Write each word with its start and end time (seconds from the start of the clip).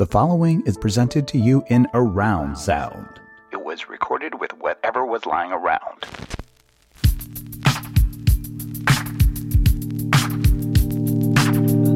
The 0.00 0.06
following 0.06 0.62
is 0.64 0.78
presented 0.78 1.28
to 1.28 1.36
you 1.36 1.62
in 1.68 1.86
around 1.92 2.56
sound. 2.56 3.20
It 3.52 3.62
was 3.62 3.90
recorded 3.90 4.40
with 4.40 4.50
whatever 4.54 5.04
was 5.04 5.26
lying 5.26 5.52
around. 5.52 6.06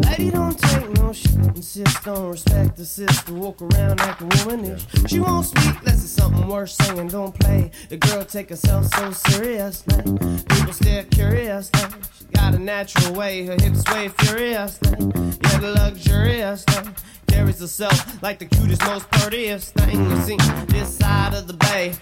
Lady 0.05 0.31
don't 0.33 0.59
take 0.59 0.74
no 0.74 0.74
shit, 1.15 1.35
insist 1.57 2.07
on 2.09 2.31
respect 2.31 2.77
the 2.77 2.85
sister, 2.85 3.33
walk 3.33 3.63
around 3.63 4.01
acting 4.01 4.29
womanish. 4.29 4.85
She 5.07 5.21
won't 5.21 5.47
speak 5.47 5.79
unless 5.81 6.03
it's 6.05 6.11
something 6.11 6.47
worth 6.47 6.71
saying, 6.71 7.09
don't 7.09 7.39
play. 7.39 7.71
The 7.89 7.97
girl 7.97 8.25
take 8.25 8.51
herself 8.51 8.87
so 8.87 9.13
serious 9.13 9.87
now. 9.87 10.03
People 10.03 10.73
stare 10.73 11.05
curious 11.05 11.71
now. 11.75 11.89
She 12.19 12.25
got 12.35 12.55
a 12.55 12.59
natural 12.59 13.15
way, 13.15 13.47
her 13.47 13.57
hips 13.61 13.83
sway 13.83 14.09
furious 14.09 14.81
now. 14.83 14.99
Yeah, 14.99 15.59
the 15.59 15.75
luxurious 15.77 16.65
now. 16.69 16.93
Carries 17.29 17.61
herself 17.61 18.23
like 18.23 18.39
the 18.39 18.47
cutest, 18.47 18.83
most 18.85 19.11
prettiest 19.11 19.75
thing 19.75 20.11
you 20.11 20.21
see 20.23 20.37
this 20.67 20.97
side 20.97 21.35
of 21.35 21.47
the 21.47 21.55
bay. 21.55 21.95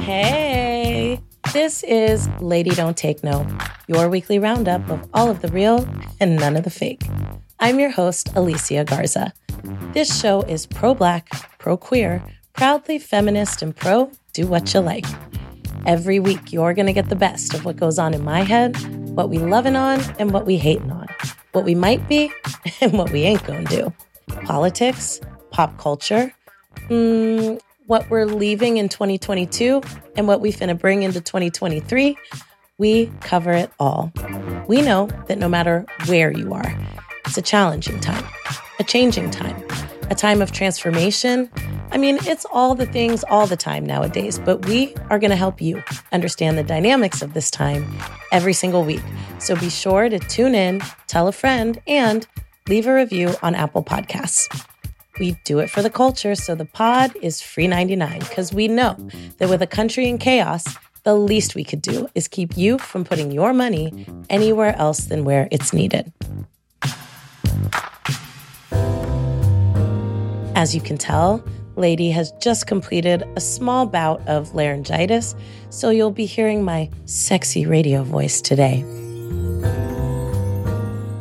Hey, 0.00 1.20
this 1.52 1.82
is 1.84 2.28
Lady 2.40 2.70
Don't 2.70 2.96
Take 2.96 3.22
No, 3.22 3.46
your 3.86 4.08
weekly 4.08 4.38
roundup 4.38 4.88
of 4.90 5.08
all 5.12 5.30
of 5.30 5.42
the 5.42 5.48
real 5.48 5.86
and 6.20 6.36
none 6.36 6.56
of 6.56 6.64
the 6.64 6.70
fake. 6.70 7.02
I'm 7.62 7.78
your 7.78 7.90
host, 7.90 8.28
Alicia 8.34 8.82
Garza. 8.82 9.32
This 9.92 10.20
show 10.20 10.42
is 10.42 10.66
pro 10.66 10.94
black, 10.94 11.28
pro 11.60 11.76
queer, 11.76 12.20
proudly 12.54 12.98
feminist, 12.98 13.62
and 13.62 13.74
pro 13.74 14.10
do 14.32 14.48
what 14.48 14.74
you 14.74 14.80
like. 14.80 15.06
Every 15.86 16.18
week, 16.18 16.52
you're 16.52 16.74
going 16.74 16.86
to 16.86 16.92
get 16.92 17.08
the 17.08 17.14
best 17.14 17.54
of 17.54 17.64
what 17.64 17.76
goes 17.76 18.00
on 18.00 18.14
in 18.14 18.24
my 18.24 18.40
head, 18.40 18.76
what 19.14 19.30
we 19.30 19.38
loving 19.38 19.76
on, 19.76 20.00
and 20.18 20.32
what 20.32 20.44
we 20.44 20.56
hating 20.56 20.90
on, 20.90 21.06
what 21.52 21.64
we 21.64 21.76
might 21.76 22.08
be, 22.08 22.32
and 22.80 22.94
what 22.94 23.12
we 23.12 23.22
ain't 23.22 23.44
going 23.44 23.64
to 23.64 23.76
do. 23.76 23.92
Politics, 24.42 25.20
pop 25.52 25.78
culture, 25.78 26.34
mm, 26.88 27.60
what 27.86 28.10
we're 28.10 28.26
leaving 28.26 28.78
in 28.78 28.88
2022 28.88 29.80
and 30.16 30.26
what 30.26 30.40
we 30.40 30.50
finna 30.50 30.76
bring 30.76 31.04
into 31.04 31.20
2023, 31.20 32.18
we 32.78 33.06
cover 33.20 33.52
it 33.52 33.70
all. 33.78 34.12
We 34.66 34.82
know 34.82 35.06
that 35.28 35.38
no 35.38 35.48
matter 35.48 35.86
where 36.06 36.32
you 36.32 36.52
are, 36.54 36.76
it's 37.26 37.38
a 37.38 37.42
challenging 37.42 38.00
time, 38.00 38.24
a 38.78 38.84
changing 38.84 39.30
time, 39.30 39.62
a 40.10 40.14
time 40.14 40.42
of 40.42 40.52
transformation. 40.52 41.50
I 41.90 41.98
mean, 41.98 42.18
it's 42.22 42.44
all 42.52 42.74
the 42.74 42.86
things 42.86 43.24
all 43.30 43.46
the 43.46 43.56
time 43.56 43.84
nowadays, 43.84 44.38
but 44.38 44.66
we 44.66 44.94
are 45.10 45.18
going 45.18 45.30
to 45.30 45.36
help 45.36 45.60
you 45.60 45.82
understand 46.12 46.58
the 46.58 46.62
dynamics 46.62 47.22
of 47.22 47.34
this 47.34 47.50
time 47.50 47.86
every 48.32 48.52
single 48.52 48.84
week. 48.84 49.02
So 49.38 49.56
be 49.56 49.70
sure 49.70 50.08
to 50.08 50.18
tune 50.18 50.54
in, 50.54 50.80
tell 51.06 51.28
a 51.28 51.32
friend, 51.32 51.80
and 51.86 52.26
leave 52.68 52.86
a 52.86 52.94
review 52.94 53.34
on 53.42 53.54
Apple 53.54 53.82
Podcasts. 53.82 54.66
We 55.20 55.36
do 55.44 55.58
it 55.58 55.68
for 55.68 55.82
the 55.82 55.90
culture, 55.90 56.34
so 56.34 56.54
the 56.54 56.64
pod 56.64 57.14
is 57.20 57.42
free 57.42 57.68
99 57.68 58.20
because 58.20 58.52
we 58.52 58.68
know 58.68 58.96
that 59.38 59.48
with 59.48 59.60
a 59.60 59.66
country 59.66 60.08
in 60.08 60.18
chaos, 60.18 60.64
the 61.04 61.14
least 61.14 61.54
we 61.54 61.64
could 61.64 61.82
do 61.82 62.08
is 62.14 62.28
keep 62.28 62.56
you 62.56 62.78
from 62.78 63.04
putting 63.04 63.30
your 63.30 63.52
money 63.52 64.06
anywhere 64.30 64.74
else 64.76 65.06
than 65.06 65.24
where 65.24 65.48
it's 65.50 65.72
needed. 65.72 66.12
As 70.54 70.74
you 70.74 70.80
can 70.80 70.98
tell, 70.98 71.44
Lady 71.76 72.10
has 72.10 72.32
just 72.40 72.66
completed 72.66 73.24
a 73.36 73.40
small 73.40 73.86
bout 73.86 74.20
of 74.28 74.54
laryngitis, 74.54 75.34
so 75.70 75.90
you'll 75.90 76.10
be 76.10 76.26
hearing 76.26 76.62
my 76.62 76.90
sexy 77.06 77.66
radio 77.66 78.02
voice 78.02 78.40
today. 78.40 78.84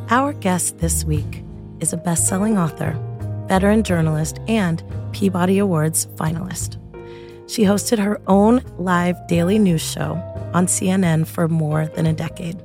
Our 0.09 0.33
guest 0.33 0.79
this 0.79 1.05
week 1.05 1.43
is 1.79 1.93
a 1.93 1.97
best 1.97 2.27
selling 2.27 2.57
author, 2.57 2.99
veteran 3.47 3.83
journalist, 3.83 4.39
and 4.47 4.83
Peabody 5.13 5.57
Awards 5.57 6.07
finalist. 6.15 6.77
She 7.49 7.63
hosted 7.63 7.97
her 7.97 8.21
own 8.27 8.61
live 8.77 9.15
daily 9.27 9.57
news 9.57 9.81
show 9.81 10.13
on 10.53 10.67
CNN 10.67 11.25
for 11.25 11.47
more 11.47 11.87
than 11.87 12.05
a 12.05 12.13
decade. 12.13 12.61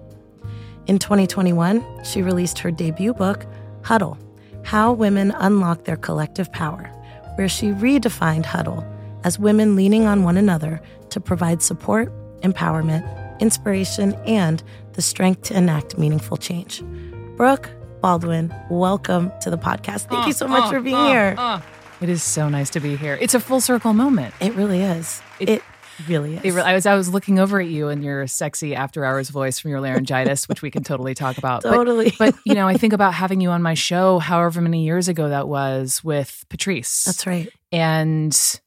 In 0.86 0.98
2021, 0.98 1.84
she 2.04 2.22
released 2.22 2.58
her 2.58 2.70
debut 2.70 3.14
book, 3.14 3.46
Huddle 3.86 4.19
How 4.64 4.92
Women 4.92 5.30
Unlock 5.30 5.84
Their 5.84 5.97
Collective 5.97 6.50
Power, 6.50 6.91
where 7.36 7.48
she 7.48 7.69
redefined 7.69 8.44
huddle 8.44 8.84
as 9.22 9.38
women 9.38 9.76
leaning 9.76 10.06
on 10.06 10.24
one 10.24 10.36
another 10.36 10.82
to 11.10 11.20
provide 11.20 11.62
support, 11.62 12.12
empowerment, 12.41 13.06
inspiration, 13.38 14.14
and 14.26 14.60
the 14.94 15.02
strength 15.02 15.42
to 15.42 15.56
enact 15.56 15.98
meaningful 15.98 16.36
change. 16.36 16.82
Brooke 17.36 17.70
Baldwin, 18.00 18.52
welcome 18.70 19.30
to 19.42 19.50
the 19.50 19.58
podcast. 19.58 20.08
Thank 20.08 20.26
you 20.26 20.32
ah, 20.32 20.42
so 20.42 20.48
much 20.48 20.64
ah, 20.64 20.70
for 20.70 20.80
being 20.80 20.97
ah, 20.97 21.08
here. 21.08 21.62
It 22.00 22.08
is 22.08 22.24
so 22.24 22.48
nice 22.48 22.70
to 22.70 22.80
be 22.80 22.97
here. 22.97 23.16
It's 23.20 23.34
a 23.34 23.41
full 23.41 23.60
circle 23.60 23.94
moment. 23.94 24.34
It 24.41 24.53
really 24.56 24.82
is. 24.82 25.22
It, 25.38 25.48
It- 25.48 25.62
really 26.08 26.40
is. 26.42 26.56
I 26.56 26.74
was 26.74 26.86
I 26.86 26.94
was 26.94 27.08
looking 27.08 27.38
over 27.38 27.60
at 27.60 27.66
you 27.68 27.88
and 27.88 28.02
your 28.04 28.26
sexy 28.26 28.74
after 28.74 29.04
hours 29.04 29.30
voice 29.30 29.58
from 29.58 29.70
your 29.70 29.80
laryngitis, 29.80 30.48
which 30.48 30.62
we 30.62 30.70
can 30.70 30.82
totally 30.84 31.14
talk 31.14 31.38
about. 31.38 31.62
Totally. 31.62 32.12
But, 32.18 32.34
you 32.44 32.54
know, 32.54 32.66
I 32.68 32.74
think 32.78 32.92
about 32.92 33.14
having 33.14 33.40
you 33.40 33.50
on 33.50 33.62
my 33.62 33.74
show, 33.74 34.18
however 34.18 34.60
many 34.60 34.84
years 34.84 35.08
ago 35.08 35.28
that 35.28 35.48
was, 35.48 36.02
with 36.04 36.44
Patrisse. 36.48 37.04
That's 37.04 37.26
right. 37.26 37.48
and 37.72 38.60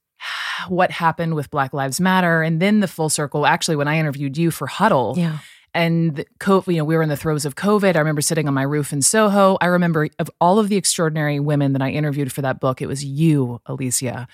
what 0.67 0.91
happened 0.91 1.35
with 1.35 1.49
Black 1.49 1.73
Lives 1.73 2.01
Matter, 2.01 2.41
and 2.43 2.61
then 2.61 2.81
the 2.81 2.87
full 2.87 3.09
circle. 3.09 3.45
Actually, 3.45 3.77
when 3.77 3.87
I 3.87 3.97
interviewed 3.97 4.37
you 4.37 4.51
for 4.51 4.67
Huddle, 4.67 5.13
Yeah. 5.17 5.37
and 5.73 6.15
the 6.17 6.25
co- 6.39 6.63
you 6.67 6.75
know 6.77 6.83
we 6.83 6.95
were 6.97 7.03
in 7.03 7.09
the 7.09 7.15
throes 7.15 7.45
of 7.45 7.53
covid 7.55 7.95
i 7.95 7.99
remember 7.99 8.21
sitting 8.21 8.47
on 8.47 8.53
my 8.55 8.63
roof 8.63 8.91
in 8.91 9.03
soho 9.03 9.55
i 9.61 9.67
remember 9.67 10.09
of 10.17 10.27
all 10.41 10.57
of 10.57 10.67
the 10.67 10.75
extraordinary 10.75 11.39
women 11.39 11.73
that 11.73 11.81
i 11.83 11.91
interviewed 11.91 12.31
for 12.33 12.41
that 12.41 12.59
book 12.59 12.81
it 12.81 12.87
was 12.87 13.05
you 13.05 13.61
alicia 13.67 14.27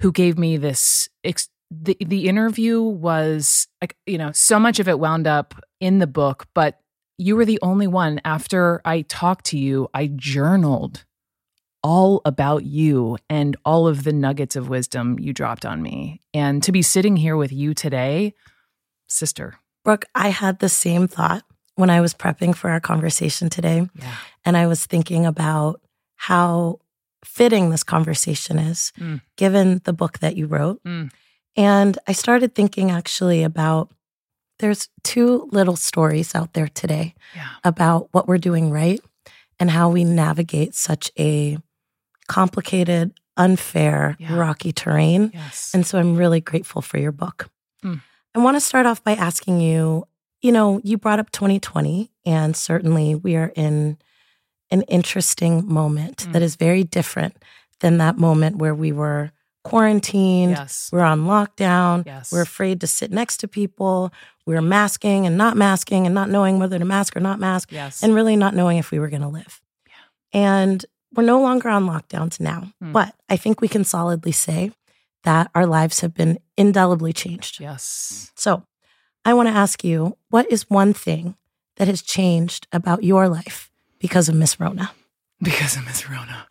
who 0.00 0.12
gave 0.12 0.38
me 0.38 0.56
this 0.56 1.08
ex- 1.24 1.48
the, 1.70 1.96
the 2.00 2.28
interview 2.28 2.80
was 2.80 3.66
like 3.80 3.96
you 4.06 4.18
know 4.18 4.30
so 4.32 4.58
much 4.58 4.78
of 4.78 4.88
it 4.88 4.98
wound 4.98 5.26
up 5.26 5.54
in 5.80 5.98
the 5.98 6.06
book 6.06 6.46
but 6.54 6.80
you 7.18 7.34
were 7.34 7.44
the 7.44 7.58
only 7.62 7.86
one 7.86 8.20
after 8.24 8.80
i 8.84 9.02
talked 9.02 9.46
to 9.46 9.58
you 9.58 9.88
i 9.92 10.06
journaled 10.14 11.04
all 11.82 12.20
about 12.24 12.64
you 12.64 13.16
and 13.28 13.56
all 13.64 13.86
of 13.88 14.04
the 14.04 14.12
nuggets 14.12 14.54
of 14.56 14.68
wisdom 14.68 15.18
you 15.18 15.32
dropped 15.32 15.64
on 15.66 15.82
me 15.82 16.20
and 16.32 16.62
to 16.62 16.70
be 16.72 16.82
sitting 16.82 17.16
here 17.16 17.36
with 17.36 17.52
you 17.52 17.74
today 17.74 18.32
sister 19.08 19.54
Brooke, 19.84 20.04
I 20.16 20.30
had 20.30 20.58
the 20.58 20.68
same 20.68 21.06
thought 21.06 21.44
when 21.76 21.90
I 21.90 22.00
was 22.00 22.12
prepping 22.12 22.56
for 22.56 22.70
our 22.70 22.80
conversation 22.80 23.48
today. 23.48 23.88
yeah 23.94 24.14
And 24.44 24.56
I 24.56 24.66
was 24.66 24.84
thinking 24.84 25.24
about 25.24 25.80
how 26.16 26.80
fitting 27.24 27.70
this 27.70 27.84
conversation 27.84 28.58
is, 28.58 28.92
Mm. 28.98 29.20
given 29.36 29.80
the 29.84 29.92
book 29.92 30.18
that 30.18 30.36
you 30.36 30.46
wrote. 30.48 30.82
Mm. 30.82 31.12
And 31.56 31.98
I 32.06 32.12
started 32.12 32.54
thinking 32.54 32.90
actually 32.90 33.42
about 33.42 33.90
there's 34.58 34.88
two 35.02 35.48
little 35.52 35.76
stories 35.76 36.34
out 36.34 36.52
there 36.54 36.68
today 36.68 37.14
yeah 37.34 37.48
about 37.64 38.08
what 38.12 38.26
we're 38.26 38.38
doing 38.38 38.70
right 38.70 39.00
and 39.60 39.70
how 39.70 39.90
we 39.90 40.04
navigate 40.04 40.74
such 40.74 41.10
a 41.18 41.58
complicated, 42.28 43.12
unfair, 43.36 44.16
Yeah. 44.18 44.34
rocky 44.36 44.72
terrain. 44.72 45.30
Yes. 45.34 45.70
And 45.74 45.86
so 45.86 45.98
I'm 45.98 46.16
really 46.16 46.40
grateful 46.40 46.82
for 46.82 46.98
your 46.98 47.12
book. 47.12 47.48
Mm. 47.84 48.00
I 48.34 48.38
want 48.38 48.56
to 48.56 48.60
start 48.60 48.86
off 48.86 49.02
by 49.04 49.12
asking 49.14 49.60
you 49.60 50.06
you 50.42 50.52
know, 50.52 50.80
you 50.84 50.98
brought 50.98 51.18
up 51.18 51.30
2020, 51.32 52.10
and 52.26 52.54
certainly 52.54 53.14
we 53.14 53.34
are 53.36 53.52
in 53.56 53.96
an 54.70 54.82
interesting 54.82 55.66
moment 55.66 56.26
Mm. 56.28 56.32
that 56.32 56.42
is 56.42 56.56
very 56.56 56.84
different 56.84 57.34
than 57.80 57.96
that 57.98 58.18
moment 58.18 58.56
where 58.56 58.74
we 58.74 58.92
were 58.92 59.32
quarantined, 59.68 60.52
yes. 60.52 60.88
we're 60.92 61.00
on 61.00 61.26
lockdown, 61.26 62.04
Yes. 62.06 62.30
we're 62.32 62.42
afraid 62.42 62.80
to 62.80 62.86
sit 62.86 63.10
next 63.10 63.38
to 63.38 63.48
people, 63.48 64.12
we're 64.46 64.62
masking 64.62 65.26
and 65.26 65.36
not 65.36 65.56
masking 65.56 66.06
and 66.06 66.14
not 66.14 66.28
knowing 66.30 66.58
whether 66.58 66.78
to 66.78 66.84
mask 66.84 67.16
or 67.16 67.20
not 67.20 67.38
mask, 67.38 67.70
Yes. 67.72 68.02
and 68.02 68.14
really 68.14 68.36
not 68.36 68.54
knowing 68.54 68.78
if 68.78 68.90
we 68.90 68.98
were 68.98 69.08
going 69.08 69.22
to 69.22 69.28
live. 69.28 69.60
Yeah. 69.86 69.94
And 70.40 70.84
we're 71.14 71.24
no 71.24 71.40
longer 71.40 71.68
on 71.68 71.86
lockdowns 71.86 72.38
now, 72.40 72.72
Mm. 72.82 72.92
but 72.92 73.14
I 73.28 73.36
think 73.36 73.60
we 73.60 73.68
can 73.68 73.84
solidly 73.84 74.32
say 74.32 74.72
that 75.24 75.50
our 75.54 75.66
lives 75.66 76.00
have 76.00 76.14
been 76.14 76.38
indelibly 76.56 77.12
changed. 77.12 77.60
yes. 77.60 78.30
So 78.36 78.62
I 79.24 79.34
want 79.34 79.48
to 79.48 79.54
ask 79.54 79.82
you 79.82 80.16
what 80.30 80.50
is 80.50 80.70
one 80.70 80.92
thing 80.92 81.36
that 81.76 81.88
has 81.88 82.00
changed 82.02 82.66
about 82.72 83.02
your 83.02 83.28
life 83.28 83.70
because 83.98 84.28
of 84.28 84.34
Miss 84.36 84.60
Rona? 84.60 84.92
Because 85.42 85.76
of 85.76 85.84
Miss 85.84 86.08
Rona. 86.08 86.46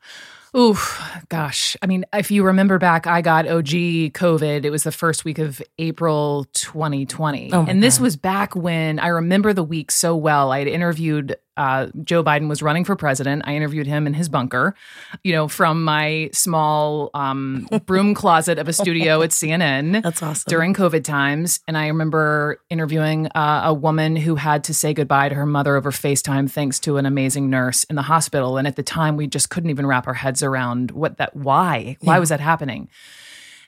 Oof, 0.56 1.02
gosh. 1.28 1.76
I 1.82 1.88
mean, 1.88 2.06
if 2.14 2.32
you 2.32 2.46
remember 2.46 2.80
back, 2.80 3.08
I 3.08 3.22
got 3.22 3.46
OG 3.46 3.68
COVID. 4.14 4.64
It 4.64 4.70
was 4.70 4.84
the 4.84 4.92
first 4.92 5.26
week 5.26 5.38
of 5.38 5.62
April 5.78 6.46
2020. 6.54 7.52
Oh 7.52 7.66
and 7.68 7.84
this 7.84 7.98
God. 7.98 8.04
was 8.04 8.16
back 8.16 8.56
when 8.56 8.98
I 9.00 9.08
remember 9.08 9.52
the 9.52 9.64
week 9.64 9.92
so 9.92 10.16
well. 10.16 10.52
I 10.52 10.60
had 10.60 10.68
interviewed 10.70 11.36
uh, 11.58 11.88
Joe 12.04 12.24
Biden 12.24 12.50
was 12.50 12.62
running 12.62 12.84
for 12.84 12.96
president. 12.96 13.44
I 13.46 13.56
interviewed 13.56 13.88
him 13.88 14.08
in 14.08 14.14
his 14.14 14.30
bunker, 14.30 14.76
you 15.24 15.32
know, 15.34 15.48
from 15.48 15.84
my 15.84 16.30
small 16.34 17.10
um, 17.14 17.68
broom 17.86 18.14
closet 18.14 18.60
of 18.60 18.68
a 18.68 18.74
studio 18.74 19.22
at 19.22 19.30
CNN. 19.32 20.02
That's 20.04 20.22
awesome. 20.22 20.46
During 20.50 20.74
COVID 20.74 21.04
times. 21.04 21.60
And 21.68 21.78
I 21.78 21.88
remember 21.88 22.60
interviewing 22.70 23.28
uh, 23.36 23.62
a 23.66 23.74
woman 23.74 24.16
who 24.16 24.36
had 24.36 24.64
to 24.66 24.74
say 24.74 24.94
goodbye 24.94 25.30
to 25.30 25.36
her 25.36 25.46
mother 25.46 25.76
over 25.76 25.92
FaceTime 25.92 26.50
thanks 26.52 26.80
to 26.82 26.98
an 26.98 27.06
amazing 27.06 27.50
nurse 27.50 27.84
in 27.86 27.96
the 27.96 28.02
hospital. 28.04 28.58
And 28.58 28.68
at 28.68 28.76
the 28.76 28.84
time, 28.84 29.18
we 29.18 29.28
just 29.28 29.50
couldn't 29.50 29.70
even 29.70 29.86
wrap 29.86 30.08
our 30.08 30.14
heads 30.14 30.44
around 30.44 30.92
what 30.92 31.18
that, 31.18 31.36
why, 31.36 31.98
why 32.02 32.16
Yeah. 32.16 32.20
was 32.20 32.30
that 32.30 32.40
happening? 32.40 32.90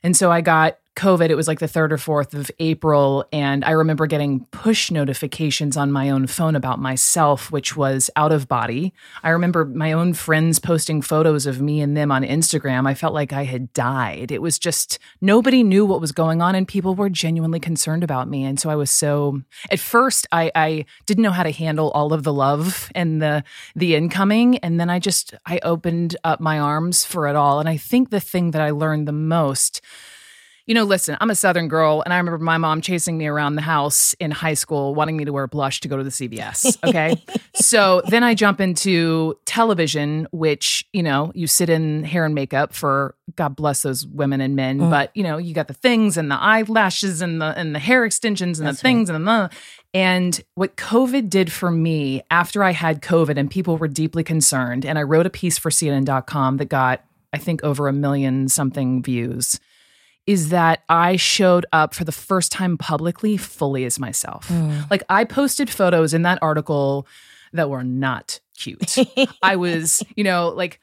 And 0.03 0.15
so 0.15 0.31
I 0.31 0.41
got 0.41 0.77
COVID. 0.97 1.29
It 1.29 1.35
was 1.35 1.47
like 1.47 1.59
the 1.59 1.67
third 1.67 1.93
or 1.93 1.97
fourth 1.97 2.33
of 2.33 2.49
April. 2.59 3.23
And 3.31 3.63
I 3.63 3.71
remember 3.71 4.07
getting 4.07 4.45
push 4.47 4.89
notifications 4.89 5.77
on 5.77 5.91
my 5.91 6.09
own 6.09 6.25
phone 6.25 6.55
about 6.55 6.79
myself, 6.79 7.51
which 7.51 7.77
was 7.77 8.09
out 8.15 8.31
of 8.31 8.47
body. 8.47 8.93
I 9.23 9.29
remember 9.29 9.63
my 9.63 9.91
own 9.91 10.13
friends 10.13 10.57
posting 10.57 11.03
photos 11.03 11.45
of 11.45 11.61
me 11.61 11.81
and 11.81 11.95
them 11.95 12.11
on 12.11 12.23
Instagram. 12.23 12.87
I 12.87 12.95
felt 12.95 13.13
like 13.13 13.31
I 13.31 13.43
had 13.43 13.71
died. 13.73 14.31
It 14.31 14.41
was 14.41 14.57
just 14.57 14.97
nobody 15.21 15.61
knew 15.63 15.85
what 15.85 16.01
was 16.01 16.11
going 16.11 16.41
on, 16.41 16.55
and 16.55 16.67
people 16.67 16.95
were 16.95 17.09
genuinely 17.09 17.59
concerned 17.59 18.03
about 18.03 18.27
me. 18.27 18.43
And 18.43 18.59
so 18.59 18.69
I 18.69 18.75
was 18.75 18.89
so, 18.89 19.41
at 19.69 19.79
first, 19.79 20.25
I, 20.31 20.51
I 20.55 20.85
didn't 21.05 21.23
know 21.23 21.31
how 21.31 21.43
to 21.43 21.51
handle 21.51 21.91
all 21.91 22.11
of 22.11 22.23
the 22.23 22.33
love 22.33 22.91
and 22.95 23.21
the, 23.21 23.43
the 23.75 23.95
incoming. 23.95 24.57
And 24.57 24.79
then 24.79 24.89
I 24.89 24.97
just, 24.97 25.35
I 25.45 25.59
opened 25.61 26.15
up 26.23 26.39
my 26.39 26.57
arms 26.57 27.05
for 27.05 27.27
it 27.27 27.35
all. 27.35 27.59
And 27.59 27.69
I 27.69 27.77
think 27.77 28.09
the 28.09 28.19
thing 28.19 28.51
that 28.51 28.61
I 28.61 28.71
learned 28.71 29.07
the 29.07 29.11
most 29.11 29.81
you 30.67 30.73
know, 30.73 30.83
listen, 30.83 31.17
I'm 31.21 31.29
a 31.29 31.35
Southern 31.35 31.69
girl, 31.69 32.03
and 32.03 32.13
I 32.13 32.17
remember 32.17 32.43
my 32.43 32.57
mom 32.57 32.81
chasing 32.81 33.17
me 33.17 33.25
around 33.25 33.55
the 33.55 33.61
house 33.61 34.13
in 34.19 34.31
high 34.31 34.53
school, 34.53 34.93
wanting 34.93 35.15
me 35.15 35.23
to 35.23 35.31
wear 35.31 35.47
blush 35.47 35.79
to 35.79 35.87
go 35.87 35.95
to 35.95 36.03
the 36.03 36.09
CVS. 36.09 36.77
Okay. 36.87 37.21
so 37.53 38.01
then 38.09 38.23
I 38.23 38.33
jump 38.33 38.61
into 38.61 39.37
television, 39.45 40.27
which, 40.31 40.85
you 40.93 41.03
know, 41.03 41.31
you 41.35 41.47
sit 41.47 41.69
in 41.69 42.03
hair 42.03 42.25
and 42.25 42.33
makeup 42.35 42.73
for 42.73 43.15
God 43.35 43.55
bless 43.55 43.81
those 43.81 44.05
women 44.05 44.41
and 44.41 44.55
men, 44.55 44.79
mm. 44.79 44.89
but 44.89 45.11
you 45.15 45.23
know, 45.23 45.37
you 45.37 45.53
got 45.53 45.67
the 45.67 45.73
things 45.73 46.17
and 46.17 46.31
the 46.31 46.35
eyelashes 46.35 47.21
and 47.21 47.41
the 47.41 47.57
and 47.57 47.75
the 47.75 47.79
hair 47.79 48.05
extensions 48.05 48.59
and 48.59 48.67
That's 48.67 48.77
the 48.77 48.83
things 48.83 49.09
and 49.09 49.27
the 49.27 49.49
and 49.93 50.41
what 50.55 50.77
COVID 50.77 51.29
did 51.29 51.51
for 51.51 51.71
me 51.71 52.21
after 52.31 52.63
I 52.63 52.71
had 52.71 53.01
COVID 53.01 53.37
and 53.37 53.49
people 53.49 53.77
were 53.77 53.87
deeply 53.87 54.23
concerned, 54.23 54.85
and 54.85 54.97
I 54.97 55.03
wrote 55.03 55.25
a 55.25 55.31
piece 55.31 55.57
for 55.57 55.69
CNN.com 55.69 56.57
that 56.57 56.65
got, 56.69 57.03
I 57.33 57.37
think, 57.37 57.63
over 57.63 57.87
a 57.87 57.93
million 57.93 58.47
something 58.47 59.03
views 59.03 59.59
is 60.27 60.49
that 60.49 60.83
I 60.89 61.15
showed 61.15 61.65
up 61.73 61.95
for 61.95 62.03
the 62.03 62.11
first 62.11 62.51
time 62.51 62.77
publicly 62.77 63.37
fully 63.37 63.85
as 63.85 63.97
myself. 63.99 64.47
Mm. 64.49 64.89
Like 64.91 65.01
I 65.09 65.23
posted 65.23 65.69
photos 65.69 66.13
in 66.13 66.21
that 66.23 66.37
article 66.41 67.07
that 67.53 67.69
were 67.69 67.83
not 67.83 68.39
cute. 68.57 68.95
I 69.41 69.55
was, 69.55 70.03
you 70.15 70.23
know, 70.25 70.49
like 70.49 70.79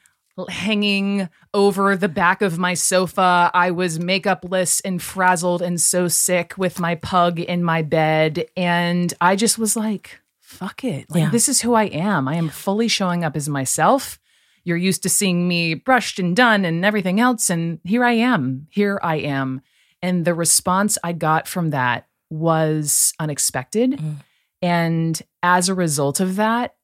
hanging 0.49 1.29
over 1.53 1.95
the 1.95 2.09
back 2.09 2.41
of 2.41 2.57
my 2.57 2.73
sofa. 2.73 3.49
I 3.53 3.71
was 3.71 3.99
makeupless 3.99 4.81
and 4.83 5.01
frazzled 5.01 5.61
and 5.61 5.79
so 5.79 6.07
sick 6.09 6.57
with 6.57 6.79
my 6.79 6.95
pug 6.95 7.39
in 7.39 7.63
my 7.63 7.83
bed. 7.83 8.45
And 8.57 9.13
I 9.21 9.35
just 9.37 9.57
was 9.57 9.75
like, 9.77 10.19
fuck 10.41 10.83
it. 10.83 11.05
Like, 11.09 11.23
Yeah. 11.23 11.29
this 11.29 11.47
is 11.47 11.61
who 11.61 11.73
I 11.75 11.85
am. 11.85 12.27
I 12.27 12.35
am 12.35 12.49
fully 12.49 12.87
showing 12.87 13.23
up 13.23 13.35
as 13.37 13.47
myself. 13.47 14.19
You're 14.65 14.77
used 14.77 15.03
to 15.03 15.09
seeing 15.09 15.47
me 15.47 15.75
brushed 15.75 16.19
and 16.19 16.35
done 16.35 16.65
and 16.65 16.83
everything 16.83 17.19
else. 17.19 17.49
And 17.49 17.79
here 17.83 18.03
I 18.03 18.13
am. 18.13 18.67
Here 18.69 18.99
I 19.01 19.17
am. 19.17 19.61
And 20.01 20.25
the 20.25 20.33
response 20.33 20.97
I 21.03 21.13
got 21.13 21.47
from 21.47 21.69
that 21.69 22.07
was 22.29 23.13
unexpected. 23.19 23.91
Mm. 23.91 24.15
And 24.61 25.21
as 25.43 25.69
a 25.69 25.73
result 25.73 26.19
of 26.19 26.35
that, 26.35 26.75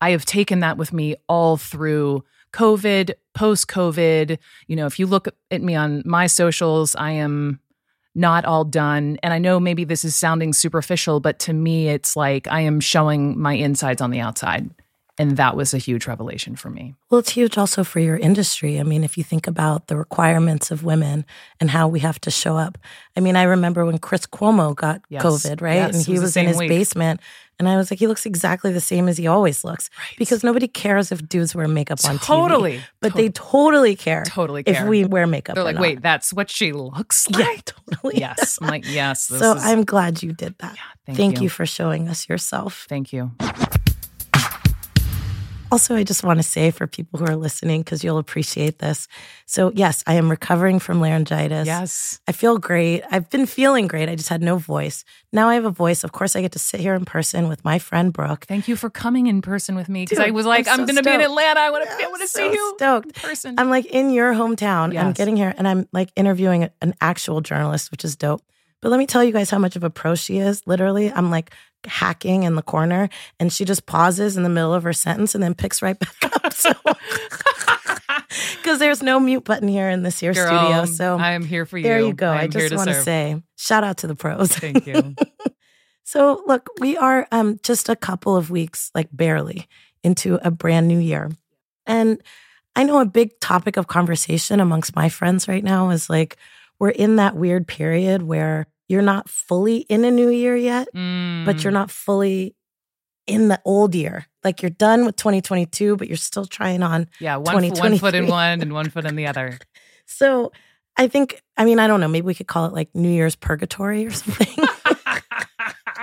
I 0.00 0.10
have 0.10 0.24
taken 0.24 0.60
that 0.60 0.78
with 0.78 0.92
me 0.92 1.16
all 1.28 1.56
through 1.56 2.24
COVID, 2.52 3.12
post 3.34 3.68
COVID. 3.68 4.38
You 4.66 4.76
know, 4.76 4.86
if 4.86 4.98
you 4.98 5.06
look 5.06 5.28
at 5.50 5.62
me 5.62 5.74
on 5.74 6.02
my 6.06 6.26
socials, 6.26 6.94
I 6.94 7.10
am 7.12 7.60
not 8.14 8.44
all 8.44 8.64
done. 8.64 9.18
And 9.22 9.34
I 9.34 9.38
know 9.38 9.60
maybe 9.60 9.84
this 9.84 10.04
is 10.04 10.16
sounding 10.16 10.52
superficial, 10.52 11.20
but 11.20 11.38
to 11.40 11.52
me, 11.52 11.88
it's 11.88 12.16
like 12.16 12.48
I 12.48 12.60
am 12.60 12.80
showing 12.80 13.38
my 13.38 13.52
insides 13.52 14.00
on 14.00 14.10
the 14.10 14.20
outside. 14.20 14.70
And 15.18 15.38
that 15.38 15.56
was 15.56 15.72
a 15.72 15.78
huge 15.78 16.06
revelation 16.06 16.56
for 16.56 16.68
me. 16.68 16.94
Well, 17.08 17.20
it's 17.20 17.30
huge 17.30 17.56
also 17.56 17.82
for 17.84 18.00
your 18.00 18.18
industry. 18.18 18.78
I 18.78 18.82
mean, 18.82 19.02
if 19.02 19.16
you 19.16 19.24
think 19.24 19.46
about 19.46 19.86
the 19.86 19.96
requirements 19.96 20.70
of 20.70 20.84
women 20.84 21.24
and 21.58 21.70
how 21.70 21.88
we 21.88 22.00
have 22.00 22.20
to 22.20 22.30
show 22.30 22.58
up. 22.58 22.76
I 23.16 23.20
mean, 23.20 23.34
I 23.34 23.44
remember 23.44 23.86
when 23.86 23.96
Chris 23.98 24.26
Cuomo 24.26 24.74
got 24.76 25.00
Yes. 25.08 25.22
COVID, 25.22 25.62
right? 25.62 25.74
Yes, 25.76 25.94
and 25.96 26.04
he 26.04 26.12
was 26.12 26.20
was 26.22 26.36
in 26.36 26.46
his 26.46 26.58
week. 26.58 26.68
basement. 26.68 27.20
And 27.58 27.66
I 27.66 27.78
was 27.78 27.90
like, 27.90 27.98
he 27.98 28.06
looks 28.06 28.26
exactly 28.26 28.70
the 28.70 28.80
same 28.82 29.08
as 29.08 29.16
he 29.16 29.26
always 29.26 29.64
looks. 29.64 29.88
Because 30.18 30.44
nobody 30.44 30.68
cares 30.68 31.10
if 31.10 31.26
dudes 31.26 31.54
wear 31.54 31.66
makeup 31.66 31.98
on 32.04 32.18
TV. 32.18 32.26
Totally. 32.26 32.80
But 33.00 33.14
they 33.14 33.30
totally 33.30 33.96
care. 33.96 34.24
Totally 34.26 34.62
care. 34.64 34.82
If 34.82 34.86
we 34.86 35.06
wear 35.06 35.26
makeup. 35.26 35.54
They're 35.54 35.64
like, 35.64 35.78
wait, 35.78 36.02
that's 36.02 36.34
what 36.34 36.50
she 36.50 36.72
looks 36.72 37.26
Yeah, 37.30 37.38
like? 37.46 37.64
totally. 37.90 38.18
Yes. 38.18 38.58
I'm 38.60 38.68
like, 38.68 38.84
yes. 38.86 39.28
This 39.28 39.40
So 39.40 39.54
is, 39.56 39.64
I'm 39.64 39.84
glad 39.84 40.22
you 40.22 40.34
did 40.34 40.54
that. 40.58 40.76
thank 41.06 41.16
Thank 41.16 41.36
you. 41.38 41.44
you 41.44 41.48
for 41.48 41.64
showing 41.64 42.08
us 42.08 42.28
yourself. 42.28 42.84
Thank 42.90 43.14
you. 43.14 43.32
Also, 45.72 45.96
I 45.96 46.04
just 46.04 46.22
want 46.22 46.38
to 46.38 46.44
say 46.44 46.70
for 46.70 46.86
people 46.86 47.18
who 47.18 47.26
are 47.26 47.34
listening, 47.34 47.80
because 47.80 48.04
you'll 48.04 48.18
appreciate 48.18 48.78
this. 48.78 49.08
So, 49.46 49.72
yes, 49.74 50.04
I 50.06 50.14
am 50.14 50.30
recovering 50.30 50.78
from 50.78 51.00
laryngitis. 51.00 51.66
Yes. 51.66 52.20
I 52.28 52.32
feel 52.32 52.58
great. 52.58 53.02
I've 53.10 53.28
been 53.30 53.46
feeling 53.46 53.88
great. 53.88 54.08
I 54.08 54.14
just 54.14 54.28
had 54.28 54.42
no 54.42 54.58
voice. 54.58 55.04
Now 55.32 55.48
I 55.48 55.54
have 55.54 55.64
a 55.64 55.70
voice. 55.70 56.04
Of 56.04 56.12
course, 56.12 56.36
I 56.36 56.40
get 56.40 56.52
to 56.52 56.60
sit 56.60 56.80
here 56.80 56.94
in 56.94 57.04
person 57.04 57.48
with 57.48 57.64
my 57.64 57.80
friend 57.80 58.12
Brooke. 58.12 58.46
Thank 58.46 58.68
you 58.68 58.76
for 58.76 58.88
coming 58.88 59.26
in 59.26 59.42
person 59.42 59.74
with 59.74 59.88
me 59.88 60.04
because 60.04 60.20
I 60.20 60.30
was 60.30 60.46
like, 60.46 60.68
I'm 60.68 60.80
I'm, 60.80 60.86
going 60.86 60.96
to 60.96 61.02
be 61.02 61.10
in. 61.10 61.20
Atlanta. 61.20 61.60
I 61.60 61.70
want 61.70 61.84
to, 61.84 61.90
I 61.90 62.06
want 62.06 62.22
to 62.22 62.28
so 62.28 62.38
see 62.38 62.54
you 62.54 62.74
stoked. 62.76 63.06
in 63.06 63.12
person. 63.12 63.54
I'm 63.58 63.68
like 63.68 63.86
in 63.86 64.10
your 64.10 64.32
hometown. 64.34 64.96
I'm 64.96 65.12
getting 65.12 65.36
here 65.36 65.52
and 65.56 65.66
I'm 65.66 65.88
like 65.92 66.10
interviewing 66.14 66.70
an 66.80 66.94
actual 67.00 67.40
journalist, 67.40 67.90
which 67.90 68.04
is 68.04 68.14
dope. 68.14 68.42
But 68.82 68.90
let 68.90 68.98
me 68.98 69.06
tell 69.06 69.24
you 69.24 69.32
guys 69.32 69.50
how 69.50 69.58
much 69.58 69.74
of 69.74 69.82
a 69.82 69.90
pro 69.90 70.14
she 70.14 70.38
is. 70.38 70.62
Literally, 70.66 71.10
I'm 71.10 71.30
like 71.30 71.50
hacking 71.86 72.42
in 72.42 72.54
the 72.54 72.62
corner 72.62 73.08
and 73.38 73.52
she 73.52 73.64
just 73.64 73.86
pauses 73.86 74.36
in 74.36 74.42
the 74.42 74.48
middle 74.48 74.74
of 74.74 74.82
her 74.82 74.92
sentence 74.92 75.34
and 75.34 75.42
then 75.42 75.54
picks 75.54 75.82
right 75.82 75.98
back 75.98 76.16
up. 76.22 76.42
So, 76.56 76.72
because 78.56 78.78
there's 78.78 79.02
no 79.02 79.20
mute 79.20 79.44
button 79.44 79.68
here 79.68 79.90
in 79.90 80.02
this 80.02 80.18
here 80.18 80.32
Girl, 80.32 80.46
studio. 80.46 80.84
So, 80.86 81.18
I 81.18 81.32
am 81.32 81.44
here 81.44 81.66
for 81.66 81.76
you. 81.76 81.84
there 81.84 82.00
you 82.00 82.14
go. 82.14 82.30
I 82.30 82.42
I, 82.42 82.46
just 82.46 82.74
want 82.74 82.88
to 82.88 83.02
say 83.02 83.42
shout 83.56 83.84
out 83.84 83.98
to 83.98 84.06
the 84.06 84.14
pros. 84.14 84.52
Thank 84.52 84.86
you. 84.86 85.14
So, 86.08 86.44
look, 86.46 86.68
we 86.78 86.96
are 86.96 87.26
um, 87.32 87.58
just 87.64 87.88
a 87.88 87.96
couple 87.96 88.36
of 88.36 88.48
weeks, 88.48 88.92
like 88.94 89.08
barely, 89.10 89.66
into 90.04 90.38
a 90.40 90.52
brand 90.52 90.86
new 90.86 91.00
year. 91.00 91.32
And 91.84 92.22
I 92.76 92.84
know 92.84 93.00
a 93.00 93.04
big 93.04 93.40
topic 93.40 93.76
of 93.76 93.88
conversation 93.88 94.60
amongst 94.60 94.94
my 94.94 95.08
friends 95.08 95.48
right 95.48 95.64
now 95.64 95.90
is 95.90 96.08
like, 96.08 96.36
we're 96.78 96.90
in 96.90 97.16
that 97.16 97.34
weird 97.34 97.66
period 97.66 98.22
where 98.22 98.68
you're 98.88 99.02
not 99.02 99.28
fully 99.28 99.78
in 99.78 100.04
a 100.04 100.10
new 100.10 100.28
year 100.30 100.56
yet, 100.56 100.88
but 100.92 100.98
Mm. 101.56 101.62
you're 101.64 101.72
not 101.72 101.90
fully 101.90 102.54
in 103.26 103.48
the 103.48 103.60
old 103.64 103.94
year. 103.94 104.26
Like 104.44 104.62
you're 104.62 104.70
done 104.70 105.04
with 105.04 105.16
2022, 105.16 105.96
but 105.96 106.06
you're 106.08 106.16
still 106.16 106.46
trying 106.46 106.82
on. 106.82 107.08
yeah, 107.18 107.36
one, 107.36 107.68
one 107.70 107.98
foot 107.98 108.14
in 108.14 108.26
one 108.28 108.60
and 108.62 108.72
one 108.72 108.88
foot 108.94 109.04
in 109.04 109.16
the 109.16 109.26
other. 109.26 109.58
So, 110.06 110.52
I 110.96 111.08
think, 111.08 111.42
I 111.56 111.64
mean, 111.64 111.78
I 111.78 111.88
don't 111.88 112.00
know, 112.00 112.08
maybe 112.08 112.26
we 112.26 112.34
could 112.34 112.46
call 112.46 112.66
it 112.66 112.72
like 112.72 112.88
New 112.94 113.10
Year's 113.10 113.34
purgatory 113.36 114.06
or 114.06 114.10
something. 114.12 114.46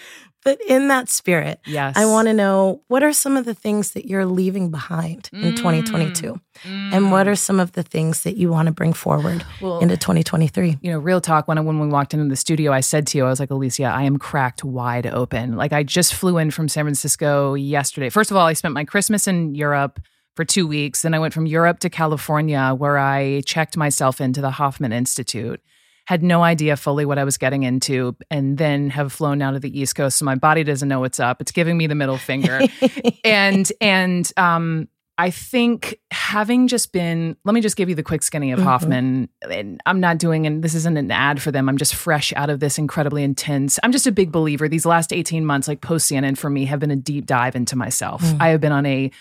but 0.43 0.59
in 0.67 0.87
that 0.89 1.09
spirit, 1.09 1.59
yes. 1.65 1.95
I 1.97 2.05
want 2.05 2.27
to 2.27 2.33
know 2.33 2.81
what 2.87 3.03
are 3.03 3.13
some 3.13 3.37
of 3.37 3.45
the 3.45 3.53
things 3.53 3.91
that 3.91 4.05
you're 4.07 4.25
leaving 4.25 4.71
behind 4.71 5.29
in 5.31 5.53
Mm. 5.53 5.57
2022? 5.57 6.39
And 6.65 7.11
what 7.11 7.27
are 7.27 7.35
some 7.35 7.59
of 7.59 7.71
the 7.71 7.81
things 7.83 8.23
that 8.23 8.37
you 8.37 8.49
want 8.49 8.67
to 8.67 8.71
bring 8.71 8.93
forward 8.93 9.43
well, 9.61 9.79
into 9.79 9.97
2023? 9.97 10.77
you 10.81 10.91
know, 10.91 10.99
real 10.99 11.19
talk. 11.21 11.47
When 11.47 11.57
I, 11.57 11.61
when 11.61 11.79
we 11.79 11.87
walked 11.87 12.13
into 12.13 12.27
the 12.29 12.35
studio, 12.35 12.71
I 12.71 12.81
said 12.81 13.07
to 13.07 13.17
you, 13.17 13.25
I 13.25 13.29
was 13.29 13.39
like, 13.39 13.49
Alicia, 13.51 13.85
I 13.85 14.03
am 14.03 14.17
cracked 14.17 14.63
wide 14.63 15.07
open. 15.07 15.55
Like 15.55 15.73
I 15.73 15.83
just 15.83 16.13
flew 16.13 16.37
in 16.37 16.51
from 16.51 16.67
San 16.69 16.83
Francisco 16.85 17.53
yesterday. 17.55 18.09
First 18.09 18.29
of 18.31 18.37
all, 18.37 18.45
I 18.45 18.53
spent 18.53 18.73
my 18.73 18.85
Christmas 18.85 19.27
in 19.27 19.55
Europe 19.55 19.99
for 20.35 20.45
two 20.45 20.67
weeks. 20.67 21.01
Then 21.03 21.13
I 21.13 21.19
went 21.19 21.33
from 21.33 21.45
Europe 21.45 21.79
to 21.79 21.89
California, 21.89 22.73
where 22.77 22.97
I 22.97 23.41
checked 23.45 23.77
myself 23.77 24.19
into 24.21 24.41
the 24.41 24.51
Hoffman 24.51 24.91
Institute. 24.93 25.61
Had 26.05 26.21
no 26.21 26.43
idea 26.43 26.75
fully 26.75 27.05
what 27.05 27.17
I 27.17 27.23
was 27.23 27.37
getting 27.37 27.63
into, 27.63 28.15
and 28.29 28.57
then 28.57 28.89
have 28.89 29.13
flown 29.13 29.37
now 29.37 29.51
to 29.51 29.59
the 29.59 29.79
East 29.79 29.95
Coast. 29.95 30.17
So 30.17 30.25
my 30.25 30.35
body 30.35 30.63
doesn't 30.63 30.89
know 30.89 30.99
what's 30.99 31.19
up. 31.19 31.39
It's 31.39 31.51
giving 31.51 31.77
me 31.77 31.87
the 31.87 31.95
middle 31.95 32.17
finger. 32.17 32.59
and 33.23 33.71
and 33.79 34.31
um 34.37 34.87
I 35.15 35.29
think 35.29 35.99
having 36.09 36.67
just 36.67 36.91
been, 36.91 37.37
let 37.45 37.53
me 37.53 37.61
just 37.61 37.75
give 37.77 37.87
you 37.87 37.93
the 37.93 38.01
quick 38.01 38.23
skinny 38.23 38.51
of 38.51 38.57
Mhm. 38.59 38.63
Hoffman. 38.63 39.29
And 39.47 39.79
I'm 39.85 39.99
not 39.99 40.17
doing, 40.17 40.47
and 40.47 40.63
this 40.63 40.73
isn't 40.73 40.97
an 40.97 41.11
ad 41.11 41.39
for 41.39 41.51
them. 41.51 41.69
I'm 41.69 41.77
just 41.77 41.93
fresh 41.93 42.33
out 42.35 42.49
of 42.49 42.59
this 42.59 42.79
incredibly 42.79 43.23
intense. 43.23 43.77
I'm 43.83 43.91
just 43.91 44.07
a 44.07 44.11
big 44.11 44.31
believer. 44.31 44.67
These 44.67 44.87
last 44.87 45.13
18 45.13 45.45
months, 45.45 45.67
like 45.67 45.81
post 45.81 46.09
CNN 46.09 46.35
for 46.35 46.49
me, 46.49 46.65
have 46.65 46.79
been 46.79 46.89
a 46.89 46.95
deep 46.95 47.27
dive 47.27 47.55
into 47.55 47.75
myself. 47.75 48.23
Mm. 48.23 48.37
I 48.41 48.49
have 48.49 48.59
been 48.59 48.71
on 48.71 48.87
a, 48.87 49.11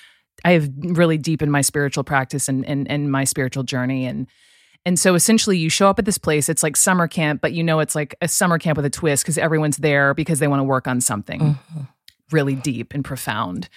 I 0.47 0.53
have 0.53 0.71
really 0.79 1.19
deepened 1.19 1.53
my 1.53 1.61
spiritual 1.61 2.05
practice 2.05 2.49
and, 2.49 2.65
and, 2.65 2.91
and 2.91 3.12
my 3.12 3.25
spiritual 3.25 3.62
journey. 3.62 4.07
And, 4.07 4.27
and 4.85 4.99
so 4.99 5.15
essentially, 5.15 5.57
you 5.59 5.69
show 5.69 5.89
up 5.89 5.99
at 5.99 6.05
this 6.05 6.19
place. 6.19 6.49
It's 6.49 6.62
like 6.62 6.77
summer 6.77 7.07
camp, 7.09 7.41
but 7.41 7.53
you 7.53 7.62
know 7.62 7.81
it's 7.81 7.95
like 7.95 8.15
a 8.21 8.29
summer 8.29 8.59
camp 8.59 8.77
with 8.77 8.85
a 8.87 8.91
twist 8.91 9.25
because 9.25 9.39
everyone's 9.39 9.77
there 9.79 10.15
because 10.15 10.39
they 10.39 10.49
want 10.49 10.61
to 10.61 10.65
work 10.65 10.87
on 10.89 11.01
something. 11.01 11.41
Mhm. 11.41 11.89
really 12.31 12.55
deep 12.55 12.95
and 12.95 13.05
profound. 13.05 13.69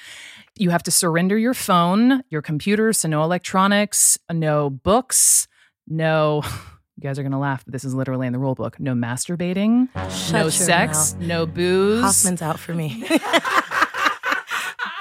You 0.58 0.70
have 0.70 0.82
to 0.84 0.92
surrender 0.92 1.38
your 1.38 1.54
phone, 1.54 2.24
your 2.30 2.42
computer, 2.42 2.94
so 2.94 3.10
no 3.10 3.22
electronics, 3.24 4.18
no 4.32 4.70
books, 4.70 5.48
no. 5.88 6.42
You 6.98 7.02
guys 7.04 7.20
are 7.20 7.24
gonna 7.24 7.38
laugh, 7.42 7.66
but 7.66 7.74
this 7.74 7.84
is 7.84 7.94
literally 7.94 8.26
in 8.26 8.32
the 8.32 8.40
rule 8.40 8.56
book. 8.56 8.80
No 8.80 8.94
masturbating, 8.94 9.90
Shut 10.10 10.32
no 10.32 10.48
sex, 10.50 11.14
mouth. 11.16 11.22
no 11.28 11.46
booze. 11.46 12.02
Hoffman's 12.02 12.42
out 12.42 12.58
for 12.58 12.74
me. 12.74 13.04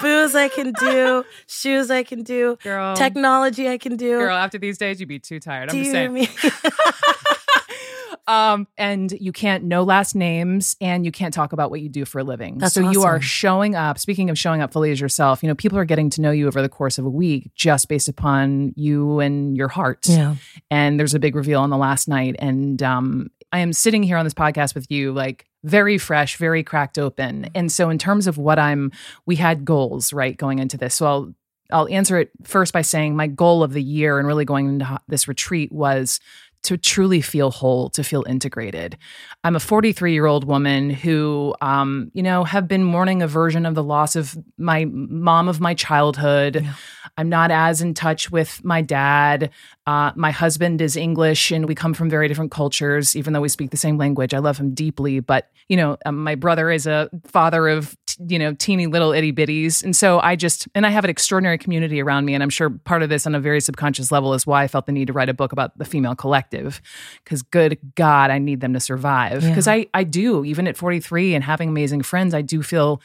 Booze 0.01 0.35
I 0.35 0.49
can 0.49 0.73
do, 0.79 1.23
shoes 1.47 1.89
I 1.89 2.03
can 2.03 2.23
do, 2.23 2.57
Girl, 2.63 2.95
technology 2.95 3.69
I 3.69 3.77
can 3.77 3.95
do. 3.95 4.19
girl, 4.19 4.35
after 4.35 4.57
these 4.57 4.77
days, 4.77 4.99
you'd 4.99 5.09
be 5.09 5.19
too 5.19 5.39
tired. 5.39 5.69
I'm 5.69 5.75
do 5.75 5.83
just 5.83 5.95
you 5.95 6.25
saying. 6.25 6.63
um, 8.27 8.67
and 8.77 9.11
you 9.11 9.31
can't 9.31 9.65
no 9.65 9.83
last 9.83 10.15
names, 10.15 10.75
and 10.81 11.05
you 11.05 11.11
can't 11.11 11.33
talk 11.33 11.53
about 11.53 11.69
what 11.69 11.81
you 11.81 11.89
do 11.89 12.05
for 12.05 12.19
a 12.19 12.23
living. 12.23 12.57
That's 12.57 12.73
so 12.73 12.89
you 12.89 13.03
are 13.03 13.21
showing 13.21 13.75
up. 13.75 13.99
Speaking 13.99 14.29
of 14.29 14.37
showing 14.37 14.61
up 14.61 14.73
fully 14.73 14.91
as 14.91 14.99
yourself, 14.99 15.43
you 15.43 15.47
know 15.49 15.55
people 15.55 15.77
are 15.77 15.85
getting 15.85 16.09
to 16.11 16.21
know 16.21 16.31
you 16.31 16.47
over 16.47 16.61
the 16.61 16.69
course 16.69 16.97
of 16.97 17.05
a 17.05 17.09
week 17.09 17.51
just 17.55 17.87
based 17.87 18.07
upon 18.09 18.73
you 18.75 19.19
and 19.19 19.55
your 19.55 19.67
heart. 19.67 20.07
yeah. 20.07 20.35
And 20.71 20.99
there's 20.99 21.13
a 21.13 21.19
big 21.19 21.35
reveal 21.35 21.61
on 21.61 21.69
the 21.69 21.77
last 21.77 22.07
night, 22.07 22.35
and 22.39 22.81
um, 22.81 23.29
I 23.51 23.59
am 23.59 23.73
sitting 23.73 24.03
here 24.03 24.17
on 24.17 24.25
this 24.25 24.33
podcast 24.33 24.75
with 24.75 24.89
you, 24.89 25.11
like 25.11 25.45
very 25.65 25.97
fresh, 25.97 26.37
very 26.37 26.63
cracked 26.63 26.97
open. 26.97 27.49
And 27.55 27.71
so, 27.71 27.89
in 27.89 27.97
terms 27.97 28.27
of 28.27 28.37
what 28.37 28.59
I'm, 28.59 28.91
we 29.25 29.35
had 29.35 29.65
goals 29.65 30.13
right 30.13 30.37
going 30.37 30.59
into 30.59 30.77
this. 30.77 30.95
So 30.95 31.05
I'll 31.05 31.35
I'll 31.71 31.87
answer 31.89 32.19
it 32.19 32.29
first 32.43 32.73
by 32.73 32.83
saying 32.83 33.15
my 33.15 33.27
goal 33.27 33.63
of 33.63 33.73
the 33.73 33.81
year 33.81 34.19
and 34.19 34.27
really 34.27 34.45
going 34.45 34.67
into 34.67 34.99
this 35.07 35.27
retreat 35.27 35.71
was 35.71 36.19
to 36.65 36.77
truly 36.77 37.21
feel 37.21 37.51
whole, 37.51 37.89
to 37.91 38.03
feel 38.03 38.23
integrated. 38.27 38.97
I'm 39.43 39.55
a 39.55 39.59
43 39.59 40.13
year 40.13 40.25
old 40.25 40.45
woman 40.45 40.89
who, 40.89 41.55
um, 41.61 42.11
you 42.13 42.23
know, 42.23 42.43
have 42.43 42.67
been 42.67 42.83
mourning 42.83 43.21
a 43.21 43.27
version 43.27 43.65
of 43.65 43.75
the 43.75 43.83
loss 43.83 44.15
of 44.15 44.37
my 44.57 44.85
mom 44.85 45.47
of 45.47 45.59
my 45.59 45.73
childhood. 45.73 46.61
Yeah. 46.63 46.73
I'm 47.17 47.29
not 47.29 47.51
as 47.51 47.81
in 47.81 47.93
touch 47.93 48.31
with 48.31 48.63
my 48.63 48.81
dad. 48.81 49.51
Uh, 49.87 50.11
my 50.15 50.31
husband 50.31 50.81
is 50.81 50.97
English 50.97 51.51
and 51.51 51.67
we 51.67 51.75
come 51.75 51.93
from 51.93 52.09
very 52.09 52.27
different 52.27 52.51
cultures, 52.51 53.15
even 53.15 53.33
though 53.33 53.41
we 53.41 53.49
speak 53.49 53.69
the 53.69 53.77
same 53.77 53.97
language. 53.97 54.33
I 54.33 54.39
love 54.39 54.57
him 54.57 54.73
deeply. 54.73 55.19
But, 55.19 55.49
you 55.69 55.77
know, 55.77 55.97
um, 56.05 56.23
my 56.23 56.35
brother 56.35 56.71
is 56.71 56.87
a 56.87 57.09
father 57.25 57.67
of, 57.67 57.95
you 58.27 58.39
know, 58.39 58.53
teeny 58.53 58.87
little 58.87 59.11
itty 59.11 59.33
bitties. 59.33 59.83
And 59.83 59.95
so 59.95 60.19
I 60.19 60.35
just, 60.35 60.67
and 60.75 60.85
I 60.85 60.89
have 60.89 61.03
an 61.03 61.09
extraordinary 61.09 61.57
community 61.57 62.01
around 62.01 62.25
me. 62.25 62.33
And 62.33 62.41
I'm 62.41 62.49
sure 62.49 62.69
part 62.69 63.03
of 63.03 63.09
this 63.09 63.25
on 63.25 63.35
a 63.35 63.39
very 63.39 63.61
subconscious 63.61 64.11
level 64.11 64.33
is 64.33 64.47
why 64.47 64.63
I 64.63 64.67
felt 64.67 64.85
the 64.85 64.91
need 64.91 65.07
to 65.07 65.13
write 65.13 65.29
a 65.29 65.33
book 65.33 65.51
about 65.51 65.77
the 65.77 65.85
female 65.85 66.15
collective. 66.15 66.81
Because 67.23 67.41
good 67.41 67.77
God, 67.95 68.31
I 68.31 68.37
need 68.39 68.61
them 68.61 68.73
to 68.73 68.79
survive. 68.79 69.43
Yeah. 69.43 69.49
Because 69.49 69.67
I, 69.67 69.87
I 69.93 70.03
do, 70.03 70.45
even 70.45 70.67
at 70.67 70.77
43 70.77 71.35
and 71.35 71.43
having 71.43 71.69
amazing 71.69 72.03
friends, 72.03 72.33
I 72.33 72.41
do 72.41 72.63
feel 72.63 73.01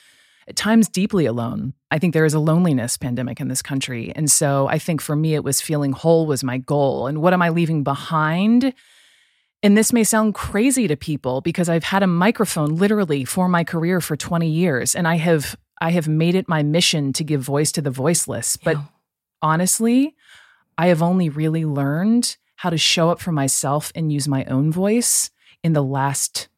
at 0.49 0.57
times 0.57 0.89
deeply 0.89 1.27
alone. 1.27 1.75
I 1.91 1.99
think 1.99 2.15
there 2.15 2.25
is 2.25 2.35
a 2.35 2.41
loneliness 2.41 2.97
pandemic 2.97 3.41
in 3.41 3.49
this 3.49 3.63
country. 3.63 4.13
And 4.15 4.31
so 4.31 4.69
I 4.69 4.79
think 4.79 5.01
for 5.01 5.17
me, 5.17 5.35
it 5.35 5.45
was 5.45 5.61
feeling 5.61 5.93
whole 5.93 6.27
was 6.27 6.45
my 6.45 6.59
goal. 6.59 7.07
And 7.07 7.23
what 7.23 7.33
am 7.33 7.43
I 7.43 7.51
leaving 7.51 7.83
behind? 7.83 8.75
And 9.63 9.77
this 9.77 9.93
may 9.93 10.05
sound 10.05 10.35
crazy 10.35 10.89
to 10.89 10.97
people 10.97 11.41
because 11.43 11.69
I've 11.69 11.85
had 11.85 12.03
a 12.03 12.07
microphone 12.07 12.77
literally 12.77 13.25
for 13.25 13.49
my 13.49 13.63
career 13.63 14.01
for 14.01 14.17
20 14.17 14.49
years 14.49 14.95
and 14.95 15.07
I 15.07 15.17
have 15.17 15.57
I 15.83 15.93
have 15.93 16.09
made 16.09 16.35
it 16.35 16.47
my 16.49 16.63
mission 16.63 17.13
to 17.15 17.25
give 17.25 17.41
voice 17.41 17.73
to 17.73 17.81
the 17.83 17.91
voiceless. 17.91 18.57
But 18.59 18.77
Yeah. 18.77 18.83
honestly, 19.41 20.15
I 20.77 20.89
have 20.89 21.03
only 21.03 21.29
really 21.31 21.65
learned 21.65 22.37
how 22.57 22.69
to 22.71 22.77
show 22.77 23.09
up 23.09 23.19
for 23.21 23.33
myself 23.33 23.91
and 23.95 24.13
use 24.13 24.29
my 24.29 24.45
own 24.45 24.71
voice 24.71 25.31
in 25.65 25.73
the 25.73 25.83
last 25.83 26.49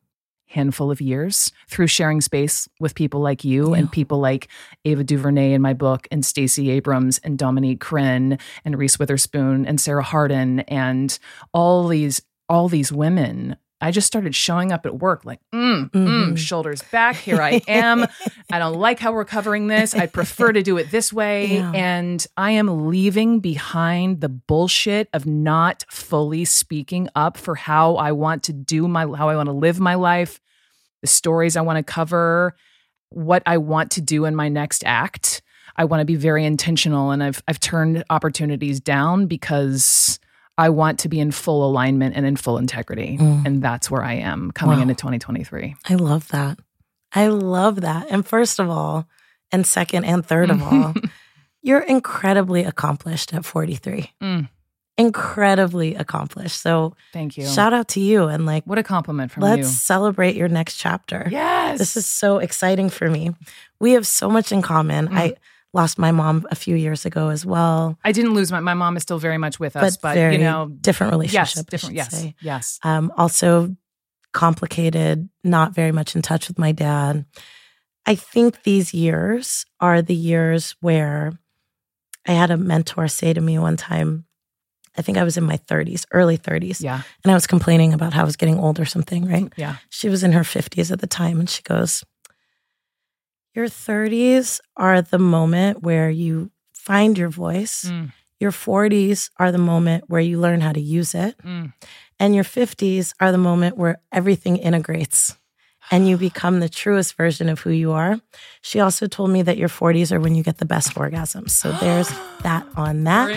handful 0.47 0.91
of 0.91 1.01
years 1.01 1.53
through 1.69 1.87
sharing 1.87 2.21
space 2.21 2.69
with 2.81 2.95
people 2.97 3.21
like 3.21 3.45
you 3.45 3.71
Yeah. 3.73 3.79
and 3.81 3.93
people 3.93 4.19
like 4.19 4.49
Ava 4.85 5.05
DuVernay 5.05 5.53
in 5.53 5.63
my 5.63 5.73
book 5.73 6.09
and 6.11 6.27
Stacey 6.27 6.71
Abrams 6.71 7.19
and 7.19 7.39
Dominique 7.39 7.81
Crenn 7.81 8.39
and 8.65 8.77
Reese 8.77 8.99
Witherspoon 8.99 9.67
and 9.67 9.81
Sarah 9.81 10.03
Harden 10.03 10.61
and 10.61 11.17
all 11.55 11.87
these 11.87 12.21
all 12.49 12.69
these 12.69 12.93
women. 12.93 13.57
I 13.81 13.91
just 13.91 14.07
started 14.07 14.33
showing 14.33 14.71
up 14.71 14.87
at 14.87 14.99
work 15.01 15.25
like, 15.25 15.41
mm, 15.53 15.91
mm, 15.91 16.07
Mhm. 16.07 16.39
shoulders 16.39 16.83
back. 16.93 17.17
Here 17.17 17.43
I 17.43 17.61
am. 17.69 18.07
I 18.53 18.61
don't 18.61 18.79
like 18.79 19.01
how 19.01 19.13
we're 19.13 19.25
covering 19.25 19.67
this. 19.67 19.93
I 19.93 20.07
prefer 20.07 20.53
to 20.53 20.63
do 20.63 20.77
it 20.77 20.93
this 20.93 21.13
way. 21.13 21.55
Yeah. 21.57 21.73
And 21.75 22.25
I 22.37 22.53
am 22.53 22.89
leaving 22.89 23.41
behind 23.41 24.21
the 24.21 24.29
bullshit 24.29 25.09
of 25.13 25.27
not 25.27 25.85
fully 25.91 26.45
speaking 26.45 27.09
up 27.17 27.37
for 27.37 27.57
how 27.57 27.97
I 27.97 28.13
want 28.13 28.45
to 28.45 28.53
do 28.53 28.87
my, 28.87 29.01
how 29.17 29.29
I 29.29 29.35
want 29.35 29.49
to 29.49 29.53
live 29.53 29.81
my 29.81 29.95
life, 29.97 30.41
the 31.01 31.09
stories 31.09 31.57
I 31.57 31.63
want 31.63 31.79
to 31.79 31.83
cover, 31.83 32.55
what 33.09 33.43
I 33.47 33.59
want 33.59 33.91
to 33.93 34.01
do 34.01 34.27
in 34.27 34.37
my 34.37 34.49
next 34.49 34.85
act. 34.87 35.43
I 35.75 35.87
want 35.87 36.03
to 36.03 36.05
be 36.05 36.15
very 36.17 36.45
intentional 36.45 37.11
and 37.11 37.21
I've 37.23 37.43
I've 37.49 37.59
turned 37.59 38.05
opportunities 38.11 38.79
down 38.79 39.27
because 39.27 40.21
I 40.59 40.69
want 40.69 40.99
to 41.01 41.09
be 41.09 41.19
in 41.19 41.31
full 41.33 41.69
alignment 41.69 42.15
and 42.17 42.27
in 42.27 42.37
full 42.37 42.59
integrity. 42.59 43.17
Mm. 43.19 43.47
And 43.47 43.63
that's 43.63 43.91
where 43.91 44.03
I 44.03 44.15
am 44.15 44.51
coming 44.53 44.77
Wow. 44.77 44.83
into 44.83 44.95
2023. 44.95 45.75
I 45.89 45.95
love 45.95 46.29
that. 46.29 46.59
I 47.15 47.29
love 47.29 47.81
that. 47.83 48.07
And 48.11 48.27
first 48.27 48.59
of 48.59 48.69
all, 48.71 49.07
and 49.51 49.67
second 49.67 50.05
and 50.05 50.25
third 50.25 50.51
of 50.51 50.63
all, 50.63 50.95
you're 51.63 51.81
incredibly 51.81 52.65
accomplished 52.65 53.33
at 53.35 53.45
43. 53.45 54.11
Mm. 54.23 54.49
Incredibly 54.99 55.95
accomplished. 55.95 56.61
So 56.61 56.95
Thank 57.13 57.37
you. 57.39 57.47
shout 57.47 57.73
out 57.73 57.89
to 57.89 58.01
you 58.01 58.29
and 58.29 58.45
like 58.47 58.65
what 58.67 58.79
a 58.79 58.83
compliment 58.83 59.31
from 59.33 59.43
let's 59.43 59.69
celebrate 59.71 60.37
your 60.37 60.49
next 60.49 60.77
chapter. 60.77 61.27
Yes. 61.31 61.79
This 61.79 61.97
is 61.97 62.07
so 62.07 62.39
exciting 62.39 62.89
for 62.91 63.09
me. 63.11 63.31
We 63.81 63.93
have 63.93 64.07
so 64.07 64.29
much 64.31 64.53
in 64.53 64.61
common. 64.63 65.09
Mm. 65.09 65.17
I 65.19 65.35
lost 65.73 65.99
my 65.99 66.13
mom 66.13 66.47
a 66.51 66.55
few 66.55 66.77
years 66.77 67.07
ago 67.07 67.29
as 67.29 67.47
well, 67.47 67.99
I 68.05 68.13
didn't 68.13 68.35
lose 68.35 68.53
my 68.53 68.61
my 68.61 68.75
mom 68.75 68.97
is 68.97 69.03
still 69.03 69.19
very 69.19 69.39
much 69.39 69.59
with 69.59 69.77
us, 69.77 69.97
but, 69.97 70.15
but, 70.15 70.33
you 70.33 70.39
know, 70.39 70.69
different 70.81 71.13
relationship. 71.13 71.57
yes, 71.57 71.65
different. 71.65 71.95
Yes, 71.97 72.11
say. 72.11 72.35
yes. 72.41 72.79
Um, 72.83 73.13
also 73.17 73.75
complicated, 74.33 75.29
not 75.45 75.75
very 75.75 75.93
much 75.93 76.17
in 76.17 76.23
touch 76.23 76.49
with 76.49 76.59
my 76.59 76.73
dad. 76.73 77.25
I 78.07 78.15
think 78.15 78.63
these 78.65 78.93
years 78.93 79.65
are 79.81 80.03
the 80.03 80.15
years 80.15 80.75
where 80.81 81.33
I 82.27 82.33
had 82.33 82.51
a 82.51 82.57
mentor 82.57 83.09
say 83.09 83.33
to 83.33 83.41
me 83.41 83.59
one 83.59 83.77
time, 83.77 84.25
I 84.97 85.03
think 85.03 85.17
I 85.19 85.25
was 85.25 85.37
in 85.37 85.45
my 85.45 85.57
30s, 85.57 86.05
early 86.13 86.37
30s, 86.37 86.83
Yeah, 86.83 87.01
and 87.25 87.31
I 87.31 87.35
was 87.35 87.47
complaining 87.47 87.93
about 87.95 88.13
how 88.13 88.23
I 88.23 88.25
was 88.25 88.37
getting 88.37 88.59
old 88.59 88.79
or 88.79 88.85
something, 88.85 89.27
right? 89.27 89.53
yeah. 89.57 89.77
She 89.91 90.09
was 90.09 90.23
in 90.23 90.33
her 90.33 90.43
50s 90.43 90.91
at 90.91 91.01
the 91.01 91.07
time, 91.07 91.41
and 91.41 91.49
she 91.49 91.63
goes, 91.63 92.05
Your 93.55 93.67
30s 93.67 94.61
are 94.77 95.03
the 95.03 95.19
moment 95.19 95.83
where 95.83 96.09
you 96.11 96.51
find 96.73 97.19
your 97.19 97.29
voice. 97.29 97.85
Mm, 97.85 98.13
Your 98.41 98.51
40s 98.51 99.31
are 99.39 99.53
the 99.53 99.59
moment 99.59 100.05
where 100.09 100.21
you 100.23 100.41
learn 100.41 100.61
how 100.63 100.73
to 100.73 100.81
use 100.81 101.15
it. 101.15 101.37
mm. 101.45 101.73
And 102.19 102.35
your 102.37 102.45
50s 102.45 103.13
are 103.21 103.33
the 103.33 103.39
moment 103.39 103.77
where 103.77 104.01
everything 104.13 104.57
integrates 104.57 105.37
and 105.91 106.09
you 106.09 106.17
become 106.29 106.61
the 106.61 106.69
truest 106.69 107.15
version 107.17 107.49
of 107.49 107.61
who 107.61 107.71
you 107.71 107.93
are. 107.93 108.21
She 108.63 108.81
also 108.81 109.07
told 109.07 109.31
me 109.31 109.43
that 109.43 109.59
your 109.59 109.69
40s 109.69 110.13
are 110.13 110.21
when 110.21 110.35
you 110.35 110.43
get 110.43 110.59
the 110.59 110.65
best 110.65 110.95
orgasms. 110.95 111.51
So 111.51 111.73
there's 111.73 112.09
that 112.43 112.65
on 112.77 113.05
that. 113.05 113.29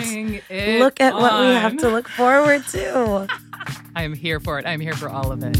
Look 0.78 1.00
at 1.00 1.14
what 1.14 1.40
we 1.40 1.46
have 1.46 1.76
to 1.78 1.88
look 1.90 2.08
forward 2.08 2.64
to. 2.68 3.26
I 3.96 4.02
am 4.04 4.14
here 4.14 4.40
for 4.40 4.58
it. 4.58 4.66
I'm 4.66 4.80
here 4.80 4.94
for 4.94 5.08
all 5.10 5.30
of 5.32 5.42
it. 5.42 5.56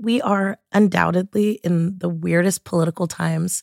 We 0.00 0.20
are 0.22 0.58
undoubtedly 0.72 1.60
in 1.64 1.98
the 1.98 2.08
weirdest 2.08 2.64
political 2.64 3.06
times 3.06 3.62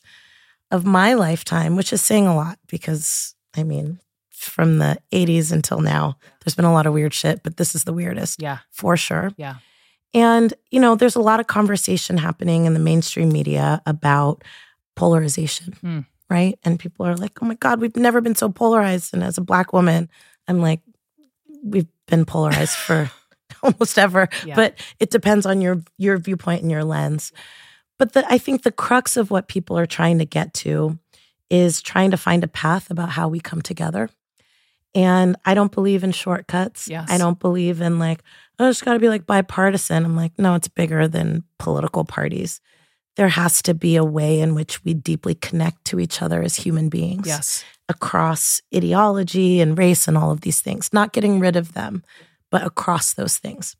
of 0.70 0.84
my 0.84 1.14
lifetime, 1.14 1.76
which 1.76 1.92
is 1.92 2.00
saying 2.02 2.26
a 2.26 2.34
lot 2.36 2.58
because, 2.68 3.34
I 3.56 3.62
mean, 3.64 4.00
from 4.30 4.78
the 4.78 4.98
80s 5.12 5.50
until 5.50 5.80
now, 5.80 6.16
there's 6.44 6.54
been 6.54 6.64
a 6.64 6.72
lot 6.72 6.86
of 6.86 6.92
weird 6.92 7.12
shit, 7.14 7.42
but 7.42 7.56
this 7.56 7.74
is 7.74 7.84
the 7.84 7.92
weirdest 7.92 8.40
Yeah, 8.40 8.58
for 8.70 8.96
sure. 8.96 9.32
yeah. 9.36 9.56
And, 10.14 10.54
you 10.70 10.80
know, 10.80 10.94
there's 10.94 11.16
a 11.16 11.20
lot 11.20 11.40
of 11.40 11.46
conversation 11.48 12.16
happening 12.18 12.64
in 12.66 12.72
the 12.74 12.80
mainstream 12.80 13.30
media 13.30 13.82
about 13.84 14.42
polarization, 14.96 15.74
Hmm. 15.80 16.00
right? 16.30 16.58
And 16.64 16.78
people 16.78 17.04
are 17.06 17.16
like, 17.16 17.42
oh 17.42 17.46
my 17.46 17.54
God, 17.54 17.80
we've 17.80 17.96
never 17.96 18.20
been 18.20 18.34
so 18.34 18.48
polarized. 18.48 19.12
And 19.12 19.22
as 19.22 19.38
a 19.38 19.42
Black 19.42 19.72
woman, 19.72 20.08
I'm 20.46 20.60
like, 20.60 20.80
we've 21.62 21.88
been 22.06 22.24
polarized 22.24 22.74
for 22.76 23.10
almost 23.62 23.98
ever, 23.98 24.28
Yeah. 24.44 24.54
but 24.56 24.74
it 24.98 25.10
depends 25.10 25.46
on 25.46 25.60
your 25.60 25.82
your 25.96 26.18
viewpoint 26.18 26.62
and 26.62 26.70
your 26.70 26.84
lens. 26.84 27.32
But 27.98 28.12
the, 28.12 28.24
I 28.32 28.38
think 28.38 28.62
the 28.62 28.70
crux 28.72 29.16
of 29.16 29.30
what 29.30 29.48
people 29.48 29.76
are 29.78 29.86
trying 29.86 30.18
to 30.18 30.24
get 30.24 30.54
to 30.54 30.98
is 31.50 31.82
trying 31.82 32.10
to 32.12 32.16
find 32.16 32.44
a 32.44 32.48
path 32.48 32.90
about 32.90 33.08
how 33.10 33.26
we 33.28 33.40
come 33.40 33.60
together. 33.62 34.08
And 34.94 35.36
I 35.44 35.54
don't 35.54 35.72
believe 35.72 36.04
in 36.04 36.12
shortcuts. 36.12 36.88
Yes. 36.88 37.10
I 37.10 37.18
don't 37.18 37.38
believe 37.38 37.80
in 37.80 37.98
like, 37.98 38.22
oh, 38.58 38.68
it's 38.70 38.82
got 38.82 38.94
to 38.94 38.98
be 38.98 39.08
like 39.08 39.26
bipartisan. 39.26 40.04
I'm 40.04 40.16
like, 40.16 40.32
no, 40.38 40.54
it's 40.54 40.68
bigger 40.68 41.08
than 41.08 41.44
political 41.58 42.04
parties. 42.04 42.60
There 43.16 43.28
has 43.28 43.62
to 43.62 43.74
be 43.74 43.96
a 43.96 44.04
way 44.04 44.40
in 44.40 44.54
which 44.54 44.84
we 44.84 44.94
deeply 44.94 45.34
connect 45.34 45.84
to 45.86 45.98
each 46.00 46.22
other 46.22 46.40
as 46.42 46.54
human 46.56 46.88
beings 46.88 47.26
Yes. 47.26 47.64
across 47.88 48.60
ideology 48.74 49.60
and 49.60 49.76
race 49.76 50.06
and 50.08 50.16
all 50.16 50.30
of 50.30 50.42
these 50.42 50.60
things, 50.60 50.92
not 50.92 51.12
getting 51.12 51.40
rid 51.40 51.56
of 51.56 51.72
them, 51.72 52.04
but 52.50 52.64
across 52.66 53.14
those 53.14 53.38
things. 53.38 53.76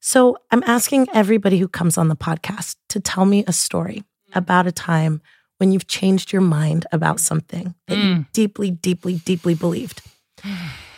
So 0.00 0.36
I'm 0.50 0.62
asking 0.66 1.06
everybody 1.14 1.58
who 1.58 1.68
comes 1.68 1.96
on 1.96 2.08
the 2.08 2.16
podcast 2.16 2.76
to 2.88 3.00
tell 3.00 3.24
me 3.24 3.44
a 3.46 3.52
story 3.52 4.04
about 4.34 4.66
a 4.66 4.72
time 4.72 5.20
when 5.58 5.70
you've 5.70 5.86
changed 5.86 6.32
your 6.32 6.42
mind 6.42 6.86
about 6.92 7.20
something 7.20 7.74
that 7.86 7.96
you 7.96 8.02
Mm. 8.16 8.26
deeply, 8.32 8.70
deeply, 8.72 9.16
deeply 9.24 9.54
believed. 9.54 10.02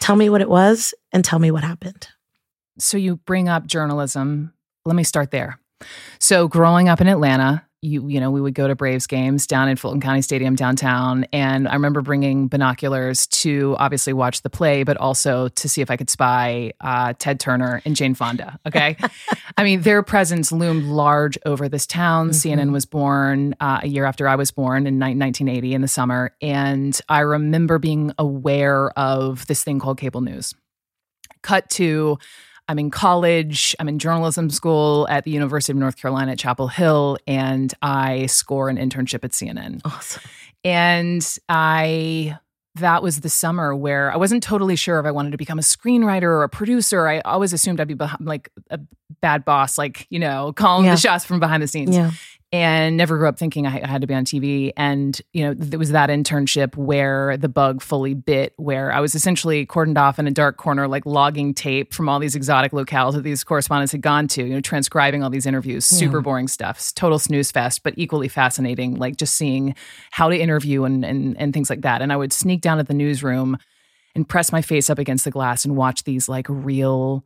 Tell 0.01 0.17
me 0.17 0.31
what 0.31 0.41
it 0.41 0.49
was 0.49 0.95
and 1.13 1.25
tell 1.25 1.39
me 1.39 1.51
what 1.51 1.65
happened. 1.65 2.09
So 2.79 2.97
you 2.97 3.17
bring 3.17 3.49
up 3.49 3.67
journalism. 3.67 4.55
Let 4.87 4.97
me 4.97 5.05
start 5.05 5.31
there. 5.31 5.59
So 6.19 6.49
growing 6.49 6.89
up 6.89 7.01
in 7.01 7.09
Atlanta, 7.09 7.67
you 7.85 8.09
you 8.09 8.19
know 8.19 8.31
we 8.31 8.41
would 8.41 8.55
go 8.55 8.67
to 8.67 8.75
Braves 8.75 9.07
games 9.07 9.47
down 9.47 9.69
in 9.69 9.77
Fulton 9.77 10.01
County 10.01 10.23
Stadium 10.23 10.55
downtown, 10.55 11.27
and 11.33 11.69
I 11.69 11.75
remember 11.75 12.01
bringing 12.01 12.49
binoculars 12.49 13.27
to 13.29 13.77
obviously 13.79 14.13
watch 14.13 14.43
the 14.43 14.51
play, 14.51 14.83
but 14.83 14.97
also 14.97 15.49
to 15.49 15.69
see 15.69 15.83
if 15.83 15.91
I 15.91 15.97
could 15.97 16.11
spy 16.11 16.73
uh, 16.81 17.13
Ted 17.19 17.39
Turner 17.39 17.83
and 17.85 17.95
Jane 17.95 18.15
Fonda. 18.15 18.59
Okay, 18.67 18.97
I 19.57 19.65
mean 19.65 19.83
their 19.83 20.03
presence 20.03 20.51
loomed 20.51 20.85
large 20.85 21.39
over 21.45 21.69
this 21.69 21.87
town. 21.87 22.31
CNN 22.31 22.73
was 22.73 22.87
born 22.87 23.55
uh, 23.61 23.81
a 23.83 23.87
year 23.87 24.07
after 24.07 24.27
I 24.27 24.37
was 24.37 24.51
born 24.51 24.87
in 24.87 24.99
1980 24.99 25.75
in 25.75 25.81
the 25.83 25.89
summer, 25.89 26.35
and 26.41 26.99
I 27.09 27.21
remember 27.21 27.79
being 27.79 28.13
aware 28.19 28.91
of 28.99 29.47
this 29.47 29.63
thing 29.63 29.79
called 29.79 29.99
cable 29.99 30.23
news. 30.23 30.55
Cut 31.43 31.69
to 31.71 32.19
I'm 32.69 32.79
in 32.79 32.91
college. 32.91 33.77
I'm 33.79 33.89
in 33.89 33.99
journalism 33.99 34.49
school 34.51 35.07
at 35.11 35.25
the 35.25 35.31
University 35.31 35.73
of 35.73 35.77
North 35.79 35.97
Carolina 35.97 36.33
at 36.33 36.39
Chapel 36.39 36.69
Hill, 36.69 37.19
and 37.27 37.73
I 37.83 38.27
score 38.27 38.69
an 38.69 38.77
internship 38.79 39.23
at 39.25 39.33
CNN. 39.33 39.81
Awesome. 39.85 40.23
And 40.65 41.37
I, 41.49 42.39
that 42.77 43.03
was 43.03 43.21
the 43.21 43.29
summer 43.29 43.75
where 43.75 44.11
I 44.11 44.17
wasn't 44.17 44.43
totally 44.43 44.77
sure 44.77 44.99
if 44.99 45.05
I 45.05 45.11
wanted 45.11 45.33
to 45.33 45.37
become 45.37 45.59
a 45.59 45.63
screenwriter 45.63 46.23
or 46.23 46.43
a 46.43 46.49
producer. 46.49 47.07
I 47.07 47.21
always 47.21 47.53
assumed 47.53 47.81
I'd 47.81 47.89
be 47.89 47.97
like 48.21 48.51
a 48.71 48.81
bad 49.21 49.45
boss, 49.45 49.77
like, 49.77 50.07
you 50.09 50.19
know, 50.19 50.53
calling 50.55 50.87
Yeah. 50.87 50.95
the 50.95 51.01
shots 51.01 51.25
from 51.27 51.41
behind 51.41 51.63
the 51.63 51.67
scenes 51.69 51.95
Yeah. 51.95 52.13
And 52.55 52.97
never 52.97 53.19
grew 53.19 53.27
up 53.27 53.37
thinking 53.37 53.67
I 53.67 53.85
had 53.85 54.03
to 54.03 54.07
be 54.07 54.15
on 54.15 54.25
TV. 54.25 54.71
And, 54.77 55.21
you 55.33 55.45
know, 55.45 55.55
there 55.55 55.77
was 55.77 55.91
that 55.91 56.09
internship 56.09 56.77
where 56.77 57.37
the 57.37 57.49
bug 57.49 57.83
fully 57.83 58.15
bit, 58.15 58.53
where 58.59 58.93
I 58.93 59.01
was 59.01 59.17
essentially 59.17 59.67
cordoned 59.67 59.99
off 59.99 60.21
in 60.21 60.29
a 60.29 60.31
dark 60.31 60.57
corner, 60.57 60.87
like 60.87 61.05
logging 61.05 61.53
tape 61.53 61.93
from 61.93 62.09
all 62.09 62.21
these 62.21 62.37
exotic 62.37 62.71
locales 62.71 63.15
that 63.15 63.25
these 63.25 63.43
correspondents 63.43 63.91
had 63.91 64.03
gone 64.03 64.29
to, 64.29 64.45
you 64.45 64.55
know, 64.55 64.61
transcribing 64.61 65.21
all 65.21 65.31
these 65.31 65.47
interviews, 65.47 65.85
super 65.85 66.21
boring 66.21 66.47
stuff, 66.47 66.95
total 66.95 67.19
snooze 67.19 67.51
fest, 67.51 67.83
but 67.83 67.93
equally 67.97 68.29
fascinating, 68.29 68.95
like 68.95 69.17
just 69.17 69.35
seeing 69.35 69.75
how 70.13 70.29
to 70.29 70.39
interview 70.39 70.85
and, 70.85 71.05
and, 71.05 71.37
and 71.37 71.53
things 71.53 71.69
like 71.69 71.81
that. 71.81 72.03
And 72.03 72.13
I 72.13 72.17
would 72.17 72.33
sneak 72.33 72.61
down 72.61 72.79
at 72.79 72.87
the 72.87 72.95
newsroom 72.95 73.59
and 74.15 74.29
press 74.29 74.53
my 74.53 74.63
face 74.63 74.89
up 74.89 75.01
against 75.01 75.25
the 75.25 75.33
glass 75.33 75.65
and 75.65 75.75
watch 75.75 76.05
these 76.05 76.29
like 76.29 76.47
real 76.49 77.25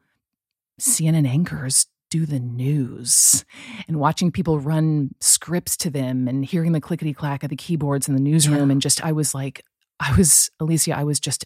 CNN 0.81 1.29
anchors 1.29 1.85
do 2.11 2.27
the 2.27 2.41
news 2.41 3.45
and 3.87 3.99
watching 3.99 4.31
people 4.31 4.59
run 4.59 5.15
scripts 5.21 5.77
to 5.79 5.91
them 5.91 6.29
and 6.29 6.45
hearing 6.45 6.73
the 6.73 6.81
clickety 6.81 7.15
clack 7.15 7.43
of 7.43 7.51
the 7.51 7.57
keyboards 7.57 8.09
in 8.09 8.15
the 8.15 8.21
newsroom. 8.21 8.69
Yeah. 8.69 8.73
And 8.73 8.83
just, 8.83 9.05
I 9.05 9.13
was 9.13 9.35
like, 9.35 9.65
I 10.01 10.15
was, 10.17 10.51
Alicia, 10.61 10.97
I 10.97 11.05
was 11.05 11.21
just, 11.21 11.45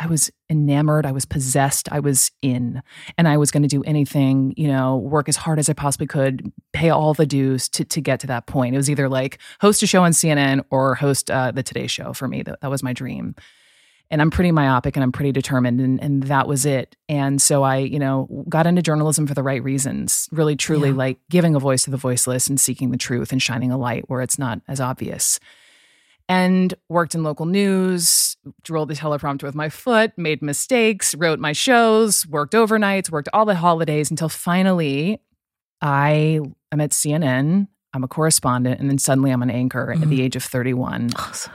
I 0.00 0.06
was 0.06 0.30
enamored. 0.50 1.06
I 1.06 1.12
was 1.12 1.24
possessed. 1.24 1.88
I 1.92 2.00
was 2.00 2.32
in. 2.42 2.82
And 3.16 3.28
I 3.28 3.36
was 3.36 3.50
going 3.50 3.62
to 3.62 3.68
do 3.68 3.84
anything, 3.84 4.52
you 4.56 4.66
know, 4.66 4.96
work 4.96 5.28
as 5.28 5.36
hard 5.36 5.58
as 5.60 5.68
I 5.68 5.74
possibly 5.74 6.08
could, 6.08 6.52
pay 6.72 6.90
all 6.90 7.14
the 7.14 7.26
dues 7.26 7.68
to, 7.70 7.84
to 7.84 8.00
get 8.00 8.18
to 8.20 8.26
that 8.26 8.46
point. 8.46 8.74
It 8.74 8.78
was 8.78 8.90
either 8.90 9.08
like 9.08 9.38
host 9.60 9.82
a 9.82 9.86
show 9.86 10.02
on 10.02 10.12
CNN 10.12 10.64
or 10.70 10.96
host 10.96 11.30
uh, 11.30 11.52
the 11.52 11.62
Today 11.62 11.86
Show 11.86 12.12
for 12.12 12.26
me. 12.26 12.42
That, 12.42 12.60
that 12.62 12.70
was 12.70 12.82
my 12.82 12.92
dream 12.92 13.36
and 14.12 14.20
I'm 14.20 14.30
pretty 14.30 14.52
myopic 14.52 14.94
and 14.94 15.02
I'm 15.02 15.10
pretty 15.10 15.32
determined 15.32 15.80
and, 15.80 16.00
and 16.00 16.22
that 16.24 16.46
was 16.46 16.66
it. 16.66 16.96
And 17.08 17.40
so 17.40 17.62
I, 17.62 17.78
you 17.78 17.98
know, 17.98 18.28
got 18.46 18.66
into 18.66 18.82
journalism 18.82 19.26
for 19.26 19.32
the 19.32 19.42
right 19.42 19.64
reasons, 19.64 20.28
really 20.30 20.54
truly 20.54 20.90
Yeah. 20.90 20.96
like 20.96 21.18
giving 21.30 21.54
a 21.54 21.58
voice 21.58 21.84
to 21.84 21.90
the 21.90 21.96
voiceless 21.96 22.46
and 22.46 22.60
seeking 22.60 22.90
the 22.90 22.98
truth 22.98 23.32
and 23.32 23.40
shining 23.40 23.72
a 23.72 23.78
light 23.78 24.04
where 24.10 24.20
it's 24.20 24.38
not 24.38 24.60
as 24.68 24.80
obvious. 24.80 25.40
And 26.28 26.74
worked 26.90 27.14
in 27.14 27.22
local 27.22 27.46
news, 27.46 28.36
rolled 28.68 28.90
the 28.90 28.94
teleprompter 28.94 29.44
with 29.44 29.54
my 29.54 29.70
foot, 29.70 30.12
made 30.18 30.42
mistakes, 30.42 31.14
wrote 31.14 31.38
my 31.38 31.52
shows, 31.52 32.26
worked 32.26 32.52
overnights, 32.52 33.10
worked 33.10 33.30
all 33.32 33.46
the 33.46 33.54
holidays 33.54 34.10
until 34.10 34.28
finally 34.28 35.20
I 35.80 36.40
am 36.70 36.80
at 36.82 36.90
CNN. 36.90 37.66
I'm 37.94 38.04
a 38.04 38.08
correspondent, 38.08 38.78
and 38.80 38.88
then 38.88 38.98
suddenly 38.98 39.30
I'm 39.30 39.42
an 39.42 39.50
anchor 39.50 39.90
at 39.90 39.98
mm-hmm. 39.98 40.10
the 40.10 40.22
age 40.22 40.36
of 40.36 40.44
31 40.44 41.10
Awesome. 41.16 41.52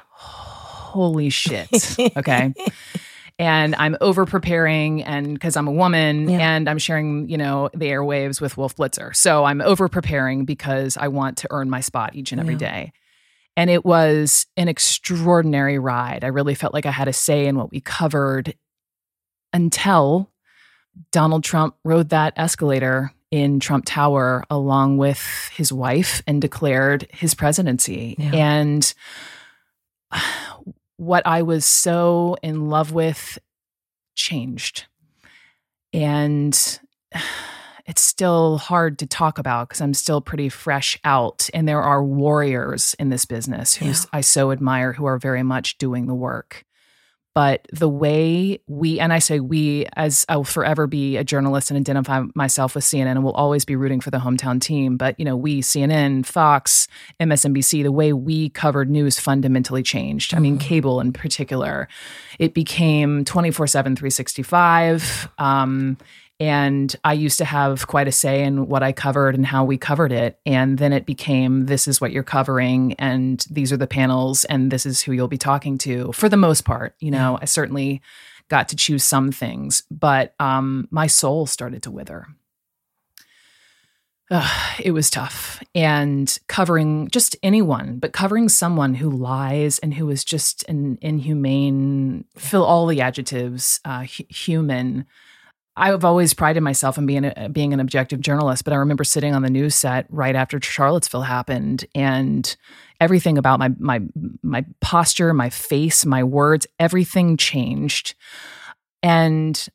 Holy 0.98 1.30
shit. 1.30 1.70
Okay. 2.18 2.54
and 3.40 3.76
I'm 3.76 3.96
over 4.02 4.26
preparing 4.26 5.04
and 5.04 5.32
because 5.34 5.56
I'm 5.56 5.68
a 5.68 5.72
woman 5.72 6.28
Yeah. 6.28 6.40
and 6.56 6.68
I'm 6.68 6.80
sharing, 6.80 7.30
you 7.30 7.38
know, 7.38 7.70
the 7.74 7.86
airwaves 7.86 8.42
with 8.42 8.58
Wolf 8.58 8.76
Blitzer. 8.76 9.16
So 9.16 9.44
I'm 9.46 9.62
over 9.62 9.88
preparing 9.88 10.44
because 10.46 10.98
I 10.98 11.08
want 11.10 11.38
to 11.38 11.48
earn 11.52 11.70
my 11.70 11.82
spot 11.82 12.16
each 12.16 12.32
and 12.32 12.42
every 12.42 12.56
Yeah. 12.56 12.60
day. 12.72 12.94
And 13.56 13.70
it 13.70 13.86
was 13.86 14.48
an 14.58 14.68
extraordinary 14.68 15.78
ride. 15.78 16.24
I 16.24 16.28
really 16.28 16.56
felt 16.56 16.74
like 16.74 16.86
I 16.88 16.92
had 16.92 17.08
a 17.08 17.14
say 17.14 17.46
in 17.46 17.58
what 17.58 17.70
we 17.72 17.80
covered 17.80 18.56
until 19.54 20.32
Donald 21.12 21.44
Trump 21.44 21.76
rode 21.84 22.10
that 22.10 22.34
escalator 22.38 23.12
in 23.30 23.60
Trump 23.60 23.86
Tower 23.86 24.44
along 24.50 24.98
with 24.98 25.22
his 25.56 25.72
wife 25.72 26.24
and 26.26 26.42
declared 26.42 27.08
his 27.12 27.36
presidency. 27.36 28.16
Yeah. 28.18 28.32
And 28.34 28.94
what 30.98 31.26
I 31.26 31.44
was 31.44 31.66
so 31.66 32.36
in 32.42 32.70
love 32.70 32.92
with 32.92 33.40
changed. 34.16 34.86
And 35.94 36.80
it's 37.86 38.02
still 38.02 38.58
hard 38.58 39.00
to 39.00 39.08
talk 39.08 39.38
about 39.38 39.70
because 39.70 39.82
I'm 39.82 39.94
still 39.94 40.20
pretty 40.20 40.50
fresh 40.50 41.00
out. 41.04 41.50
And 41.54 41.68
there 41.68 41.82
are 41.82 42.04
warriors 42.04 42.96
in 43.00 43.10
this 43.10 43.26
business 43.26 43.76
who 43.76 43.86
Yeah. 43.86 43.96
I 44.12 44.22
so 44.22 44.52
admire 44.52 44.94
who 44.94 45.06
are 45.06 45.18
very 45.18 45.44
much 45.44 45.78
doing 45.78 46.08
the 46.08 46.16
work. 46.16 46.66
But 47.38 47.68
the 47.72 47.88
way 47.88 48.62
we, 48.66 49.00
and 49.00 49.14
I 49.14 49.20
say 49.20 49.40
we, 49.40 49.86
as 49.94 50.26
I 50.28 50.38
will 50.38 50.44
forever 50.44 50.88
be 50.88 51.18
a 51.18 51.24
journalist 51.24 51.70
and 51.70 51.80
identify 51.80 52.24
myself 52.34 52.74
with 52.74 52.84
CNN 52.84 53.12
and 53.12 53.24
will 53.24 53.34
always 53.34 53.64
be 53.64 53.76
rooting 53.76 54.02
for 54.02 54.10
the 54.10 54.18
hometown 54.18 54.60
team. 54.60 54.98
But, 54.98 55.20
you 55.20 55.26
know, 55.26 55.38
we, 55.38 55.62
CNN, 55.62 56.26
Fox, 56.26 56.88
MSNBC, 57.20 57.84
the 57.84 57.92
way 57.92 58.12
we 58.12 58.50
covered 58.50 58.90
news 58.90 59.20
fundamentally 59.20 59.84
changed. 59.84 60.34
I 60.34 60.40
mean, 60.40 60.58
cable 60.58 61.00
in 61.00 61.14
particular. 61.14 61.88
It 62.40 62.56
became 62.56 63.24
24 63.24 63.68
7, 63.68 63.96
365. 63.96 65.30
Um, 65.38 66.00
and 66.40 66.96
I 67.04 67.14
used 67.14 67.38
to 67.40 67.46
have 67.46 67.88
quite 67.88 68.08
a 68.08 68.12
say 68.12 68.44
in 68.44 68.68
what 68.68 68.84
I 68.84 68.92
covered 68.92 69.36
and 69.36 69.46
how 69.46 69.64
we 69.66 69.78
covered 69.78 70.12
it. 70.12 70.40
And 70.46 70.78
then 70.78 70.94
it 70.94 71.06
became 71.06 71.66
this 71.66 71.88
is 71.88 72.00
what 72.00 72.12
you're 72.12 72.24
covering, 72.24 72.94
and 72.94 73.46
these 73.50 73.74
are 73.74 73.78
the 73.78 73.88
panels, 73.88 74.46
and 74.46 74.72
this 74.72 74.86
is 74.86 75.02
who 75.02 75.12
you'll 75.12 75.28
be 75.28 75.38
talking 75.38 75.78
to 75.80 76.12
for 76.12 76.30
the 76.30 76.38
most 76.38 76.66
part. 76.66 76.96
You 77.00 77.12
know, 77.12 77.40
I 77.42 77.46
certainly 77.46 78.02
got 78.50 78.70
to 78.70 78.76
choose 78.76 79.04
some 79.04 79.32
things, 79.32 79.84
but 79.92 80.34
um, 80.40 80.88
my 80.92 81.08
soul 81.08 81.46
started 81.46 81.84
to 81.84 81.92
wither. 81.92 82.28
Ugh, 84.30 84.82
it 84.84 84.92
was 84.92 85.10
tough. 85.10 85.64
And 85.74 86.38
covering 86.48 87.08
just 87.10 87.38
anyone, 87.42 87.98
but 87.98 88.12
covering 88.12 88.50
someone 88.50 88.96
who 88.96 89.10
lies 89.10 89.80
and 89.80 89.94
who 89.94 90.10
is 90.10 90.26
just 90.26 90.68
an 90.68 90.98
inhumane, 91.02 92.26
fill 92.36 92.64
all 92.64 92.88
the 92.88 93.02
adjectives, 93.02 93.80
uh, 93.86 94.04
hu- 94.04 94.26
human. 94.28 95.06
I've 95.78 96.04
always 96.04 96.34
prided 96.34 96.64
myself 96.64 96.98
in 96.98 97.06
being 97.06 97.26
a, 97.26 97.50
being 97.50 97.72
an 97.72 97.80
objective 97.80 98.20
journalist, 98.20 98.64
but 98.64 98.74
I 98.74 98.78
remember 98.78 99.04
sitting 99.04 99.36
on 99.36 99.44
the 99.44 99.50
news 99.50 99.76
set 99.76 100.08
right 100.10 100.36
after 100.36 100.60
Charlottesville 100.60 101.22
happened, 101.22 101.86
and 101.94 102.56
everything 103.00 103.38
about 103.38 103.60
my 103.60 103.70
my 103.80 104.02
my 104.42 104.66
posture, 104.82 105.34
my 105.34 105.50
face, 105.52 106.06
my 106.06 106.24
words, 106.24 106.66
everything 106.80 107.38
changed, 107.38 108.16
and 109.04 109.68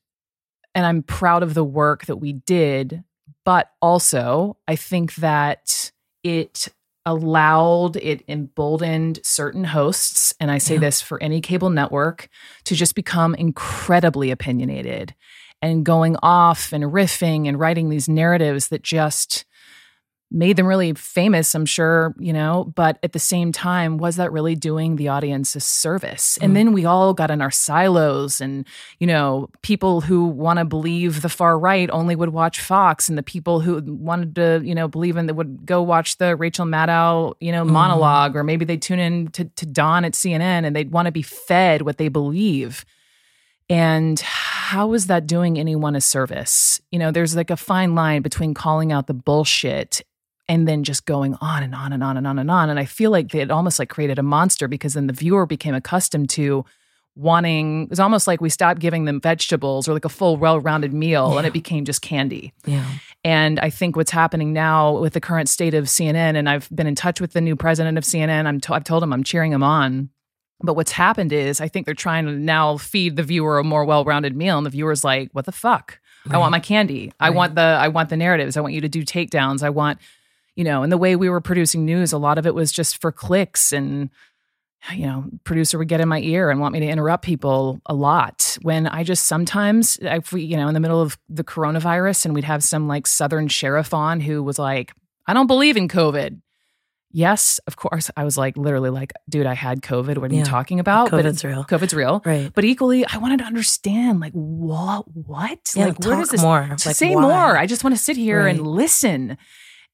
and 0.75 0.85
I'm 0.85 1.03
proud 1.03 1.43
of 1.43 1.55
the 1.55 1.65
work 1.65 2.07
that 2.07 2.17
we 2.17 2.33
did, 2.33 3.05
but 3.45 3.71
also 3.81 4.57
I 4.67 4.77
think 4.77 5.15
that 5.17 5.93
it 6.25 6.69
allowed 7.05 7.97
it 7.97 8.23
emboldened 8.29 9.19
certain 9.25 9.65
hosts 9.65 10.33
and 10.39 10.53
i 10.53 10.59
say 10.59 10.75
Yeah. 10.75 10.81
this 10.81 11.03
for 11.03 11.21
any 11.21 11.41
cable 11.41 11.69
network 11.69 12.29
to 12.63 12.77
just 12.77 12.95
become 12.95 13.35
incredibly 13.35 14.31
opinionated 14.31 15.13
and 15.63 15.87
going 15.87 16.17
off 16.23 16.73
and 16.73 16.85
riffing 16.85 17.49
and 17.49 17.59
writing 17.59 17.89
these 17.89 18.09
narratives 18.09 18.69
that 18.69 18.83
just 18.83 19.47
made 20.33 20.57
them 20.57 20.67
really 20.67 20.95
famous, 20.95 21.55
I'm 21.55 21.67
sure, 21.67 22.15
you 22.19 22.33
know, 22.33 22.73
but 22.75 22.99
at 23.03 23.13
the 23.13 23.19
same 23.19 23.53
time, 23.53 23.99
was 23.99 24.17
that 24.17 24.33
really 24.33 24.55
doing 24.55 24.97
the 24.97 25.09
audience 25.09 25.55
a 25.55 25.61
service? 25.61 26.39
And 26.41 26.53
mm. 26.53 26.55
then 26.55 26.73
we 26.73 26.87
all 26.87 27.13
got 27.13 27.31
in 27.31 27.43
our 27.43 27.51
silos 27.51 28.41
and, 28.41 28.67
you 28.99 29.07
know, 29.07 29.51
people 29.61 30.01
who 30.01 30.25
want 30.25 30.59
to 30.59 30.65
believe 30.65 31.21
the 31.21 31.29
far 31.29 31.59
right 31.59 31.89
only 31.91 32.17
would 32.17 32.31
watch 32.31 32.61
Fox 32.61 33.11
and 33.11 33.19
the 33.19 33.23
people 33.23 33.61
who 33.61 33.83
wanted 33.87 34.35
to, 34.37 34.63
you 34.65 34.75
know, 34.75 34.89
believe 34.89 35.19
in 35.19 35.27
that 35.27 35.35
would 35.35 35.67
go 35.67 35.83
watch 35.83 36.17
the 36.17 36.35
Rachel 36.35 36.65
Maddow, 36.65 37.35
you 37.41 37.53
know, 37.53 37.65
mm-hmm. 37.65 37.75
monologue, 37.75 38.35
or 38.35 38.43
maybe 38.43 38.65
they 38.65 38.79
tune 38.79 38.99
in 38.99 39.29
to, 39.33 39.45
to 39.45 39.67
Don 39.67 40.05
at 40.07 40.15
CNN 40.15 40.65
and 40.65 40.75
they'd 40.75 40.93
want 40.93 41.07
to 41.07 41.13
be 41.13 41.23
fed 41.23 41.83
what 41.83 41.99
they 41.99 42.09
believe. 42.09 42.87
And 43.69 44.23
how 44.73 44.95
is 44.95 45.07
that 45.09 45.27
doing 45.27 45.59
anyone 45.59 45.95
a 45.95 46.01
service? 46.01 46.81
You 46.91 46.99
know, 46.99 47.11
there's 47.11 47.37
like 47.37 47.51
a 47.51 47.59
fine 47.59 47.95
line 47.95 48.23
between 48.23 48.55
calling 48.55 48.91
out 48.91 49.07
the 49.07 49.13
bullshit 49.13 50.01
and 50.49 50.67
then 50.67 50.83
just 50.83 51.05
going 51.05 51.35
on 51.43 51.63
and 51.63 51.75
on 51.75 51.93
and 51.93 52.03
on 52.03 52.17
and 52.17 52.27
on 52.27 52.39
and 52.39 52.51
on. 52.51 52.71
And 52.71 52.79
I 52.79 52.87
feel 52.87 53.11
like 53.11 53.35
it 53.35 53.51
almost 53.51 53.79
like 53.79 53.91
created 53.91 54.19
a 54.19 54.23
monster 54.23 54.69
because 54.69 54.95
then 54.95 55.09
the 55.09 55.13
viewer 55.13 55.45
became 55.45 55.75
accustomed 55.75 56.31
to 56.31 56.65
wanting 57.15 57.87
it's 57.91 58.01
almost 58.01 58.27
like 58.27 58.41
we 58.41 58.49
stopped 58.49 58.81
giving 58.81 59.05
them 59.05 59.21
vegetables 59.21 59.87
or 59.87 59.93
like 59.93 60.07
a 60.07 60.09
full 60.09 60.39
well-rounded 60.39 60.95
meal 60.95 61.37
and 61.37 61.47
it 61.47 61.53
became 61.53 61.85
just 61.85 62.01
candy. 62.01 62.55
Yeah. 62.65 62.87
And 63.23 63.61
I 63.61 63.69
think 63.69 63.95
what's 63.95 64.11
happening 64.11 64.55
now 64.55 64.97
with 64.97 65.13
the 65.13 65.21
current 65.21 65.51
state 65.51 65.75
of 65.75 65.85
CNN, 65.85 66.35
and 66.35 66.49
I've 66.49 66.71
been 66.75 66.87
in 66.87 66.95
touch 66.95 67.21
with 67.21 67.35
the 67.35 67.43
new 67.43 67.57
president 67.57 67.99
of 67.99 68.05
CNN. 68.05 68.47
I'm 68.47 68.59
t- 68.59 68.73
I've 68.73 68.85
told 68.85 69.03
him 69.03 69.13
I'm 69.13 69.23
cheering 69.23 69.53
him 69.53 69.63
on. 69.63 70.09
But 70.63 70.75
what's 70.75 70.93
happened 70.93 71.33
is 71.33 71.61
I 71.61 71.69
think 71.69 71.87
they're 71.87 71.95
trying 71.95 72.27
to 72.27 72.33
now 72.33 72.77
feed 72.77 73.17
the 73.17 73.23
viewer 73.23 73.59
a 73.59 73.65
more 73.65 73.85
well-rounded 73.85 74.37
meal, 74.37 74.57
and 74.57 74.67
the 74.67 74.71
viewer's 74.71 75.05
like, 75.05 75.31
"What 75.33 75.45
the 75.45 75.53
fuck? 75.53 75.99
I 76.31 76.39
want 76.39 76.53
my 76.53 76.61
candy. 76.61 77.13
I 77.19 77.31
want 77.31 77.57
the 77.57 77.63
I 77.63 77.89
want 77.89 78.09
the 78.09 78.17
narratives. 78.17 78.57
I 78.57 78.61
want 78.61 78.75
you 78.75 78.81
to 78.81 78.89
do 78.89 79.03
takedowns. 79.05 79.63
I 79.63 79.71
want, 79.71 79.99
you 80.55 80.65
know." 80.65 80.83
And 80.83 80.93
the 80.93 80.99
way 80.99 81.17
we 81.17 81.29
were 81.29 81.41
producing 81.41 81.85
news, 81.85 82.13
a 82.13 82.19
lot 82.19 82.39
of 82.39 82.47
it 82.47 82.55
was 82.55 82.71
just 82.71 83.01
for 83.01 83.11
clicks 83.11 83.73
and 83.73 84.11
you 84.93 85.07
know, 85.07 85.25
producer 85.45 85.79
would 85.79 85.89
get 85.89 86.01
in 86.01 86.09
my 86.09 86.21
ear 86.21 86.51
and 86.51 86.61
want 86.61 86.73
me 86.73 86.81
to 86.81 86.87
interrupt 86.87 87.25
people 87.25 87.81
a 87.87 87.95
lot. 87.95 88.59
When 88.63 88.87
I 88.89 89.05
just 89.05 89.27
sometimes, 89.27 89.97
if 90.03 90.33
we, 90.33 90.43
you 90.43 90.57
know, 90.57 90.67
in 90.67 90.75
the 90.75 90.81
middle 90.81 91.01
of 91.01 91.17
the 91.29 91.45
coronavirus, 91.45 92.25
and 92.25 92.35
we'd 92.35 92.45
have 92.45 92.65
some 92.65 92.89
like 92.89 93.07
Southern 93.07 93.49
sheriff 93.49 93.95
on 93.95 94.21
who 94.21 94.43
was 94.43 94.59
like, 94.59 94.93
"I 95.27 95.35
don't 95.35 95.47
believe 95.47 95.77
in 95.77 95.89
COVID." 95.89 96.41
Yes, 97.13 97.61
of 97.67 97.77
course. 97.77 98.11
I 98.17 98.25
was 98.25 98.39
like, 98.39 98.57
literally, 98.57 98.91
like, 98.91 99.13
dude, 99.29 99.47
I 99.47 99.55
had 99.55 99.83
COVID. 99.83 100.19
What 100.19 100.31
are 100.31 100.35
Yeah. 100.35 100.41
you 100.41 100.45
talking 100.47 100.81
about? 100.81 101.11
But 101.11 101.25
COVID's 101.25 101.45
real. 101.45 101.65
COVID's 101.65 101.95
real. 101.95 102.23
Right. 102.25 102.51
But 102.55 102.65
equally, 102.65 103.05
I 103.07 103.19
wanted 103.19 103.39
to 103.41 103.45
understand, 103.45 104.21
like, 104.21 104.33
what? 104.33 105.05
What? 105.15 105.59
Yeah, 105.77 105.87
like, 105.87 105.99
where 106.01 106.15
talk 106.15 106.21
does 106.21 106.31
this 106.31 106.43
more. 106.43 106.67
Like, 106.71 106.79
say 106.97 107.15
why? 107.15 107.23
more. 107.23 107.59
I 107.59 107.67
just 107.67 107.85
want 107.85 107.95
to 107.97 108.03
sit 108.03 108.17
here 108.17 108.47
and 108.47 108.67
listen. 108.67 109.37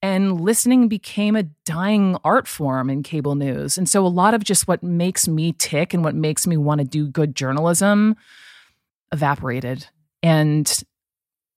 And 0.01 0.41
listening 0.41 0.87
became 0.87 1.35
a 1.35 1.43
dying 1.67 2.17
art 2.23 2.47
form 2.47 2.89
in 2.89 3.03
cable 3.03 3.35
news. 3.35 3.77
And 3.77 3.89
so 3.89 4.07
a 4.07 4.09
lot 4.09 4.33
of 4.33 4.45
just 4.45 4.69
what 4.69 4.81
makes 4.81 5.27
me 5.27 5.53
tick 5.59 5.93
and 5.93 6.05
what 6.05 6.15
makes 6.15 6.47
me 6.47 6.57
want 6.57 6.81
to 6.81 6.87
do 6.87 7.09
good 7.09 7.35
journalism 7.35 8.15
evaporated. 9.13 9.87
And 10.23 10.83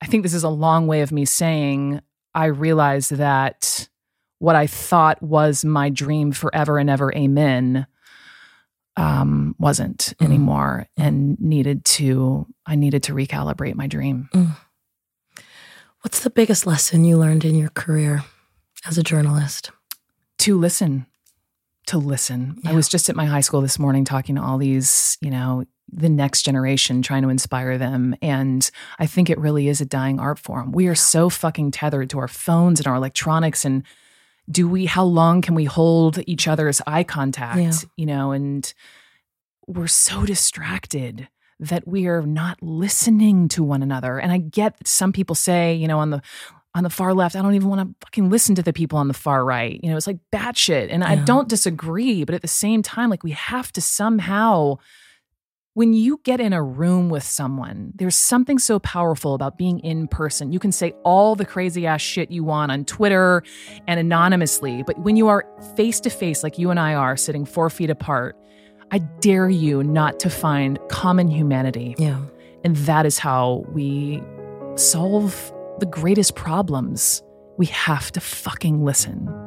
I 0.01 0.07
think 0.07 0.23
this 0.23 0.33
is 0.33 0.43
a 0.43 0.49
long 0.49 0.87
way 0.87 1.01
of 1.01 1.11
me 1.11 1.23
saying 1.25 2.01
I 2.33 2.45
realized 2.45 3.11
that 3.11 3.89
what 4.41 4.55
I 4.55 4.65
thought 4.65 5.21
was 5.21 5.63
my 5.63 5.89
dream 5.89 6.31
forever 6.31 6.79
and 6.79 6.89
ever, 6.89 7.13
amen, 7.15 7.85
um, 8.97 9.55
wasn't 9.59 10.13
Mhm. 10.19 10.25
anymore 10.25 10.87
and 10.97 11.39
needed 11.39 11.85
to, 11.85 12.47
I 12.65 12.75
needed 12.75 13.03
to 13.03 13.13
recalibrate 13.13 13.75
my 13.75 13.85
dream. 13.85 14.29
What's 16.01 16.21
the 16.21 16.31
biggest 16.31 16.65
lesson 16.65 17.05
you 17.05 17.17
learned 17.17 17.45
in 17.45 17.55
your 17.55 17.69
career 17.69 18.23
as 18.85 18.97
a 18.97 19.03
journalist? 19.03 19.71
to 20.39 20.57
listen 20.57 21.05
to 21.85 21.99
listen 21.99 22.57
i 22.65 22.73
was 22.73 22.87
just 22.89 23.09
at 23.09 23.15
my 23.15 23.25
high 23.27 23.41
school 23.41 23.61
this 23.61 23.77
morning 23.77 24.03
talking 24.03 24.33
to 24.35 24.41
all 24.41 24.57
these 24.57 25.19
you 25.21 25.29
know 25.29 25.63
the 25.93 26.09
next 26.09 26.41
generation 26.41 27.03
trying 27.03 27.21
to 27.21 27.29
inspire 27.29 27.77
them 27.77 28.15
and 28.23 28.71
i 28.97 29.05
think 29.05 29.29
it 29.29 29.37
really 29.37 29.67
is 29.67 29.81
a 29.81 29.85
dying 29.85 30.19
art 30.19 30.39
form 30.39 30.71
we 30.71 30.87
are 30.87 30.95
so 30.95 31.29
fucking 31.29 31.69
tethered 31.69 32.09
to 32.09 32.17
our 32.17 32.27
phones 32.27 32.79
and 32.79 32.87
our 32.87 32.95
electronics 32.95 33.63
and 33.63 33.83
do 34.51 34.67
we 34.67 34.85
how 34.85 35.03
long 35.03 35.41
can 35.41 35.55
we 35.55 35.65
hold 35.65 36.19
each 36.27 36.47
other's 36.47 36.81
eye 36.85 37.03
contact 37.03 37.59
Yeah. 37.59 37.71
you 37.95 38.05
know 38.05 38.31
and 38.31 38.73
we're 39.67 39.87
so 39.87 40.25
distracted 40.25 41.27
that 41.59 41.87
we 41.87 42.07
are 42.07 42.23
not 42.23 42.61
listening 42.61 43.47
to 43.49 43.63
one 43.63 43.81
another 43.83 44.19
and 44.19 44.31
i 44.31 44.37
get 44.37 44.77
that 44.77 44.87
some 44.87 45.13
people 45.13 45.35
say 45.35 45.73
you 45.75 45.87
know 45.87 45.99
on 45.99 46.09
the 46.09 46.21
on 46.73 46.83
the 46.83 46.89
far 46.89 47.13
left, 47.13 47.35
I 47.35 47.41
don't 47.41 47.53
even 47.55 47.67
want 47.67 47.81
to 47.81 48.05
fucking 48.05 48.29
listen 48.29 48.55
to 48.55 48.63
the 48.63 48.71
people 48.71 48.97
on 48.97 49.09
the 49.09 49.13
far 49.13 49.43
right. 49.43 49.77
You 49.83 49.89
know, 49.91 49.97
it's 49.97 50.07
like 50.07 50.19
batshit. 50.33 50.87
And 50.89 51.03
I 51.03 51.15
don't 51.15 51.49
disagree, 51.49 52.23
but 52.23 52.33
at 52.33 52.41
the 52.41 52.47
same 52.47 52.81
time, 52.81 53.09
like 53.09 53.23
we 53.25 53.31
have 53.31 53.73
to 53.73 53.81
somehow, 53.81 54.77
when 55.73 55.93
you 55.93 56.19
get 56.23 56.41
in 56.41 56.51
a 56.51 56.61
room 56.61 57.09
with 57.09 57.23
someone, 57.23 57.93
there's 57.95 58.15
something 58.15 58.59
so 58.59 58.77
powerful 58.79 59.33
about 59.33 59.57
being 59.57 59.79
in 59.79 60.07
person. 60.07 60.51
You 60.51 60.59
can 60.59 60.73
say 60.73 60.91
all 61.05 61.35
the 61.35 61.45
crazy 61.45 61.87
ass 61.87 62.01
shit 62.01 62.29
you 62.29 62.43
want 62.43 62.73
on 62.73 62.83
Twitter 62.83 63.41
and 63.87 63.97
anonymously, 63.97 64.83
but 64.85 64.99
when 64.99 65.15
you 65.15 65.29
are 65.29 65.45
face 65.77 66.01
to 66.01 66.09
face, 66.09 66.43
like 66.43 66.59
you 66.59 66.71
and 66.71 66.79
I 66.79 66.93
are, 66.93 67.15
sitting 67.15 67.45
four 67.45 67.69
feet 67.69 67.89
apart, 67.89 68.35
I 68.91 68.97
dare 68.97 69.49
you 69.49 69.81
not 69.81 70.19
to 70.19 70.29
find 70.29 70.77
common 70.89 71.29
humanity. 71.29 71.95
Yeah. 71.97 72.19
And 72.65 72.75
that 72.77 73.05
is 73.05 73.17
how 73.17 73.65
we 73.71 74.21
solve 74.75 75.53
the 75.79 75.85
greatest 75.85 76.35
problems. 76.35 77.23
We 77.57 77.67
have 77.67 78.11
to 78.11 78.19
fucking 78.19 78.83
listen. 78.83 79.40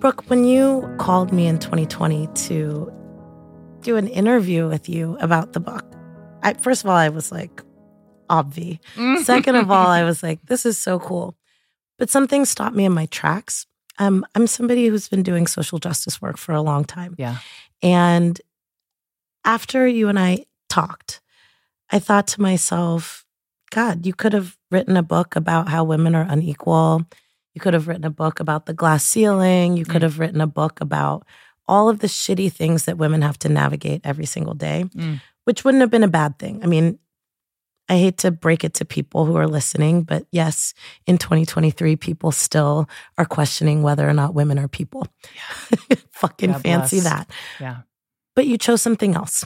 Brooke, 0.00 0.30
when 0.30 0.44
you 0.44 0.88
called 0.98 1.32
me 1.32 1.48
in 1.48 1.58
2020 1.58 2.28
to 2.28 2.92
do 3.80 3.96
an 3.96 4.06
interview 4.06 4.68
with 4.68 4.88
you 4.88 5.16
about 5.20 5.54
the 5.54 5.60
book, 5.60 5.84
I, 6.42 6.54
first 6.54 6.84
of 6.84 6.90
all, 6.90 6.96
I 6.96 7.08
was 7.08 7.32
like, 7.32 7.62
obvi. 8.30 8.78
Second 9.24 9.56
of 9.56 9.72
all, 9.72 9.88
I 9.88 10.04
was 10.04 10.22
like, 10.22 10.40
this 10.46 10.64
is 10.64 10.78
so 10.78 11.00
cool. 11.00 11.36
But 11.98 12.10
something 12.10 12.44
stopped 12.44 12.76
me 12.76 12.84
in 12.84 12.92
my 12.92 13.06
tracks. 13.06 13.66
Um, 13.98 14.24
I'm 14.36 14.46
somebody 14.46 14.86
who's 14.86 15.08
been 15.08 15.24
doing 15.24 15.48
social 15.48 15.80
justice 15.80 16.22
work 16.22 16.36
for 16.36 16.52
a 16.52 16.62
long 16.62 16.84
time. 16.84 17.16
Yeah. 17.18 17.38
And 17.82 18.40
after 19.44 19.84
you 19.88 20.08
and 20.08 20.18
I 20.18 20.46
talked, 20.68 21.20
I 21.90 21.98
thought 21.98 22.28
to 22.28 22.40
myself, 22.40 23.24
God, 23.70 24.06
you 24.06 24.14
could 24.14 24.32
have 24.32 24.56
written 24.70 24.96
a 24.96 25.02
book 25.02 25.34
about 25.34 25.68
how 25.68 25.82
women 25.82 26.14
are 26.14 26.26
unequal. 26.28 27.04
You 27.58 27.60
could 27.60 27.74
have 27.74 27.88
written 27.88 28.04
a 28.04 28.10
book 28.10 28.38
about 28.38 28.66
the 28.66 28.72
glass 28.72 29.02
ceiling. 29.04 29.76
You 29.76 29.84
could 29.84 30.02
Mm. 30.02 30.08
have 30.08 30.18
written 30.20 30.40
a 30.40 30.46
book 30.46 30.80
about 30.80 31.26
all 31.66 31.88
of 31.88 31.98
the 31.98 32.06
shitty 32.06 32.52
things 32.52 32.84
that 32.84 32.96
women 32.98 33.20
have 33.22 33.36
to 33.40 33.48
navigate 33.48 34.00
every 34.04 34.26
single 34.26 34.54
day, 34.54 34.84
Mm. 34.94 35.20
which 35.42 35.64
wouldn't 35.64 35.80
have 35.80 35.90
been 35.90 36.04
a 36.04 36.08
bad 36.08 36.38
thing. 36.38 36.60
I 36.62 36.68
mean, 36.68 37.00
I 37.88 37.98
hate 37.98 38.16
to 38.18 38.30
break 38.30 38.62
it 38.62 38.74
to 38.74 38.84
people 38.84 39.24
who 39.26 39.34
are 39.36 39.48
listening, 39.48 40.04
but 40.04 40.24
yes, 40.30 40.72
in 41.04 41.18
2023, 41.18 41.96
people 41.96 42.30
still 42.30 42.88
are 43.16 43.24
questioning 43.24 43.82
whether 43.82 44.08
or 44.08 44.12
not 44.14 44.34
women 44.34 44.56
are 44.60 44.68
people. 44.68 45.08
Fucking 46.12 46.52
God 46.52 46.62
fancy 46.62 47.00
bless. 47.00 47.12
that. 47.12 47.30
Yeah. 47.58 47.76
But 48.36 48.46
you 48.46 48.56
chose 48.56 48.82
something 48.82 49.16
else. 49.16 49.44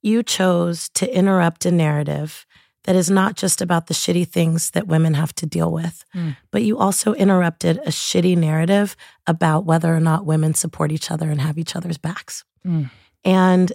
You 0.00 0.22
chose 0.22 0.88
to 0.94 1.14
interrupt 1.14 1.66
a 1.66 1.70
narrative 1.70 2.46
that 2.84 2.96
is 2.96 3.08
not 3.10 3.36
just 3.36 3.62
about 3.62 3.86
the 3.86 3.94
shitty 3.94 4.26
things 4.26 4.70
that 4.72 4.88
women 4.88 5.14
have 5.14 5.32
to 5.36 5.46
deal 5.46 5.70
with, 5.70 6.04
Mm. 6.14 6.36
but 6.50 6.62
you 6.62 6.78
also 6.78 7.14
interrupted 7.14 7.78
a 7.78 7.90
shitty 7.90 8.36
narrative 8.36 8.96
about 9.26 9.64
whether 9.64 9.94
or 9.94 10.00
not 10.00 10.26
women 10.26 10.54
support 10.54 10.90
each 10.90 11.10
other 11.10 11.30
and 11.30 11.40
have 11.40 11.58
each 11.58 11.76
other's 11.76 11.98
backs. 11.98 12.44
Mm. 12.66 12.90
And 13.24 13.72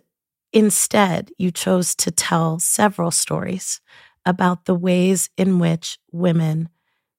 instead, 0.52 1.32
you 1.38 1.52
chose 1.52 1.96
to 1.96 2.12
tell 2.12 2.60
several 2.60 3.12
stories 3.12 3.80
about 4.26 4.66
the 4.66 4.76
ways 4.76 5.30
in 5.38 5.60
which 5.60 6.00
women 6.12 6.70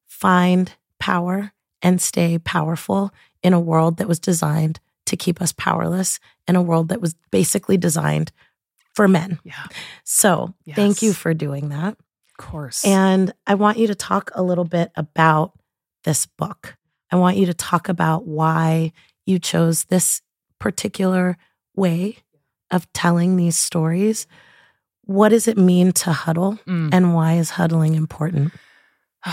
find 0.06 0.72
power 0.98 1.52
and 1.80 2.00
stay 2.02 2.38
powerful 2.38 3.12
in 3.42 3.52
a 3.54 3.60
world 3.60 3.96
that 3.98 4.08
was 4.08 4.18
designed 4.18 4.80
to 5.06 5.16
keep 5.16 5.40
us 5.40 5.52
powerless, 5.52 6.20
in 6.46 6.54
a 6.56 6.62
world 6.62 6.88
that 6.88 7.00
was 7.00 7.14
basically 7.30 7.78
designed 7.78 8.30
for 8.98 9.06
men. 9.06 9.38
Yeah. 9.44 9.64
So, 10.02 10.54
thank 10.74 11.02
you 11.02 11.12
for 11.12 11.32
doing 11.32 11.68
that. 11.68 11.90
Of 11.94 12.36
course. 12.36 12.84
And 12.84 13.32
I 13.46 13.54
want 13.54 13.78
you 13.78 13.86
to 13.86 13.94
talk 13.94 14.32
a 14.34 14.42
little 14.42 14.64
bit 14.64 14.90
about 14.96 15.52
this 16.02 16.26
book. 16.26 16.76
I 17.12 17.16
want 17.16 17.36
you 17.36 17.46
to 17.46 17.54
talk 17.54 17.88
about 17.88 18.26
why 18.26 18.90
you 19.24 19.38
chose 19.38 19.84
this 19.84 20.20
particular 20.58 21.36
way 21.76 22.16
of 22.72 22.92
telling 22.92 23.36
these 23.36 23.56
stories. 23.56 24.26
What 25.04 25.28
does 25.28 25.46
it 25.46 25.56
mean 25.56 25.92
to 25.92 26.12
huddle? 26.12 26.58
Mm. 26.66 26.90
And 26.92 27.14
why 27.14 27.34
is 27.34 27.50
huddling 27.50 27.94
important? 27.94 28.52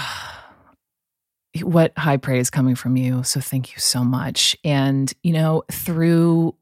what 1.64 1.92
high 1.98 2.18
praise 2.18 2.52
coming 2.52 2.76
from 2.76 2.98
you. 2.98 3.24
So 3.24 3.40
thank 3.40 3.74
you 3.74 3.80
so 3.80 4.04
much. 4.04 4.56
And, 4.64 5.12
you 5.24 5.34
know, 5.34 5.64
through, 5.72 6.54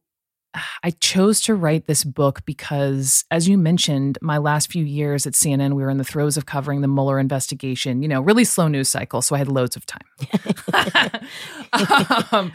I 0.84 0.92
chose 0.92 1.42
to 1.42 1.56
write 1.56 1.88
this 1.88 2.04
book 2.04 2.46
because, 2.46 3.26
as 3.32 3.48
you 3.48 3.58
mentioned, 3.58 4.18
my 4.22 4.38
last 4.38 4.72
few 4.72 4.84
years 4.86 5.26
at 5.26 5.34
CNN, 5.34 5.74
we 5.74 5.84
were 5.84 5.89
in 5.89 5.98
the 5.98 6.04
throes 6.04 6.38
of 6.38 6.46
covering 6.46 6.82
the 6.82 6.88
Mueller 6.88 7.20
investigation, 7.20 8.02
you 8.02 8.08
know, 8.08 8.22
really 8.22 8.44
slow 8.44 8.68
news 8.68 8.89
cycle. 8.89 9.22
So 9.22 9.36
I 9.36 9.39
had 9.39 9.48
loads 9.48 9.76
of 9.76 9.86
time. 9.86 10.08
um, 12.32 12.52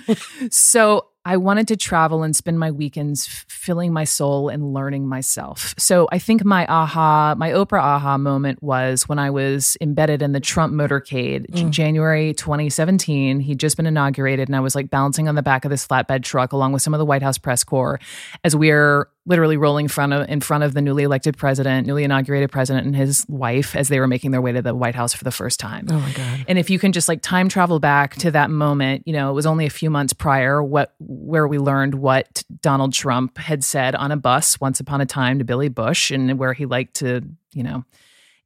so 0.51 1.09
I 1.29 1.37
wanted 1.37 1.69
to 1.69 1.77
travel 1.77 2.23
and 2.23 2.35
spend 2.35 2.59
my 2.59 2.71
weekends 2.71 3.27
filling 3.27 3.93
my 3.93 4.05
soul 4.05 4.49
and 4.49 4.73
learning 4.73 5.07
myself. 5.07 5.75
So 5.77 6.09
I 6.11 6.19
think 6.19 6.43
my 6.43 6.67
aha, 6.69 7.35
my 7.37 7.51
Oprah 7.51 7.83
aha 7.83 8.17
moment 8.17 8.63
was 8.63 9.07
when 9.11 9.19
I 9.19 9.29
was 9.29 9.77
embedded 9.83 10.23
in 10.23 10.33
the 10.33 10.41
Trump 10.41 10.73
motorcade, 10.73 11.51
J- 11.51 11.65
mm. 11.65 11.71
January 11.71 12.33
2017. 12.33 13.41
He'd 13.41 13.61
just 13.61 13.77
been 13.77 13.85
inaugurated, 13.85 14.49
and 14.49 14.57
I 14.57 14.61
was 14.61 14.75
like 14.75 14.89
bouncing 14.89 15.29
on 15.29 15.35
the 15.35 15.43
back 15.43 15.67
of 15.67 15.71
this 15.71 15.87
flatbed 15.87 16.23
truck 16.23 16.53
along 16.53 16.73
with 16.73 16.81
some 16.81 16.95
of 16.95 16.99
the 16.99 17.05
White 17.05 17.23
House 17.23 17.37
press 17.37 17.63
corps 17.63 18.01
as 18.43 18.57
we're 18.57 19.11
literally 19.29 19.59
rolling 19.59 19.85
in 19.85 19.89
front 19.89 20.13
of 20.13 20.29
in 20.29 20.41
front 20.41 20.65
of 20.65 20.75
the 20.75 20.81
newly 20.81 21.05
elected 21.05 21.37
president, 21.37 21.87
newly 21.87 22.03
inaugurated 22.03 22.51
president, 22.51 22.87
and 22.87 22.97
his 22.97 23.25
wife 23.29 23.77
as 23.77 23.89
they 23.89 24.01
were 24.01 24.09
making 24.09 24.31
their 24.31 24.41
way 24.41 24.51
to 24.53 24.63
the 24.63 24.75
White 24.75 24.95
House 24.95 25.13
for 25.13 25.23
the 25.23 25.31
first 25.31 25.61
time. 25.61 25.87
Oh 25.91 26.01
my 26.01 26.13
God. 26.13 26.45
And 26.49 26.59
if 26.59 26.71
you 26.71 26.79
can 26.79 26.93
just 26.93 27.09
like 27.09 27.21
time 27.23 27.49
travel 27.49 27.79
back 27.79 28.17
to 28.17 28.31
that 28.31 28.51
moment, 28.51 29.03
you 29.07 29.13
know, 29.13 29.31
it 29.31 29.35
was 29.35 29.47
only 29.47 29.67
a 29.67 29.71
few 29.71 29.91
months 29.91 30.13
prior 30.13 30.63
what 30.63 30.95
where 30.99 31.47
we 31.47 31.59
learned 31.59 31.95
what 31.95 32.43
Donald 32.61 32.95
Trump 32.95 33.39
had 33.39 33.63
said 33.63 33.95
on 33.95 34.11
a 34.11 34.17
bus 34.17 34.61
once 34.61 34.81
upon 34.81 35.01
a 35.01 35.07
time 35.07 35.39
to 35.39 35.45
Billy 35.45 35.69
Bush 35.69 36.11
and 36.11 36.39
where 36.39 36.55
he 36.55 36.67
liked 36.67 36.95
to, 36.95 37.21
you 37.53 37.63
know, 37.63 37.85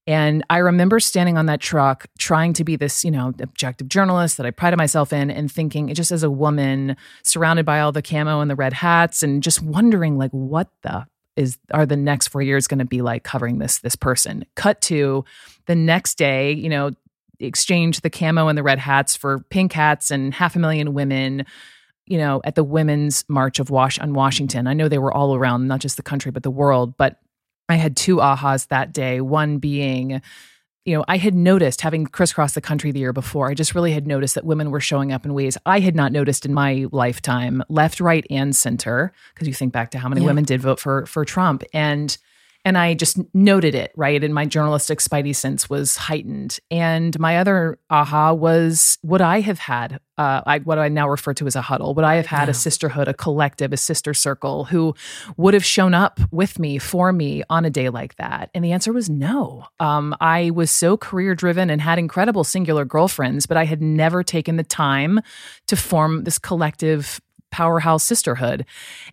and 0.07 0.45
I 0.51 0.59
remember 0.59 0.99
standing 0.99 1.39
on 1.39 1.47
that 1.47 1.61
truck 1.61 2.07
trying 2.19 2.55
to 2.55 2.65
be 2.65 2.75
this, 2.75 3.05
you 3.05 3.11
know, 3.11 3.33
objective 3.41 3.89
journalist 3.89 4.37
that 4.37 4.47
I 4.47 4.51
prided 4.51 4.77
myself 4.77 5.13
in 5.13 5.31
and 5.31 5.51
thinking 5.51 5.95
just 5.95 6.11
as 6.11 6.23
a 6.23 6.31
woman 6.31 6.97
surrounded 7.23 7.65
by 7.65 7.81
all 7.81 7.93
the 7.93 8.03
camo 8.03 8.41
and 8.41 8.51
the 8.51 8.57
red 8.57 8.73
hats 8.73 9.23
and 9.23 9.43
just 9.43 9.63
wondering 9.63 10.19
like 10.19 10.33
what 10.33 10.69
the 10.83 11.07
is 11.35 11.57
are 11.73 11.87
the 11.87 11.97
next 11.97 12.29
4 12.29 12.43
years 12.43 12.67
going 12.67 12.81
to 12.81 12.85
be 12.85 13.01
like 13.01 13.23
covering 13.23 13.59
this 13.59 13.79
this 13.79 13.97
person. 13.97 14.45
Cut 14.55 14.81
to 14.83 15.25
the 15.67 15.77
next 15.77 16.19
day, 16.19 16.53
you 16.53 16.69
know, 16.69 16.91
exchange 17.39 18.01
the 18.01 18.11
camo 18.11 18.49
and 18.49 18.59
the 18.59 18.63
red 18.63 18.79
hats 18.79 19.17
for 19.17 19.39
pink 19.51 19.73
hats 19.73 20.11
and 20.11 20.35
half 20.35 20.57
a 20.57 20.59
million 20.59 20.95
women 20.95 21.45
you 22.07 22.19
know 22.19 22.41
at 22.45 22.55
the 22.55 22.65
women's 22.65 23.25
march 23.29 23.59
of 23.59 23.71
wash 23.71 23.99
on 23.99 24.13
washington 24.13 24.67
i 24.67 24.73
know 24.73 24.89
they 24.89 24.99
were 24.99 25.13
all 25.13 25.35
around 25.35 25.67
not 25.67 25.81
just 25.81 25.97
the 25.97 26.03
country 26.03 26.31
but 26.31 26.43
the 26.43 26.51
world 26.51 26.97
but 26.97 27.19
i 27.73 27.77
had 27.77 27.97
two 27.97 28.17
ahas 28.17 28.69
that 28.69 28.93
day 28.93 29.21
one 29.21 29.59
being 29.59 30.21
you 30.85 30.97
know 30.97 31.05
i 31.09 31.17
had 31.17 31.35
noticed 31.35 31.81
having 31.81 32.07
crisscrossed 32.07 32.55
the 32.55 32.61
country 32.61 32.91
the 32.93 32.99
year 33.01 33.13
before 33.13 33.49
i 33.49 33.55
just 33.55 33.75
really 33.75 33.93
had 33.93 34.07
noticed 34.07 34.35
that 34.35 34.45
women 34.45 34.71
were 34.71 34.81
showing 34.81 35.13
up 35.13 35.25
in 35.25 35.33
ways 35.35 35.57
i 35.67 35.79
had 35.81 35.95
not 35.97 36.13
noticed 36.13 36.45
in 36.45 36.53
my 36.53 36.87
lifetime 36.93 37.63
left 37.69 38.01
right 38.01 38.27
and 38.31 38.55
center 38.55 39.13
because 39.35 39.47
you 39.49 39.55
think 39.55 39.73
back 39.73 39.91
to 39.91 39.99
how 39.99 40.09
many 40.09 40.21
Yeah. 40.23 40.27
women 40.29 40.45
did 40.45 40.61
vote 40.61 40.79
for 40.81 41.07
for 41.07 41.25
trump 41.25 41.63
and 41.73 42.19
and 42.65 42.79
I 42.79 42.95
just 42.95 43.19
noted 43.35 43.75
it, 43.75 43.93
right? 43.97 44.23
And 44.23 44.33
my 44.33 44.47
journalistic 44.47 45.01
spidey 45.01 45.35
sense 45.35 45.69
was 45.69 45.97
heightened. 45.97 46.61
And 46.71 47.19
my 47.19 47.39
other 47.39 47.79
aha 47.91 48.33
was 48.33 48.99
would 49.03 49.21
I 49.21 49.41
have 49.41 49.59
had, 49.59 49.99
uh, 50.17 50.43
I, 50.47 50.59
what 50.61 50.79
I 50.79 50.89
now 50.89 51.09
refer 51.09 51.35
to 51.35 51.47
as 51.47 51.57
a 51.57 51.63
huddle, 51.63 51.95
would 51.95 52.05
I 52.05 52.15
have 52.17 52.27
had 52.27 52.49
a 52.49 52.55
sisterhood, 52.55 53.09
a 53.09 53.15
collective, 53.15 53.73
a 53.73 53.77
sister 53.77 54.15
circle 54.15 54.65
who 54.65 54.95
would 55.37 55.55
have 55.55 55.65
shown 55.65 55.93
up 55.93 56.21
with 56.31 56.59
me, 56.59 56.79
for 56.79 57.13
me 57.13 57.43
on 57.51 57.65
a 57.65 57.71
day 57.71 57.89
like 57.89 58.15
that? 58.17 58.51
And 58.55 58.65
the 58.65 58.73
answer 58.73 58.93
was 58.93 59.11
no. 59.11 59.67
Um, 59.81 60.15
I 60.21 60.51
was 60.51 60.71
so 60.71 60.97
career 60.97 61.35
driven 61.35 61.69
and 61.69 61.81
had 61.81 61.99
incredible 61.99 62.45
singular 62.45 62.85
girlfriends, 62.85 63.47
but 63.47 63.57
I 63.57 63.65
had 63.65 63.83
never 63.83 64.23
taken 64.23 64.57
the 64.57 64.63
time 64.63 65.21
to 65.67 65.77
form 65.77 66.25
this 66.25 66.39
collective 66.39 67.21
powerhouse 67.51 68.03
sisterhood. 68.03 68.65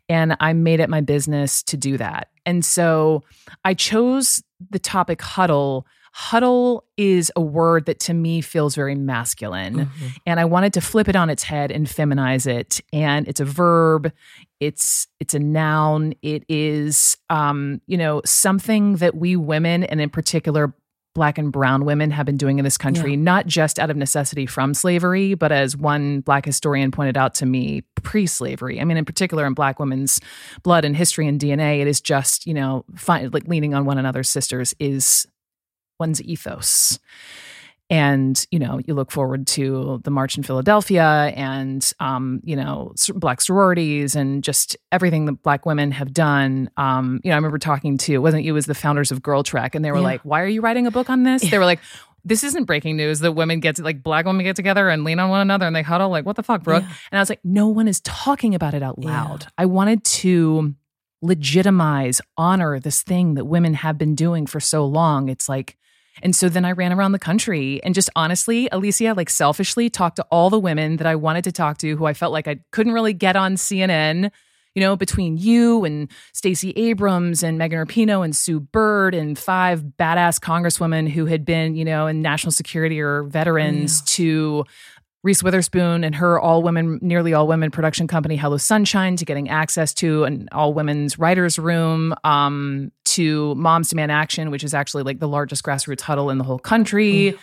And 0.07 0.35
I 0.39 0.53
made 0.53 0.79
it 0.79 0.89
my 0.89 1.01
business 1.01 1.62
to 1.63 1.77
do 1.77 1.97
that. 1.97 2.29
And 2.49 2.65
so 2.65 3.23
I 3.63 3.75
chose 3.75 4.41
the 4.71 4.79
topic 4.79 5.21
huddle. 5.21 5.85
Huddle 6.13 6.83
is 6.97 7.31
a 7.35 7.41
word 7.41 7.85
that 7.85 7.99
to 7.99 8.13
me 8.15 8.41
feels 8.41 8.73
very 8.73 8.95
masculine. 8.95 9.88
And 10.25 10.39
I 10.39 10.45
wanted 10.45 10.73
to 10.73 10.81
flip 10.81 11.07
it 11.07 11.15
on 11.15 11.29
its 11.29 11.43
head 11.43 11.71
and 11.71 11.85
feminize 11.85 12.47
it. 12.47 12.81
And 12.91 13.27
it's 13.27 13.39
a 13.39 13.45
verb. 13.45 14.12
It's 14.59 15.07
it's 15.19 15.35
a 15.35 15.39
noun. 15.39 16.15
It 16.23 16.43
is 16.49 17.17
um, 17.29 17.81
you 17.85 17.97
know, 17.97 18.23
something 18.25 18.95
that 18.95 19.13
we 19.13 19.35
women 19.35 19.83
and 19.83 20.01
in 20.01 20.09
particular 20.09 20.73
black 21.15 21.38
and 21.38 21.52
brown 21.52 21.86
women 21.86 22.12
have 22.12 22.26
been 22.26 22.38
doing 22.38 22.60
in 22.60 22.63
this 22.63 22.78
country, 22.78 23.15
not 23.17 23.48
just 23.48 23.80
out 23.80 23.89
of 23.89 23.98
necessity 23.98 24.45
from 24.45 24.74
slavery, 24.74 25.34
but 25.34 25.52
as 25.52 25.76
one 25.76 26.22
black 26.22 26.45
historian 26.45 26.91
pointed 26.91 27.17
out 27.17 27.34
to 27.36 27.45
me, 27.45 27.84
pre 28.04 28.28
slavery. 28.28 28.80
I 28.80 28.86
mean, 28.86 28.98
in 28.98 29.06
particular, 29.06 29.45
in 29.45 29.54
black 29.54 29.80
women's 29.80 30.19
blood 30.63 30.86
and 30.86 30.95
history 30.95 31.28
and 31.28 31.39
DNA, 31.39 31.80
it 31.82 31.88
is 31.88 32.00
just, 32.00 32.45
you 32.45 32.54
know, 32.54 32.86
fi- 32.95 33.26
like 33.26 33.48
leaning 33.48 33.74
on 33.74 33.86
one 33.86 33.98
another's 33.98 34.30
sisters 34.30 34.74
is 34.80 35.28
one's 36.00 36.22
ethos. 36.22 37.00
And, 37.91 38.45
you 38.52 38.60
know, 38.60 38.80
you 38.86 38.93
look 38.93 39.10
forward 39.12 39.47
to 39.47 39.99
the 40.04 40.12
march 40.12 40.38
in 40.38 40.43
Philadelphia 40.43 41.34
and, 41.36 41.91
um, 41.99 42.39
you 42.43 42.56
know, 42.56 42.93
black 43.15 43.41
sororities 43.41 44.15
and 44.15 44.43
just 44.43 44.78
everything 44.91 45.25
that 45.25 45.41
black 45.41 45.65
women 45.65 45.91
have 45.91 46.13
done. 46.13 46.69
Um, 46.78 47.19
you 47.23 47.30
know, 47.30 47.34
I 47.34 47.38
remember 47.38 47.58
talking 47.58 47.97
to, 47.99 48.19
wasn't 48.19 48.43
you, 48.43 48.52
it 48.52 48.54
was 48.54 48.67
the 48.67 48.75
founders 48.75 49.12
of 49.12 49.23
GirlTrek, 49.23 49.73
and 49.73 49.84
they 49.84 49.89
were 49.91 49.97
Yeah. 49.97 50.04
like, 50.04 50.21
why 50.21 50.41
are 50.41 50.47
you 50.47 50.62
writing 50.62 50.86
a 50.86 50.91
book 50.91 51.10
on 51.10 51.23
this? 51.23 51.49
They 51.49 51.58
were 51.58 51.65
like, 51.65 51.80
this 52.23 52.43
isn't 52.43 52.65
breaking 52.65 52.95
news 52.97 53.21
that 53.21 53.32
women 53.32 53.60
get 53.60 53.78
to, 53.78 53.84
like 53.84 54.04
black 54.04 54.25
women 54.25 54.43
get 54.43 54.56
together 54.56 54.88
and 54.89 55.04
lean 55.04 55.17
on 55.19 55.30
one 55.32 55.41
another 55.41 55.65
and 55.65 55.75
they 55.75 55.82
huddle. 55.82 56.10
Like, 56.10 56.25
what 56.28 56.36
the 56.36 56.43
fuck, 56.43 56.62
Brooke? 56.63 56.84
Yeah. 56.84 56.93
And 57.12 57.17
I 57.17 57.21
was 57.21 57.30
like, 57.30 57.39
no 57.43 57.69
one 57.69 57.88
is 57.88 58.02
talking 58.02 58.54
about 58.54 58.75
it 58.75 58.84
out 58.84 58.95
Yeah. 58.99 59.23
loud. 59.23 59.47
I 59.58 59.65
wanted 59.65 60.04
to 60.04 60.75
legitimize, 61.21 62.21
honor 62.38 62.80
this 62.80 63.02
thing 63.02 63.34
that 63.36 63.45
women 63.45 63.73
have 63.73 63.97
been 63.97 64.15
doing 64.15 64.45
for 64.45 64.60
so 64.60 64.86
long. 64.86 65.30
It's 65.30 65.47
like, 65.49 65.75
and 66.21 66.36
so 66.36 66.49
then 66.49 66.65
I 66.65 66.71
ran 66.71 66.93
around 66.93 67.12
the 67.12 67.19
country 67.19 67.82
and 67.84 67.95
just 67.95 68.10
honestly, 68.15 68.69
Alicia, 68.71 69.13
like 69.15 69.29
selfishly 69.29 69.89
talked 69.89 70.17
to 70.17 70.25
all 70.32 70.49
the 70.49 70.60
women 70.60 70.97
that 70.97 71.08
I 71.08 71.15
wanted 71.15 71.43
to 71.45 71.51
talk 71.51 71.77
to 71.79 71.95
who 71.95 72.05
I 72.05 72.13
felt 72.13 72.34
like 72.34 72.47
I 72.47 72.60
couldn't 72.71 72.93
really 72.93 73.13
get 73.13 73.36
on 73.36 73.55
CNN. 73.55 74.32
You 74.75 74.82
know, 74.82 74.95
between 74.95 75.36
you 75.36 75.84
and 75.84 76.10
Stacey 76.32 76.71
Abrams 76.71 77.41
and 77.41 77.58
Megan 77.58 77.79
Rapinoe 77.79 78.23
and 78.23 78.36
Sue 78.36 78.60
Bird 78.60 79.15
and 79.15 79.38
five 79.38 79.82
badass 79.82 80.39
congresswomen 80.39 81.10
who 81.10 81.25
had 81.25 81.43
been, 81.43 81.75
you 81.75 81.84
know, 81.84 82.05
in 82.05 82.21
national 82.21 82.51
security 82.51 83.01
or 83.01 83.23
veterans 83.23 84.01
oh, 84.01 84.05
to 84.05 84.65
Reese 85.21 85.43
Witherspoon 85.43 86.05
and 86.05 86.15
her 86.15 86.39
all 86.39 86.63
women, 86.63 86.97
nearly 87.01 87.34
all 87.34 87.45
women 87.45 87.71
production 87.71 88.08
company, 88.08 88.38
Hello 88.38 88.55
Sunshine, 88.55 89.17
to 89.17 89.25
getting 89.25 89.49
access 89.49 89.93
to 89.95 90.23
an 90.23 90.47
all 90.53 90.73
women's 90.73 91.19
writers' 91.19 91.60
room, 91.60 92.15
um, 92.23 92.91
to 93.03 93.53
Moms 93.55 93.89
Demand 93.89 94.13
Action, 94.13 94.49
which 94.49 94.63
is 94.63 94.73
actually 94.73 95.03
like 95.03 95.19
the 95.19 95.27
largest 95.27 95.63
grassroots 95.63 96.01
huddle 96.01 96.29
in 96.29 96.38
the 96.38 96.45
whole 96.45 96.60
country. 96.60 97.38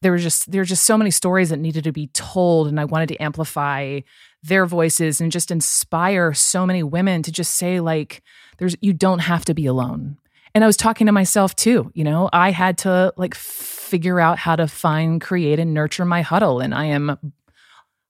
There 0.00 0.12
were 0.12 0.18
just 0.18 0.50
there 0.50 0.62
were 0.62 0.66
just 0.66 0.86
so 0.86 0.96
many 0.96 1.10
stories 1.10 1.50
that 1.50 1.58
needed 1.58 1.84
to 1.84 1.92
be 1.92 2.06
told, 2.08 2.66
and 2.68 2.80
I 2.80 2.86
wanted 2.86 3.08
to 3.10 3.22
amplify 3.22 4.00
their 4.42 4.64
voices 4.64 5.20
and 5.20 5.30
just 5.30 5.50
inspire 5.50 6.32
so 6.32 6.64
many 6.64 6.82
women 6.82 7.22
to 7.24 7.32
just 7.32 7.54
say 7.54 7.80
like, 7.80 8.22
"There's 8.58 8.74
you 8.80 8.94
don't 8.94 9.18
have 9.18 9.44
to 9.46 9.54
be 9.54 9.66
alone." 9.66 10.16
And 10.54 10.64
I 10.64 10.66
was 10.66 10.76
talking 10.76 11.06
to 11.06 11.12
myself 11.12 11.54
too. 11.56 11.90
You 11.94 12.04
know, 12.04 12.28
I 12.32 12.50
had 12.50 12.78
to 12.78 13.12
like 13.16 13.34
figure 13.34 14.20
out 14.20 14.38
how 14.38 14.56
to 14.56 14.66
find, 14.68 15.20
create, 15.20 15.58
and 15.58 15.72
nurture 15.74 16.04
my 16.04 16.22
huddle, 16.22 16.60
and 16.60 16.74
I 16.74 16.86
am 16.86 17.18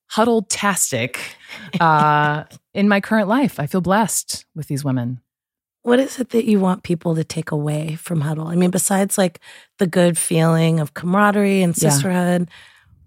huddle-tastic 0.06 1.20
uh, 1.80 2.44
in 2.74 2.88
my 2.88 3.00
current 3.00 3.28
life. 3.28 3.60
I 3.60 3.66
feel 3.66 3.80
blessed 3.80 4.44
with 4.54 4.68
these 4.68 4.84
women. 4.84 5.20
What 5.82 6.00
is 6.00 6.18
it 6.18 6.30
that 6.30 6.44
you 6.44 6.60
want 6.60 6.82
people 6.82 7.14
to 7.14 7.24
take 7.24 7.50
away 7.50 7.94
from 7.94 8.20
Huddle? 8.20 8.48
I 8.48 8.56
mean, 8.56 8.70
besides 8.70 9.16
like 9.16 9.40
the 9.78 9.86
good 9.86 10.18
feeling 10.18 10.80
of 10.80 10.92
camaraderie 10.94 11.62
and 11.62 11.74
Yeah. 11.76 11.90
sisterhood, 11.90 12.50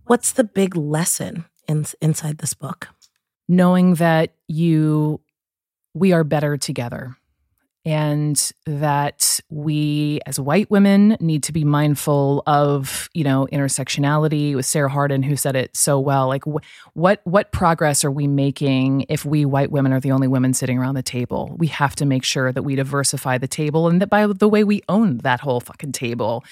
what's 0.06 0.32
the 0.32 0.44
big 0.44 0.76
lesson 0.76 1.46
in, 1.68 1.86
inside 2.02 2.38
this 2.40 2.54
book? 2.54 2.88
knowing 3.48 3.96
that 3.96 4.34
you 4.48 5.20
we 5.94 6.14
are 6.14 6.24
better 6.24 6.56
together 6.56 7.18
and 7.84 8.52
that 8.66 9.40
we 9.50 10.20
as 10.28 10.40
white 10.40 10.70
women 10.70 11.18
need 11.20 11.42
to 11.44 11.52
be 11.52 11.64
mindful 11.64 12.44
of 12.46 13.10
you 13.14 13.24
know 13.24 13.48
intersectionality 13.52 14.56
with 14.56 14.66
sarah 14.66 14.90
harden 14.90 15.24
who 15.24 15.36
said 15.36 15.56
it 15.56 15.76
so 15.76 16.00
well 16.00 16.28
like 16.28 16.44
wh- 16.46 16.64
what 16.94 17.22
what 17.24 17.52
progress 17.52 18.06
are 18.06 18.12
we 18.12 18.28
making 18.28 19.06
if 19.10 19.26
we 19.26 19.46
white 19.46 19.72
women 19.72 19.92
are 19.92 20.00
the 20.00 20.12
only 20.12 20.28
women 20.28 20.54
sitting 20.54 20.78
around 20.78 20.96
the 20.96 21.04
table 21.04 21.56
we 21.58 21.68
have 21.68 21.96
to 21.96 22.06
make 22.06 22.24
sure 22.24 22.52
that 22.52 22.64
we 22.64 22.76
diversify 22.76 23.38
the 23.38 23.48
table 23.48 23.88
and 23.88 24.02
that 24.02 24.10
by 24.10 24.28
the 24.28 24.50
way 24.50 24.64
we 24.64 24.82
own 24.88 25.18
that 25.20 25.40
whole 25.40 25.60
fucking 25.60 25.92
table 25.92 26.44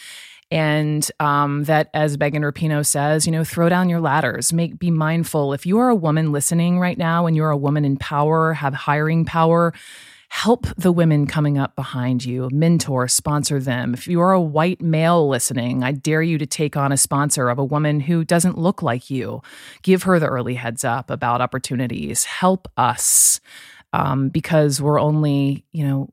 and 0.52 1.12
um, 1.20 1.66
that 1.66 1.92
as 1.94 2.18
Megan 2.18 2.42
Rapinoe 2.42 2.84
says, 2.84 3.28
you 3.28 3.32
know, 3.32 3.44
throw 3.44 3.70
down 3.70 3.88
your 3.88 4.02
ladders. 4.02 4.52
Make 4.52 4.80
be 4.80 4.90
mindful. 4.90 5.54
If 5.54 5.68
you 5.68 5.78
are 5.78 5.90
a 5.90 5.96
woman 5.96 6.32
listening 6.32 6.80
right 6.80 6.98
now, 6.98 7.28
and 7.28 7.36
you're 7.36 7.52
a 7.52 7.58
woman 7.58 7.86
in 7.86 7.98
power, 7.98 8.54
have 8.54 8.74
hiring 8.74 9.26
power, 9.26 9.76
help 10.30 10.68
the 10.78 10.92
women 10.92 11.26
coming 11.26 11.58
up 11.58 11.76
behind 11.76 12.24
you. 12.24 12.50
Mentor, 12.52 13.08
sponsor 13.08 13.60
them. 13.60 13.94
If 13.94 14.08
you 14.08 14.22
are 14.22 14.32
a 14.32 14.42
white 14.42 14.82
male 14.82 15.28
listening, 15.28 15.84
I 15.84 15.92
dare 15.92 16.22
you 16.22 16.38
to 16.38 16.46
take 16.46 16.78
on 16.78 16.92
a 16.92 16.98
sponsor 16.98 17.50
of 17.50 17.58
a 17.58 17.66
woman 17.66 18.00
who 18.00 18.24
doesn't 18.24 18.58
look 18.58 18.82
like 18.82 19.10
you. 19.10 19.42
Give 19.82 20.04
her 20.04 20.20
the 20.20 20.28
early 20.28 20.56
heads 20.56 20.86
up 20.86 21.10
about 21.10 21.42
opportunities. 21.42 22.26
Help 22.26 22.72
us 22.78 23.42
um, 23.92 24.30
because 24.30 24.82
we're 24.82 25.00
only, 25.00 25.66
you 25.72 25.86
know, 25.86 26.10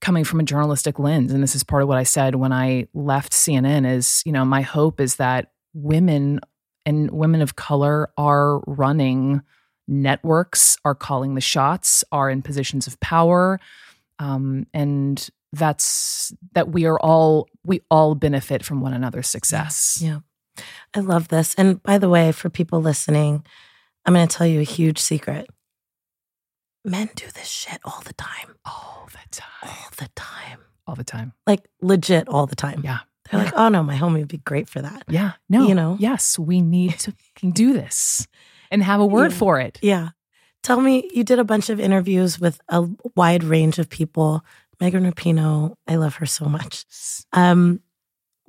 coming 0.00 0.24
from 0.24 0.40
a 0.40 0.44
journalistic 0.44 0.98
lens 0.98 1.32
and 1.32 1.42
this 1.42 1.56
is 1.56 1.64
part 1.64 1.82
of 1.82 1.88
what 1.88 1.98
i 1.98 2.04
said 2.04 2.36
when 2.36 2.52
i 2.52 2.86
left 2.94 3.32
cnn 3.32 3.84
is 3.84 4.22
you 4.24 4.30
know 4.30 4.44
my 4.44 4.60
hope 4.60 5.00
is 5.00 5.16
that 5.16 5.50
women 5.74 6.38
and 6.86 7.10
women 7.10 7.42
of 7.42 7.56
color 7.56 8.08
are 8.16 8.60
running 8.68 9.42
networks 9.88 10.76
are 10.84 10.94
calling 10.94 11.34
the 11.34 11.40
shots, 11.40 12.04
are 12.12 12.30
in 12.30 12.42
positions 12.42 12.86
of 12.86 13.00
power, 13.00 13.58
um, 14.18 14.66
and 14.74 15.28
that's 15.52 16.32
that 16.52 16.68
we 16.68 16.84
are 16.84 17.00
all 17.00 17.48
we 17.64 17.80
all 17.90 18.14
benefit 18.14 18.64
from 18.64 18.80
one 18.80 18.92
another's 18.92 19.28
success. 19.28 19.98
Yeah. 20.02 20.20
I 20.94 21.00
love 21.00 21.28
this. 21.28 21.54
And 21.54 21.82
by 21.82 21.98
the 21.98 22.08
way, 22.08 22.32
for 22.32 22.50
people 22.50 22.82
listening, 22.82 23.44
I'm 24.04 24.14
going 24.14 24.26
to 24.26 24.36
tell 24.36 24.46
you 24.46 24.60
a 24.60 24.64
huge 24.64 24.98
secret. 24.98 25.48
Men 26.84 27.10
do 27.14 27.26
this 27.26 27.48
shit 27.48 27.78
all 27.84 28.02
the 28.04 28.14
time. 28.14 28.56
All 28.64 29.08
the 29.12 29.28
time. 29.30 29.46
All 29.62 29.90
the 29.96 30.08
time. 30.16 30.58
All 30.86 30.94
the 30.94 31.04
time. 31.04 31.32
Like 31.46 31.68
legit 31.80 32.28
all 32.28 32.46
the 32.46 32.56
time. 32.56 32.80
Yeah. 32.82 33.00
They're 33.30 33.44
like, 33.44 33.52
oh 33.54 33.68
no, 33.68 33.82
my 33.82 33.96
homie 33.96 34.20
would 34.20 34.28
be 34.28 34.38
great 34.38 34.68
for 34.68 34.80
that. 34.80 35.04
Yeah. 35.06 35.32
No. 35.48 35.68
You 35.68 35.74
know? 35.74 35.96
Yes, 36.00 36.38
we 36.38 36.60
need 36.60 36.98
to 37.00 37.14
do 37.52 37.72
this 37.74 38.26
and 38.70 38.82
have 38.82 39.00
a 39.00 39.06
word 39.06 39.32
Yeah. 39.32 39.38
for 39.38 39.60
it. 39.60 39.78
Yeah. 39.82 40.08
Tell 40.62 40.80
me, 40.80 41.08
you 41.14 41.24
did 41.24 41.38
a 41.38 41.44
bunch 41.44 41.70
of 41.70 41.78
interviews 41.80 42.40
with 42.40 42.60
a 42.68 42.86
wide 43.16 43.44
range 43.44 43.78
of 43.78 43.88
people. 43.88 44.44
Megan 44.80 45.10
Rapinoe, 45.10 45.74
I 45.86 45.96
love 45.96 46.16
her 46.16 46.26
so 46.26 46.46
much. 46.46 46.84
Um, 47.32 47.80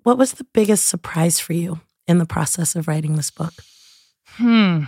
what 0.04 0.18
was 0.18 0.34
the 0.34 0.44
biggest 0.54 0.88
surprise 0.88 1.40
for 1.40 1.54
you 1.54 1.80
in 2.08 2.18
the 2.18 2.26
process 2.26 2.76
of 2.76 2.88
writing 2.88 3.16
this 3.16 3.32
book? 3.32 3.54
Hmm. 4.28 4.84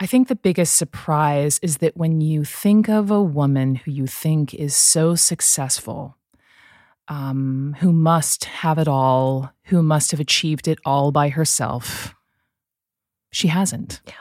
I 0.00 0.06
think 0.06 0.28
the 0.28 0.34
biggest 0.34 0.76
surprise 0.76 1.58
is 1.62 1.78
that 1.78 1.96
when 1.96 2.20
you 2.20 2.44
think 2.44 2.88
of 2.88 3.10
a 3.10 3.22
woman 3.22 3.76
who 3.76 3.90
you 3.92 4.06
think 4.06 4.52
is 4.52 4.74
so 4.74 5.14
successful, 5.14 6.16
um, 7.08 7.76
who 7.80 7.92
must 7.92 8.44
have 8.46 8.78
it 8.78 8.88
all, 8.88 9.52
who 9.64 9.82
must 9.82 10.10
have 10.10 10.20
achieved 10.20 10.66
it 10.66 10.78
all 10.84 11.12
by 11.12 11.28
herself, 11.28 12.14
she 13.30 13.48
hasn't. 13.48 14.00
Yeah. 14.06 14.14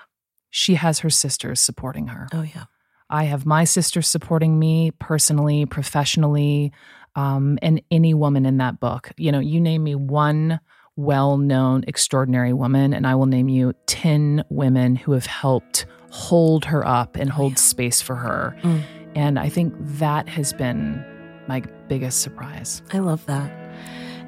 She 0.51 0.75
has 0.75 0.99
her 0.99 1.09
sisters 1.09 1.59
supporting 1.59 2.07
her. 2.07 2.27
Oh, 2.33 2.43
yeah. 2.43 2.65
I 3.09 3.25
have 3.25 3.45
my 3.45 3.63
sisters 3.63 4.07
supporting 4.07 4.57
me 4.57 4.91
personally, 4.91 5.65
professionally, 5.65 6.71
um, 7.15 7.59
and 7.61 7.81
any 7.91 8.13
woman 8.13 8.45
in 8.45 8.57
that 8.57 8.79
book. 8.79 9.11
You 9.17 9.31
know, 9.31 9.39
you 9.39 9.59
name 9.59 9.83
me 9.83 9.95
one 9.95 10.59
well 10.95 11.37
known, 11.37 11.83
extraordinary 11.87 12.53
woman, 12.53 12.93
and 12.93 13.07
I 13.07 13.15
will 13.15 13.25
name 13.25 13.49
you 13.49 13.73
10 13.87 14.45
women 14.49 14.95
who 14.95 15.13
have 15.13 15.25
helped 15.25 15.85
hold 16.09 16.65
her 16.65 16.85
up 16.85 17.15
and 17.15 17.29
hold 17.29 17.57
space 17.57 18.01
for 18.01 18.15
her. 18.15 18.55
Mm. 18.61 18.83
And 19.15 19.39
I 19.39 19.49
think 19.49 19.73
that 19.77 20.29
has 20.29 20.53
been 20.53 21.03
my 21.47 21.61
biggest 21.87 22.21
surprise. 22.21 22.81
I 22.93 22.99
love 22.99 23.25
that. 23.25 23.51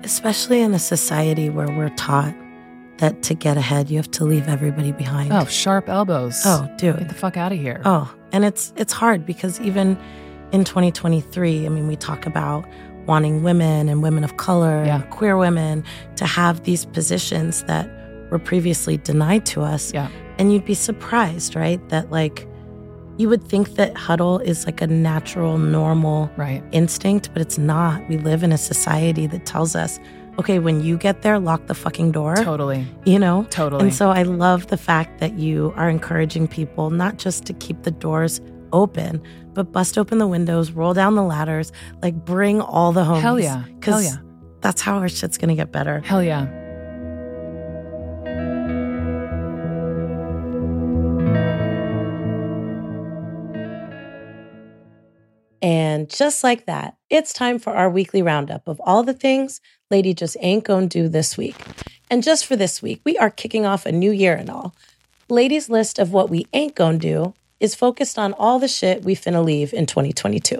Especially 0.04 0.62
in 0.62 0.74
a 0.74 0.80
society 0.80 1.50
where 1.50 1.70
we're 1.70 1.90
taught 1.90 2.36
that 3.00 3.24
to 3.24 3.34
get 3.34 3.58
ahead, 3.58 3.90
you 3.90 3.98
have 3.98 4.12
to 4.12 4.24
leave 4.24 4.48
everybody 4.48 4.92
behind. 4.92 5.34
Oh, 5.34 5.46
sharp 5.46 5.90
elbows. 5.90 6.42
Oh, 6.46 6.70
dude. 6.78 6.98
Get 7.00 7.08
the 7.10 7.16
fuck 7.16 7.38
out 7.38 7.52
of 7.52 7.58
here. 7.58 7.82
Oh, 7.86 8.14
and 8.32 8.46
it's 8.46 8.72
it's 8.78 8.94
hard 8.94 9.26
because 9.26 9.60
even 9.62 9.98
in 10.52 10.64
2023, 10.64 11.66
I 11.66 11.70
mean, 11.70 11.88
we 11.88 11.96
talk 11.96 12.26
about 12.26 12.66
wanting 13.08 13.44
women 13.44 13.90
and 13.90 14.02
women 14.04 14.24
of 14.24 14.38
color 14.38 14.84
Yeah. 14.86 15.02
and 15.02 15.10
queer 15.10 15.36
women 15.38 15.84
to 16.16 16.26
have 16.26 16.64
these 16.64 16.86
positions 16.86 17.64
that 17.64 17.90
were 18.32 18.40
previously 18.40 18.98
denied 18.98 19.46
to 19.48 19.62
us. 19.62 19.94
Yeah. 19.94 20.08
And 20.38 20.54
you'd 20.54 20.66
be 20.66 20.74
surprised, 20.76 21.56
right? 21.56 21.82
That 21.90 22.12
like 22.12 22.48
you 23.18 23.30
would 23.30 23.44
think 23.44 23.76
that 23.76 23.96
huddle 23.96 24.40
is 24.40 24.66
like 24.66 24.82
a 24.82 24.88
natural, 24.88 25.58
normal 25.60 26.32
Right. 26.38 26.64
instinct, 26.72 27.30
but 27.34 27.42
it's 27.42 27.58
not. 27.60 28.02
We 28.10 28.18
live 28.18 28.42
in 28.44 28.52
a 28.52 28.58
society 28.58 29.28
that 29.28 29.46
tells 29.46 29.76
us, 29.76 30.00
okay, 30.40 30.60
when 30.60 30.82
you 30.82 30.98
get 30.98 31.22
there, 31.22 31.40
lock 31.40 31.68
the 31.68 31.76
fucking 31.76 32.12
door. 32.12 32.36
Totally. 32.36 32.88
You 33.06 33.20
know? 33.20 33.46
Totally. 33.50 33.84
And 33.84 33.94
so 33.94 34.10
I 34.10 34.24
love 34.24 34.68
the 34.68 34.78
fact 34.78 35.20
that 35.20 35.38
you 35.38 35.74
are 35.76 35.90
encouraging 35.90 36.48
people 36.48 36.90
not 36.90 37.18
just 37.18 37.46
to 37.46 37.54
keep 37.54 37.84
the 37.84 37.92
doors 37.92 38.42
open, 38.72 39.22
but 39.54 39.72
bust 39.72 39.98
open 39.98 40.18
the 40.18 40.28
windows, 40.28 40.72
roll 40.72 40.94
down 40.94 41.16
the 41.16 41.24
ladders, 41.24 41.72
like 42.02 42.16
bring 42.26 42.62
all 42.62 42.92
the 42.92 43.04
homies. 43.04 43.22
Hell 43.22 43.40
yeah. 43.40 43.64
Hell 43.64 43.74
Because 43.80 44.06
yeah. 44.06 44.22
that's 44.62 44.82
how 44.82 44.98
our 44.98 45.10
shit's 45.10 45.38
gonna 45.38 45.56
get 45.56 45.72
better. 45.72 46.00
Hell 46.02 46.24
yeah. 46.24 46.63
And 55.64 56.10
just 56.10 56.44
like 56.44 56.66
that, 56.66 56.98
it's 57.10 57.32
time 57.32 57.58
for 57.58 57.74
our 57.74 57.90
weekly 57.90 58.22
roundup 58.22 58.68
of 58.68 58.82
all 58.82 59.02
the 59.02 59.14
things 59.14 59.62
Lady 59.90 60.14
just 60.14 60.36
ain't 60.42 60.66
gonna 60.66 60.88
do 60.88 61.08
this 61.08 61.38
week. 61.38 61.56
And 62.12 62.22
just 62.22 62.46
for 62.46 62.58
this 62.58 62.82
week, 62.82 63.00
we 63.06 63.18
are 63.18 63.30
kicking 63.30 63.66
off 63.66 63.86
a 63.86 63.92
new 63.94 64.12
year 64.12 64.36
and 64.36 64.50
all. 64.50 64.76
Lady's 65.30 65.70
list 65.70 66.00
of 66.00 66.12
what 66.12 66.30
we 66.30 66.48
ain't 66.52 66.76
gonna 66.76 66.98
do 66.98 67.34
is 67.62 67.76
focused 67.76 68.20
on 68.20 68.34
all 68.34 68.60
the 68.60 68.68
shit 68.68 69.06
we 69.06 69.16
finna 69.16 69.44
leave 69.44 69.74
in 69.74 69.86
2022. 69.86 70.60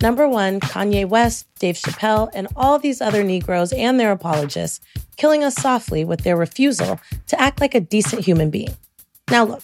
Number 0.00 0.28
one, 0.28 0.60
Kanye 0.60 1.08
West, 1.08 1.48
Dave 1.58 1.74
Chappelle, 1.74 2.30
and 2.32 2.46
all 2.54 2.78
these 2.78 3.00
other 3.00 3.24
Negroes 3.24 3.72
and 3.72 3.98
their 3.98 4.12
apologists 4.12 4.80
killing 5.16 5.42
us 5.42 5.56
softly 5.56 6.04
with 6.04 6.20
their 6.22 6.36
refusal 6.36 7.00
to 7.26 7.40
act 7.40 7.60
like 7.60 7.74
a 7.74 7.80
decent 7.80 8.24
human 8.24 8.50
being. 8.50 8.76
Now, 9.30 9.44
look, 9.44 9.62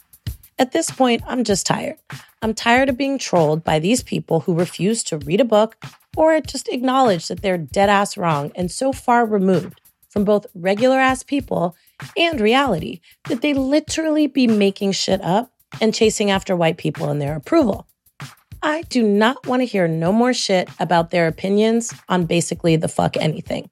at 0.59 0.73
this 0.73 0.90
point, 0.90 1.23
I'm 1.27 1.44
just 1.44 1.64
tired. 1.64 1.97
I'm 2.40 2.55
tired 2.55 2.88
of 2.88 2.96
being 2.96 3.18
trolled 3.18 3.64
by 3.64 3.81
these 3.81 4.03
people 4.03 4.40
who 4.40 4.55
refuse 4.55 5.03
to 5.05 5.18
read 5.18 5.40
a 5.40 5.44
book 5.44 5.77
or 6.16 6.40
just 6.40 6.68
acknowledge 6.68 7.27
that 7.29 7.42
they're 7.42 7.59
dead 7.59 7.88
ass 7.88 8.16
wrong 8.16 8.53
and 8.55 8.70
so 8.70 8.92
far 8.92 9.27
removed 9.27 9.81
from 10.09 10.24
both 10.24 10.46
regular 10.55 10.98
ass 10.98 11.22
people 11.24 11.77
and 12.16 12.40
reality 12.40 13.01
that 13.29 13.42
they 13.42 13.55
literally 13.55 14.29
be 14.29 14.46
making 14.46 14.92
shit 14.92 15.20
up 15.22 15.53
and 15.81 15.94
chasing 15.94 16.31
after 16.31 16.55
white 16.55 16.77
people 16.77 17.09
and 17.09 17.20
their 17.20 17.35
approval. 17.35 17.88
I 18.62 18.83
do 18.83 19.03
not 19.03 19.46
want 19.46 19.62
to 19.62 19.66
hear 19.66 19.88
no 19.88 20.12
more 20.12 20.33
shit 20.33 20.68
about 20.79 21.11
their 21.11 21.27
opinions 21.27 21.92
on 22.09 22.27
basically 22.27 22.77
the 22.77 22.88
fuck 22.88 23.16
anything. 23.16 23.68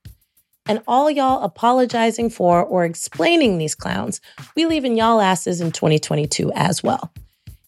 And 0.68 0.83
all 0.88 1.09
y'all 1.09 1.44
apologizing 1.44 2.31
for 2.31 2.64
or 2.64 2.85
explaining 2.85 3.59
these 3.59 3.76
clowns, 3.76 4.20
we 4.57 4.66
leaving 4.66 4.96
y'all 4.96 5.20
asses 5.20 5.61
in 5.61 5.70
2022 5.70 6.52
as 6.55 6.83
well. 6.83 7.12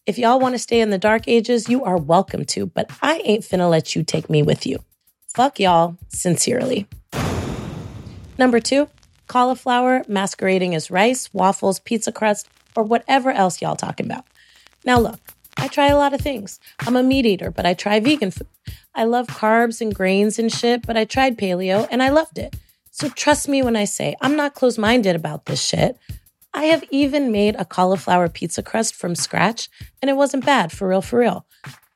If 0.05 0.17
y'all 0.17 0.39
want 0.39 0.55
to 0.55 0.59
stay 0.59 0.81
in 0.81 0.89
the 0.89 0.97
dark 0.97 1.27
ages, 1.27 1.69
you 1.69 1.83
are 1.83 1.97
welcome 1.97 2.45
to, 2.45 2.65
but 2.65 2.89
I 3.01 3.17
ain't 3.19 3.43
finna 3.43 3.69
let 3.69 3.95
you 3.95 4.03
take 4.03 4.29
me 4.29 4.41
with 4.41 4.65
you. 4.65 4.79
Fuck 5.35 5.59
y'all, 5.59 5.97
sincerely. 6.07 6.87
Number 8.37 8.59
two, 8.59 8.89
cauliflower 9.27 10.03
masquerading 10.07 10.73
as 10.73 10.89
rice, 10.89 11.31
waffles, 11.33 11.79
pizza 11.79 12.11
crust, 12.11 12.49
or 12.75 12.83
whatever 12.83 13.31
else 13.31 13.61
y'all 13.61 13.75
talking 13.75 14.05
about. 14.05 14.25
Now, 14.85 14.99
look, 14.99 15.19
I 15.57 15.67
try 15.67 15.87
a 15.87 15.97
lot 15.97 16.13
of 16.13 16.21
things. 16.21 16.59
I'm 16.79 16.95
a 16.95 17.03
meat 17.03 17.25
eater, 17.25 17.51
but 17.51 17.65
I 17.65 17.73
try 17.73 17.99
vegan 17.99 18.31
food. 18.31 18.47
I 18.95 19.03
love 19.03 19.27
carbs 19.27 19.81
and 19.81 19.93
grains 19.93 20.39
and 20.39 20.51
shit, 20.51 20.87
but 20.87 20.97
I 20.97 21.05
tried 21.05 21.37
paleo 21.37 21.87
and 21.91 22.01
I 22.01 22.09
loved 22.09 22.37
it. 22.37 22.55
So 22.91 23.09
trust 23.09 23.47
me 23.47 23.61
when 23.61 23.75
I 23.75 23.85
say 23.85 24.15
I'm 24.21 24.35
not 24.35 24.55
close 24.55 24.77
minded 24.77 25.15
about 25.15 25.45
this 25.45 25.61
shit. 25.61 25.97
I 26.53 26.65
have 26.65 26.83
even 26.89 27.31
made 27.31 27.55
a 27.57 27.65
cauliflower 27.65 28.27
pizza 28.27 28.63
crust 28.63 28.95
from 28.95 29.15
scratch, 29.15 29.69
and 30.01 30.09
it 30.09 30.17
wasn't 30.17 30.45
bad 30.45 30.71
for 30.71 30.87
real, 30.87 31.01
for 31.01 31.19
real. 31.19 31.45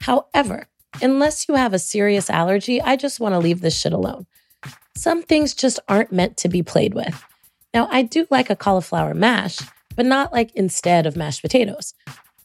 However, 0.02 0.68
unless 1.02 1.48
you 1.48 1.56
have 1.56 1.74
a 1.74 1.80
serious 1.80 2.30
allergy, 2.30 2.82
I 2.82 2.96
just 2.96 3.20
want 3.20 3.34
to 3.34 3.40
leave 3.40 3.62
this 3.62 3.80
shit 3.80 3.94
alone. 3.94 4.28
Some 4.96 5.24
things 5.24 5.54
just 5.54 5.80
aren't 5.88 6.12
meant 6.12 6.38
to 6.38 6.50
be 6.50 6.62
played 6.62 6.94
with. 6.94 7.24
Now, 7.74 7.88
I 7.92 8.04
do 8.04 8.28
like 8.30 8.50
a 8.50 8.56
cauliflower 8.56 9.14
mash, 9.16 9.58
but 9.96 10.06
not 10.06 10.32
like 10.32 10.52
instead 10.56 11.06
of 11.08 11.16
mashed 11.16 11.42
potatoes. 11.42 11.94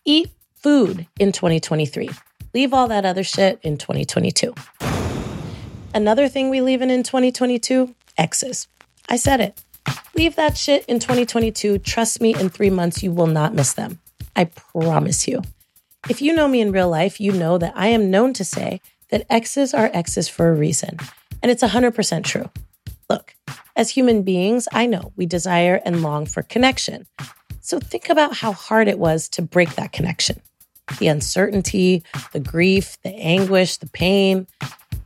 Eat 0.04 0.30
food 0.56 1.06
in 1.18 1.32
2023. 1.32 2.08
Leave 2.54 2.72
all 2.72 2.88
that 2.88 3.04
other 3.04 3.22
shit 3.22 3.60
in 3.62 3.76
2022. 3.76 4.54
Another 5.94 6.28
thing 6.28 6.48
we 6.48 6.60
leaving 6.62 6.90
in 6.90 7.02
2022 7.02 7.94
exes. 8.16 8.68
I 9.08 9.16
said 9.16 9.40
it. 9.40 9.62
Leave 10.18 10.34
that 10.34 10.58
shit 10.58 10.84
in 10.86 10.98
2022. 10.98 11.78
Trust 11.78 12.20
me, 12.20 12.34
in 12.34 12.48
three 12.48 12.70
months, 12.70 13.04
you 13.04 13.12
will 13.12 13.28
not 13.28 13.54
miss 13.54 13.74
them. 13.74 14.00
I 14.34 14.46
promise 14.46 15.28
you. 15.28 15.42
If 16.10 16.20
you 16.20 16.34
know 16.34 16.48
me 16.48 16.60
in 16.60 16.72
real 16.72 16.88
life, 16.88 17.20
you 17.20 17.30
know 17.30 17.56
that 17.56 17.72
I 17.76 17.86
am 17.86 18.10
known 18.10 18.32
to 18.32 18.44
say 18.44 18.80
that 19.10 19.26
exes 19.30 19.72
are 19.72 19.92
exes 19.94 20.28
for 20.28 20.48
a 20.48 20.56
reason. 20.56 20.96
And 21.40 21.52
it's 21.52 21.62
100% 21.62 22.24
true. 22.24 22.50
Look, 23.08 23.36
as 23.76 23.90
human 23.90 24.24
beings, 24.24 24.66
I 24.72 24.86
know 24.86 25.12
we 25.14 25.24
desire 25.24 25.80
and 25.84 26.02
long 26.02 26.26
for 26.26 26.42
connection. 26.42 27.06
So 27.60 27.78
think 27.78 28.08
about 28.08 28.38
how 28.38 28.50
hard 28.50 28.88
it 28.88 28.98
was 28.98 29.28
to 29.28 29.42
break 29.42 29.76
that 29.76 29.92
connection 29.92 30.40
the 30.98 31.06
uncertainty, 31.06 32.02
the 32.32 32.40
grief, 32.40 32.98
the 33.04 33.14
anguish, 33.14 33.76
the 33.76 33.88
pain. 33.90 34.48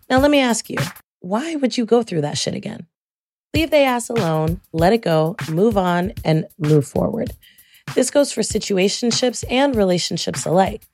Now, 0.08 0.20
let 0.20 0.30
me 0.30 0.40
ask 0.40 0.70
you 0.70 0.78
why 1.20 1.54
would 1.56 1.76
you 1.76 1.84
go 1.84 2.02
through 2.02 2.22
that 2.22 2.38
shit 2.38 2.54
again? 2.54 2.86
Leave 3.54 3.70
the 3.70 3.78
ass 3.78 4.08
alone, 4.08 4.62
let 4.72 4.94
it 4.94 5.02
go, 5.02 5.36
move 5.50 5.76
on, 5.76 6.14
and 6.24 6.46
move 6.58 6.86
forward. 6.86 7.32
This 7.94 8.10
goes 8.10 8.32
for 8.32 8.40
situationships 8.40 9.44
and 9.50 9.76
relationships 9.76 10.46
alike. 10.46 10.86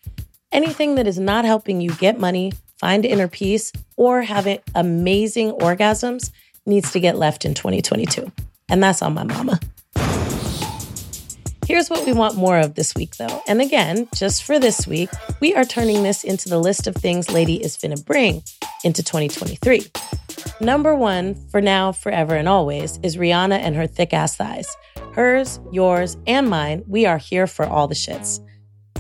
Anything 0.51 0.97
that 0.97 1.07
is 1.07 1.21
not 1.21 1.45
helping 1.45 1.81
you 1.81 1.95
get 1.95 2.19
money, 2.19 2.53
find 2.81 3.05
inner 3.05 3.29
peace, 3.29 3.73
or 3.97 4.23
have 4.23 4.49
amazing 4.75 5.53
orgasms 5.53 6.33
needs 6.67 6.91
to 6.93 6.99
get 6.99 7.17
left 7.17 7.45
in 7.45 7.55
2022. 7.55 8.33
And 8.69 8.83
that's 8.83 9.03
on 9.03 9.15
my 9.15 9.23
mama. 9.23 9.61
Here's 11.65 11.91
what 11.91 12.05
we 12.07 12.13
want 12.13 12.35
more 12.35 12.59
of 12.59 12.75
this 12.75 12.95
week, 12.95 13.17
though. 13.19 13.43
And 13.47 13.61
again, 13.61 14.09
just 14.15 14.43
for 14.43 14.59
this 14.59 14.87
week, 14.87 15.11
we 15.39 15.55
are 15.55 15.65
turning 15.65 16.03
this 16.03 16.25
into 16.25 16.49
the 16.49 16.59
list 16.59 16.87
of 16.89 16.97
things 16.97 17.31
Lady 17.31 17.63
is 17.63 17.77
finna 17.77 18.05
bring 18.05 18.43
into 18.83 19.03
2023. 19.03 19.87
Number 20.61 20.93
one, 20.93 21.37
for 21.51 21.61
now, 21.61 21.93
forever, 21.93 22.35
and 22.35 22.49
always, 22.49 22.99
is 23.05 23.17
Rihanna 23.17 23.59
and 23.59 23.77
her 23.77 23.87
thick 23.87 24.13
ass 24.13 24.35
thighs. 24.35 24.77
Hers, 25.13 25.61
yours, 25.71 26.17
and 26.27 26.51
mine, 26.51 26.83
we 26.89 27.07
are 27.07 27.19
here 27.19 27.47
for 27.47 27.65
all 27.65 27.87
the 27.87 27.95
shits. 27.95 28.41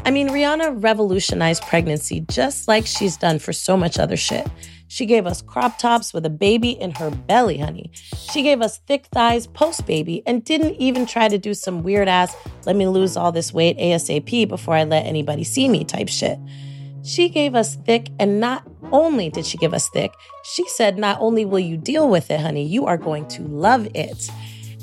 I 0.04 0.12
mean, 0.12 0.28
Rihanna 0.28 0.82
revolutionized 0.82 1.64
pregnancy 1.64 2.20
just 2.20 2.68
like 2.68 2.86
she's 2.86 3.16
done 3.16 3.40
for 3.40 3.52
so 3.52 3.76
much 3.76 3.98
other 3.98 4.16
shit. 4.16 4.46
She 4.86 5.04
gave 5.04 5.26
us 5.26 5.42
crop 5.42 5.78
tops 5.78 6.14
with 6.14 6.24
a 6.24 6.30
baby 6.30 6.70
in 6.70 6.92
her 6.92 7.10
belly, 7.10 7.58
honey. 7.58 7.90
She 8.30 8.42
gave 8.42 8.62
us 8.62 8.78
thick 8.78 9.06
thighs 9.06 9.48
post 9.48 9.84
baby 9.84 10.22
and 10.26 10.44
didn't 10.44 10.76
even 10.76 11.06
try 11.06 11.28
to 11.28 11.38
do 11.38 11.54
some 11.54 11.82
weird 11.82 12.08
ass, 12.08 12.34
let 12.66 12.76
me 12.76 12.86
lose 12.86 13.16
all 13.16 13.32
this 13.32 13.52
weight 13.52 13.76
ASAP 13.78 14.48
before 14.48 14.74
I 14.74 14.84
let 14.84 15.04
anybody 15.04 15.44
see 15.44 15.68
me 15.68 15.84
type 15.84 16.08
shit. 16.08 16.38
She 17.08 17.30
gave 17.30 17.54
us 17.54 17.74
thick, 17.74 18.10
and 18.18 18.38
not 18.38 18.68
only 18.92 19.30
did 19.30 19.46
she 19.46 19.56
give 19.56 19.72
us 19.72 19.88
thick, 19.88 20.12
she 20.44 20.68
said, 20.68 20.98
Not 20.98 21.18
only 21.22 21.46
will 21.46 21.58
you 21.58 21.78
deal 21.78 22.06
with 22.06 22.30
it, 22.30 22.38
honey, 22.38 22.66
you 22.66 22.84
are 22.84 22.98
going 22.98 23.26
to 23.28 23.42
love 23.44 23.88
it. 23.94 24.28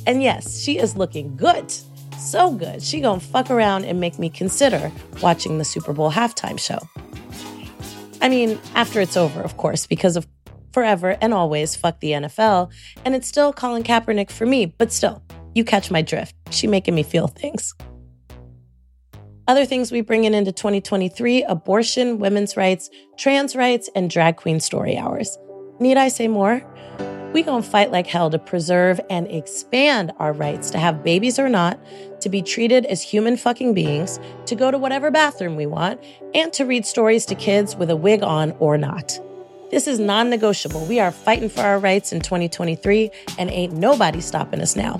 And 0.08 0.24
yes, 0.24 0.60
she 0.60 0.80
is 0.80 0.98
looking 0.98 1.38
good. 1.38 1.72
So 2.18 2.50
good. 2.50 2.82
She 2.82 3.00
gonna 3.00 3.20
fuck 3.20 3.52
around 3.52 3.86
and 3.86 4.00
make 4.00 4.18
me 4.18 4.32
consider 4.32 4.92
watching 5.22 5.60
the 5.60 5.66
Super 5.66 5.94
Bowl 5.94 6.12
halftime 6.12 6.60
show. 6.60 6.80
I 8.24 8.30
mean, 8.30 8.58
after 8.74 9.00
it's 9.02 9.16
over, 9.16 9.42
of 9.42 9.56
course, 9.58 9.86
because 9.86 10.18
of 10.18 10.26
forever 10.74 11.18
and 11.22 11.32
always 11.32 11.76
fuck 11.76 12.00
the 12.00 12.14
NFL, 12.14 12.72
and 13.06 13.14
it's 13.14 13.28
still 13.28 13.54
Colin 13.54 13.84
Kaepernick 13.84 14.32
for 14.32 14.48
me, 14.48 14.66
but 14.66 14.92
still, 14.92 15.22
you 15.54 15.64
catch 15.64 15.92
my 15.92 16.02
drift. 16.02 16.34
She 16.50 16.66
making 16.66 16.96
me 16.96 17.04
feel 17.04 17.28
things. 17.28 17.76
Other 19.48 19.66
things 19.66 19.92
we 19.92 20.02
bring 20.02 20.24
in 20.24 20.34
into 20.34 20.52
2023 20.52 21.44
abortion, 21.44 22.18
women's 22.18 22.58
rights, 22.58 22.90
trans 23.16 23.56
rights, 23.56 23.88
and 23.96 24.10
drag 24.10 24.38
queen 24.38 24.60
story 24.60 24.98
hours. 24.98 25.38
Need 25.80 25.98
I 25.98 26.08
say 26.08 26.28
more? 26.28 26.64
We 27.32 27.44
gonna 27.44 27.62
fight 27.62 27.92
like 27.92 28.08
hell 28.08 28.32
to 28.32 28.40
preserve 28.40 29.00
and 29.08 29.28
expand 29.28 30.14
our 30.18 30.34
rights 30.34 30.72
to 30.72 30.80
have 30.80 31.04
babies 31.04 31.38
or 31.38 31.48
not, 31.48 31.80
to 32.22 32.30
be 32.30 32.42
treated 32.42 32.88
as 32.88 33.04
human 33.04 33.38
fucking 33.38 33.76
beings, 33.76 34.20
to 34.48 34.56
go 34.56 34.72
to 34.72 34.80
whatever 34.80 35.12
bathroom 35.12 35.56
we 35.56 35.68
want, 35.68 36.02
and 36.34 36.52
to 36.54 36.66
read 36.66 36.84
stories 36.84 37.24
to 37.28 37.36
kids 37.36 37.76
with 37.76 37.92
a 37.92 37.96
wig 37.96 38.24
on 38.24 38.52
or 38.54 38.80
not. 38.80 39.20
This 39.70 39.86
is 39.86 40.00
non 40.00 40.32
negotiable. 40.32 40.86
We 40.88 41.00
are 41.00 41.12
fighting 41.12 41.50
for 41.50 41.62
our 41.62 41.78
rights 41.78 42.12
in 42.12 42.22
2023, 42.22 43.12
and 43.38 43.52
ain't 43.52 43.74
nobody 43.74 44.22
stopping 44.22 44.62
us 44.62 44.76
now. 44.76 44.98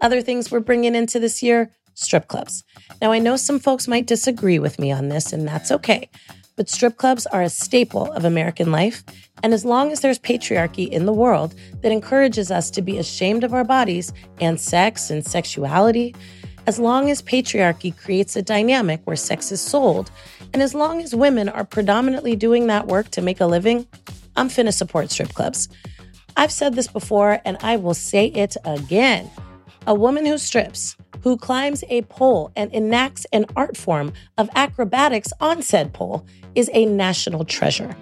Other 0.00 0.22
things 0.22 0.50
we're 0.50 0.60
bringing 0.60 0.94
into 0.94 1.18
this 1.18 1.42
year 1.42 1.70
strip 2.00 2.28
clubs. 2.28 2.64
Now, 3.00 3.12
I 3.12 3.18
know 3.18 3.36
some 3.36 3.58
folks 3.58 3.88
might 3.88 4.06
disagree 4.06 4.58
with 4.58 4.78
me 4.78 4.90
on 4.92 5.08
this, 5.08 5.32
and 5.32 5.46
that's 5.46 5.70
okay. 5.70 6.08
But 6.56 6.68
strip 6.68 6.96
clubs 6.96 7.26
are 7.26 7.42
a 7.42 7.48
staple 7.48 8.12
of 8.12 8.24
American 8.24 8.70
life. 8.70 9.02
And 9.42 9.54
as 9.54 9.64
long 9.64 9.92
as 9.92 10.00
there's 10.00 10.18
patriarchy 10.18 10.88
in 10.88 11.06
the 11.06 11.12
world 11.12 11.54
that 11.80 11.92
encourages 11.92 12.50
us 12.50 12.70
to 12.72 12.82
be 12.82 12.98
ashamed 12.98 13.44
of 13.44 13.54
our 13.54 13.64
bodies 13.64 14.12
and 14.40 14.60
sex 14.60 15.10
and 15.10 15.24
sexuality, 15.24 16.14
as 16.66 16.78
long 16.78 17.10
as 17.10 17.22
patriarchy 17.22 17.96
creates 17.96 18.36
a 18.36 18.42
dynamic 18.42 19.00
where 19.04 19.16
sex 19.16 19.50
is 19.50 19.60
sold, 19.60 20.10
and 20.52 20.62
as 20.62 20.74
long 20.74 21.00
as 21.00 21.14
women 21.14 21.48
are 21.48 21.64
predominantly 21.64 22.36
doing 22.36 22.66
that 22.66 22.86
work 22.86 23.10
to 23.10 23.22
make 23.22 23.40
a 23.40 23.46
living, 23.46 23.86
I'm 24.36 24.48
finna 24.48 24.72
support 24.72 25.10
strip 25.10 25.32
clubs. 25.32 25.68
I've 26.36 26.52
said 26.52 26.74
this 26.74 26.88
before 26.88 27.40
and 27.44 27.56
I 27.62 27.76
will 27.76 27.94
say 27.94 28.26
it 28.26 28.56
again. 28.64 29.30
A 29.86 29.94
woman 29.94 30.26
who 30.26 30.38
strips, 30.38 30.96
who 31.22 31.36
climbs 31.36 31.84
a 31.88 32.02
pole 32.02 32.52
and 32.56 32.72
enacts 32.72 33.26
an 33.32 33.46
art 33.56 33.76
form 33.76 34.12
of 34.38 34.50
acrobatics 34.54 35.32
on 35.40 35.62
said 35.62 35.92
pole, 35.92 36.26
is 36.54 36.70
a 36.72 36.86
national 36.86 37.44
treasure. 37.44 37.94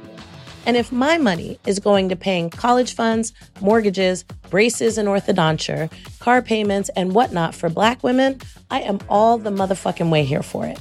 And 0.67 0.77
if 0.77 0.93
my 0.93 1.17
money 1.17 1.59
is 1.67 1.79
going 1.79 2.11
to 2.11 2.17
paying 2.17 2.51
college 2.51 2.95
funds, 2.95 3.33
mortgages, 3.61 4.25
braces 4.51 4.99
and 4.99 5.09
orthodonture, 5.09 5.91
car 6.19 6.43
payments, 6.43 6.91
and 6.95 7.15
whatnot 7.15 7.55
for 7.55 7.71
black 7.71 8.03
women, 8.03 8.41
I 8.71 8.81
am 8.81 8.99
all 9.09 9.39
the 9.39 9.51
motherfucking 9.51 10.11
way 10.11 10.25
here 10.25 10.43
for 10.43 10.67
it. 10.67 10.79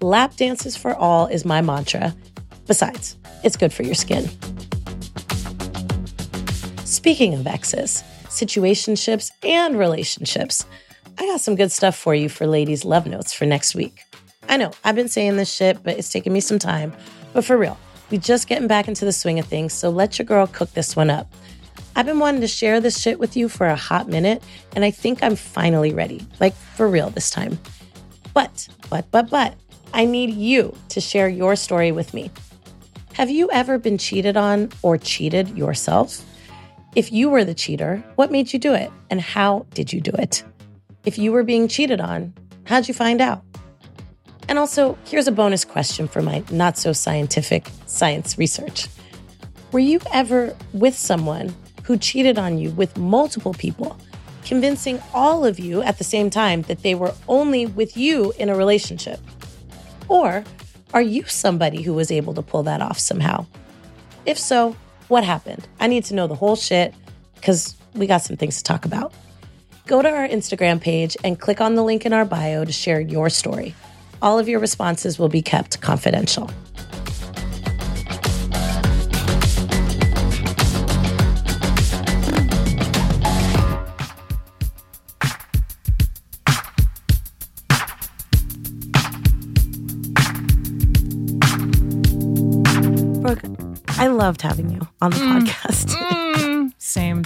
Lap 0.00 0.36
dances 0.36 0.76
for 0.76 0.94
all 0.94 1.26
is 1.26 1.44
my 1.44 1.62
mantra. 1.62 2.14
Besides, 2.66 3.16
it's 3.42 3.56
good 3.56 3.72
for 3.72 3.82
your 3.82 3.94
skin. 3.94 4.28
Speaking 6.84 7.34
of 7.34 7.46
exes, 7.46 8.04
situationships, 8.26 9.30
and 9.42 9.78
relationships, 9.78 10.64
I 11.18 11.26
got 11.26 11.40
some 11.40 11.54
good 11.54 11.70
stuff 11.70 11.96
for 11.96 12.14
you 12.14 12.28
for 12.28 12.46
ladies' 12.46 12.84
love 12.84 13.06
notes 13.06 13.32
for 13.32 13.46
next 13.46 13.74
week. 13.74 14.00
I 14.48 14.56
know 14.56 14.72
I've 14.82 14.96
been 14.96 15.08
saying 15.08 15.36
this 15.36 15.52
shit, 15.52 15.82
but 15.82 15.96
it's 15.98 16.10
taking 16.10 16.32
me 16.32 16.40
some 16.40 16.58
time. 16.58 16.92
But 17.32 17.44
for 17.44 17.56
real, 17.56 17.78
we 18.10 18.18
just 18.18 18.48
getting 18.48 18.68
back 18.68 18.88
into 18.88 19.04
the 19.04 19.12
swing 19.12 19.38
of 19.38 19.46
things, 19.46 19.72
so 19.72 19.90
let 19.90 20.18
your 20.18 20.26
girl 20.26 20.46
cook 20.46 20.72
this 20.72 20.96
one 20.96 21.10
up. 21.10 21.32
I've 21.96 22.06
been 22.06 22.18
wanting 22.18 22.40
to 22.40 22.48
share 22.48 22.80
this 22.80 23.00
shit 23.00 23.18
with 23.18 23.36
you 23.36 23.48
for 23.48 23.66
a 23.66 23.76
hot 23.76 24.08
minute, 24.08 24.42
and 24.74 24.84
I 24.84 24.90
think 24.90 25.22
I'm 25.22 25.36
finally 25.36 25.94
ready. 25.94 26.26
Like 26.40 26.54
for 26.54 26.88
real 26.88 27.10
this 27.10 27.30
time. 27.30 27.58
But, 28.32 28.68
but, 28.90 29.08
but, 29.12 29.30
but, 29.30 29.54
I 29.92 30.04
need 30.04 30.34
you 30.34 30.76
to 30.88 31.00
share 31.00 31.28
your 31.28 31.54
story 31.54 31.92
with 31.92 32.12
me. 32.12 32.32
Have 33.12 33.30
you 33.30 33.48
ever 33.52 33.78
been 33.78 33.96
cheated 33.96 34.36
on 34.36 34.70
or 34.82 34.98
cheated 34.98 35.56
yourself? 35.56 36.24
If 36.96 37.12
you 37.12 37.30
were 37.30 37.44
the 37.44 37.54
cheater, 37.54 38.04
what 38.16 38.32
made 38.32 38.52
you 38.52 38.58
do 38.58 38.74
it? 38.74 38.90
And 39.08 39.20
how 39.20 39.66
did 39.74 39.92
you 39.92 40.00
do 40.00 40.10
it? 40.18 40.42
If 41.04 41.18
you 41.18 41.32
were 41.32 41.42
being 41.42 41.68
cheated 41.68 42.00
on, 42.00 42.32
how'd 42.64 42.88
you 42.88 42.94
find 42.94 43.20
out? 43.20 43.42
And 44.48 44.58
also, 44.58 44.96
here's 45.04 45.26
a 45.26 45.32
bonus 45.32 45.64
question 45.64 46.08
for 46.08 46.22
my 46.22 46.42
not 46.50 46.78
so 46.78 46.92
scientific 46.92 47.68
science 47.86 48.38
research. 48.38 48.88
Were 49.70 49.80
you 49.80 50.00
ever 50.12 50.56
with 50.72 50.96
someone 50.96 51.54
who 51.82 51.98
cheated 51.98 52.38
on 52.38 52.56
you 52.56 52.70
with 52.70 52.96
multiple 52.96 53.52
people, 53.52 53.98
convincing 54.44 54.98
all 55.12 55.44
of 55.44 55.58
you 55.58 55.82
at 55.82 55.98
the 55.98 56.04
same 56.04 56.30
time 56.30 56.62
that 56.62 56.82
they 56.82 56.94
were 56.94 57.14
only 57.28 57.66
with 57.66 57.96
you 57.96 58.32
in 58.38 58.48
a 58.48 58.56
relationship? 58.56 59.20
Or 60.08 60.42
are 60.94 61.02
you 61.02 61.24
somebody 61.24 61.82
who 61.82 61.92
was 61.92 62.10
able 62.10 62.32
to 62.34 62.42
pull 62.42 62.62
that 62.62 62.80
off 62.80 62.98
somehow? 62.98 63.46
If 64.24 64.38
so, 64.38 64.74
what 65.08 65.22
happened? 65.22 65.68
I 65.80 65.86
need 65.86 66.04
to 66.04 66.14
know 66.14 66.26
the 66.26 66.34
whole 66.34 66.56
shit 66.56 66.94
because 67.34 67.76
we 67.94 68.06
got 68.06 68.22
some 68.22 68.36
things 68.36 68.56
to 68.58 68.62
talk 68.62 68.86
about. 68.86 69.12
Go 69.86 70.00
to 70.00 70.08
our 70.08 70.26
Instagram 70.26 70.80
page 70.80 71.14
and 71.22 71.38
click 71.38 71.60
on 71.60 71.74
the 71.74 71.82
link 71.82 72.06
in 72.06 72.14
our 72.14 72.24
bio 72.24 72.64
to 72.64 72.72
share 72.72 73.00
your 73.00 73.28
story. 73.28 73.74
All 74.22 74.38
of 74.38 74.48
your 74.48 74.58
responses 74.58 75.18
will 75.18 75.28
be 75.28 75.42
kept 75.42 75.82
confidential. 75.82 76.50
Brooke, 93.20 93.44
I 93.98 94.06
loved 94.06 94.40
having 94.40 94.70
you 94.70 94.88
on 95.02 95.10
the 95.10 95.18
mm. 95.18 95.46
podcast. 95.46 95.90
Same. 95.90 96.43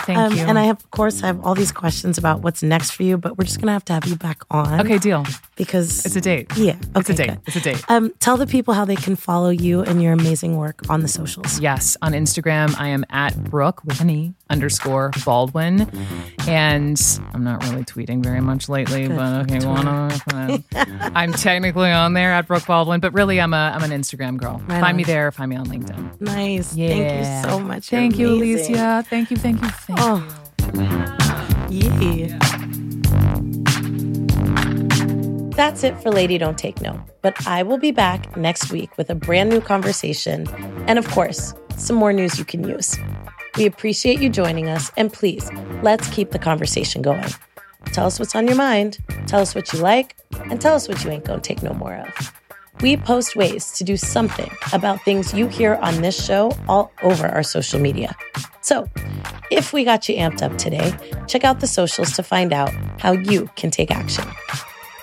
Thank 0.09 0.18
Um, 0.18 0.32
you. 0.32 0.44
and 0.48 0.59
I 0.59 0.64
have, 0.64 0.78
of 0.78 0.90
course, 0.90 1.22
I 1.22 1.26
have 1.26 1.44
all 1.44 1.54
these 1.54 1.70
questions 1.70 2.16
about 2.16 2.40
what's 2.40 2.62
next 2.62 2.92
for 2.92 3.02
you, 3.02 3.18
but 3.18 3.36
we're 3.36 3.44
just 3.44 3.61
gonna 3.61 3.72
have 3.72 3.84
to 3.84 3.92
have 3.92 4.06
you 4.06 4.16
back 4.16 4.40
on. 4.50 4.80
okay, 4.80 4.96
deal. 4.96 5.24
because 5.56 6.06
It's 6.06 6.16
a 6.16 6.20
date. 6.20 6.46
Yeah, 6.56 6.76
It's 6.96 7.11
a 7.11 7.14
date. 7.14 7.28
good. 7.28 7.40
It's 7.46 7.56
a 7.56 7.61
date. 7.61 7.84
Um, 7.90 8.11
tell 8.18 8.38
the 8.38 8.46
people 8.46 8.72
how 8.72 8.86
they 8.86 8.96
can 8.96 9.16
follow 9.16 9.50
you 9.50 9.82
and 9.82 10.02
your 10.02 10.14
amazing 10.14 10.56
work 10.56 10.80
on 10.88 11.02
the 11.02 11.09
socials. 11.09 11.61
Yes, 11.61 11.96
on 12.00 12.12
Instagram, 12.12 12.74
I 12.80 12.88
am 12.88 13.04
at 13.11 13.36
Brooke 13.44 13.84
with 13.84 14.00
an 14.00 14.09
E 14.09 14.32
underscore 14.51 15.11
Baldwin. 15.24 15.90
And 16.46 17.01
I'm 17.34 17.44
not 17.44 17.62
really 17.64 17.84
tweeting 17.84 18.22
very 18.22 18.40
much 18.40 18.68
lately, 18.68 19.09
but 19.09 19.42
okay, 19.42 19.64
wanna, 19.66 20.18
uh, 20.32 20.59
I'm 21.14 21.32
technically 21.32 21.90
on 21.90 22.14
there 22.14 22.32
at 22.32 22.46
Brooke 22.46 22.66
Baldwin, 22.66 23.01
but 23.01 23.12
really 23.12 23.40
I'm 23.40 23.53
a 23.55 23.72
I'm 23.74 23.82
an 23.82 23.90
Instagram 23.90 24.38
girl. 24.38 24.62
Right 24.66 24.80
find 24.80 24.84
on. 24.84 24.96
me 24.96 25.05
there, 25.05 25.30
find 25.32 25.51
me 25.51 25.57
on 25.57 25.66
LinkedIn. 25.66 26.20
Nice. 26.20 26.74
Yeah. 26.74 26.88
Thank 26.88 27.44
you 27.44 27.51
so 27.51 27.61
much. 27.61 27.92
You're 27.92 28.01
Thank 28.01 28.18
you, 28.18 28.36
amazing. 28.36 28.76
Alicia. 28.76 29.05
Thank 29.09 29.30
you, 29.30 29.36
thank 29.36 29.62
you, 29.62 29.68
thank 29.68 29.99
oh. 30.01 30.16
you. 30.66 30.76
Oh. 30.76 31.59
Yeah. 31.70 32.38
That's 35.59 35.82
it 35.82 36.01
for 36.01 36.11
Lady 36.11 36.38
Don't 36.38 36.57
Take 36.57 36.80
No. 36.80 37.05
But 37.20 37.44
I 37.46 37.64
will 37.64 37.78
be 37.78 37.90
back 37.90 38.36
next 38.36 38.70
week 38.70 38.96
with 38.96 39.11
a 39.11 39.14
brand 39.16 39.51
new 39.51 39.61
conversation 39.61 40.49
and, 40.86 41.01
of 41.01 41.09
course, 41.09 41.53
some 41.76 41.96
more 41.96 42.12
news 42.12 42.38
you 42.38 42.44
can 42.44 42.62
use. 42.62 42.96
We 43.59 43.66
appreciate 43.66 44.20
you 44.20 44.28
joining 44.28 44.68
us, 44.68 44.92
and 44.96 45.12
please, 45.12 45.50
let's 45.82 46.09
keep 46.11 46.30
the 46.30 46.38
conversation 46.38 47.02
going. 47.02 47.28
Tell 47.86 48.06
us 48.06 48.20
what's 48.20 48.36
on 48.36 48.46
your 48.46 48.54
mind, 48.54 48.98
tell 49.26 49.40
us 49.40 49.52
what 49.52 49.72
you 49.72 49.80
like, 49.80 50.16
and 50.48 50.61
tell 50.61 50.76
us 50.76 50.86
what 50.86 51.02
you 51.02 51.11
ain't 51.11 51.24
gonna 51.24 51.40
take 51.40 51.61
no 51.61 51.72
more 51.72 51.94
of. 51.96 52.32
We 52.82 52.96
post 52.96 53.34
ways 53.34 53.72
to 53.72 53.82
do 53.82 53.96
something 53.96 54.48
about 54.72 55.04
things 55.04 55.34
you 55.34 55.48
hear 55.48 55.74
on 55.82 56.02
this 56.02 56.24
show 56.24 56.56
all 56.68 56.92
over 57.02 57.26
our 57.26 57.42
social 57.42 57.80
media. 57.80 58.14
So, 58.61 58.88
if 59.50 59.72
we 59.72 59.82
got 59.82 60.09
you 60.09 60.14
amped 60.14 60.40
up 60.40 60.56
today, 60.56 60.94
check 61.26 61.42
out 61.42 61.59
the 61.59 61.66
socials 61.66 62.12
to 62.12 62.22
find 62.22 62.52
out 62.52 62.72
how 63.00 63.11
you 63.11 63.50
can 63.56 63.72
take 63.72 63.90
action. 63.90 64.24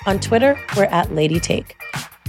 On 0.06 0.18
Twitter, 0.18 0.58
we're 0.78 0.86
at 0.86 1.14
Lady 1.14 1.42
Take. 1.42 1.76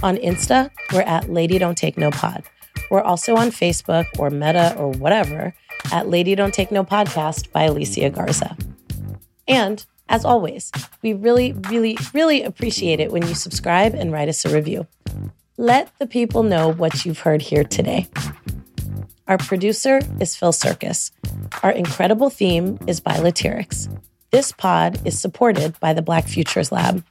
On 0.03 0.17
Insta, 0.17 0.71
we're 0.91 1.03
at 1.03 1.29
Lady 1.29 1.57
Don't 1.57 1.77
Take 1.77 1.97
No 1.97 2.11
Pod. 2.11 2.43
We're 2.91 3.01
also 3.01 3.37
on 3.37 3.47
Facebook 3.47 4.07
or 4.19 4.29
Meta 4.29 4.75
or 4.77 4.89
whatever 4.91 5.53
at 5.91 6.09
Lady 6.09 6.35
Don't 6.35 6.53
Take 6.53 6.71
No 6.71 6.83
Podcast 6.83 7.51
by 7.51 7.63
Alicia 7.63 8.09
Garza. 8.09 8.55
And 9.47 9.85
as 10.09 10.25
always, 10.25 10.71
we 11.01 11.13
really, 11.13 11.53
really, 11.69 11.97
really 12.13 12.43
appreciate 12.43 12.99
it 12.99 13.11
when 13.11 13.27
you 13.27 13.35
subscribe 13.35 13.93
and 13.93 14.11
write 14.11 14.29
us 14.29 14.45
a 14.45 14.53
review. 14.53 14.87
Let 15.57 15.91
the 15.99 16.07
people 16.07 16.43
know 16.43 16.71
what 16.71 17.05
you've 17.05 17.19
heard 17.19 17.41
here 17.41 17.63
today. 17.63 18.07
Our 19.27 19.37
producer 19.37 19.99
is 20.19 20.35
Phil 20.35 20.53
Circus. 20.53 21.11
Our 21.63 21.71
incredible 21.71 22.29
theme 22.29 22.79
is 22.87 23.01
by 23.01 23.13
Latyrx. 23.13 23.89
This 24.31 24.51
pod 24.51 25.05
is 25.05 25.19
supported 25.19 25.77
by 25.79 25.93
the 25.93 26.01
Black 26.01 26.27
Futures 26.27 26.71
Lab. 26.71 27.03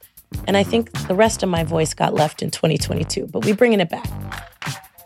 And 0.47 0.57
I 0.57 0.63
think 0.63 0.91
the 1.07 1.15
rest 1.15 1.43
of 1.43 1.49
my 1.49 1.63
voice 1.63 1.93
got 1.93 2.13
left 2.13 2.41
in 2.41 2.49
2022, 2.49 3.27
but 3.27 3.45
we're 3.45 3.55
bringing 3.55 3.79
it 3.79 3.89
back. 3.89 4.07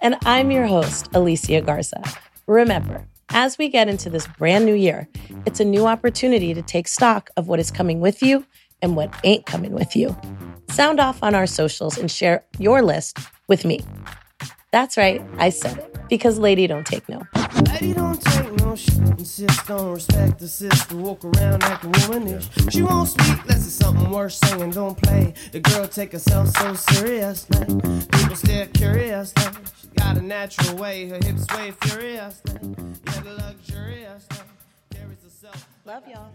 And 0.01 0.15
I'm 0.25 0.51
your 0.51 0.65
host, 0.65 1.09
Alicia 1.13 1.61
Garza. 1.61 2.01
Remember, 2.47 3.05
as 3.33 3.57
we 3.57 3.69
get 3.69 3.87
into 3.87 4.09
this 4.09 4.27
brand 4.27 4.65
new 4.65 4.73
year, 4.73 5.07
it's 5.45 5.59
a 5.59 5.65
new 5.65 5.85
opportunity 5.85 6.53
to 6.53 6.61
take 6.61 6.87
stock 6.87 7.29
of 7.37 7.47
what 7.47 7.59
is 7.59 7.71
coming 7.71 7.99
with 7.99 8.21
you 8.21 8.45
and 8.81 8.95
what 8.95 9.13
ain't 9.23 9.45
coming 9.45 9.71
with 9.71 9.95
you. 9.95 10.15
Sound 10.69 10.99
off 10.99 11.21
on 11.23 11.35
our 11.35 11.47
socials 11.47 11.97
and 11.97 12.09
share 12.09 12.43
your 12.59 12.81
list 12.81 13.17
with 13.47 13.65
me. 13.65 13.81
That's 14.71 14.95
right, 14.95 15.21
I 15.37 15.49
said 15.49 15.77
it 15.77 15.91
because 16.11 16.37
lady 16.39 16.67
don't 16.67 16.85
take 16.85 17.07
no. 17.09 17.21
Lady 17.71 17.93
don't 17.93 18.21
take 18.21 18.51
no 18.53 18.75
shit. 18.75 18.97
Insist 19.19 19.69
on 19.69 19.93
respect 19.93 20.39
the 20.39 20.47
sister. 20.47 20.95
Walk 20.95 21.25
around 21.25 21.63
acting 21.63 21.91
womanish. 21.91 22.47
She 22.69 22.81
won't 22.81 23.09
speak 23.09 23.41
unless 23.43 23.65
it's 23.65 23.75
something 23.75 24.09
worth 24.09 24.33
saying. 24.33 24.71
Don't 24.71 25.01
play. 25.01 25.33
The 25.51 25.59
girl 25.59 25.87
take 25.87 26.11
herself 26.13 26.49
so 26.49 26.73
serious. 26.73 27.49
Like, 27.49 27.67
people 27.67 28.35
stare 28.35 28.67
curious. 28.67 29.33
Like, 29.37 29.55
she 29.81 29.87
got 29.97 30.17
a 30.17 30.21
natural 30.21 30.77
way. 30.77 31.07
Her 31.09 31.19
hips 31.21 31.45
sway 31.47 31.71
furious. 31.81 32.41
Like, 32.45 33.25
yeah, 33.25 33.31
luxurious. 33.47 34.27
Like, 34.31 34.41
carries 34.93 35.23
herself. 35.23 35.67
Love 35.85 36.03
y'all. 36.07 36.31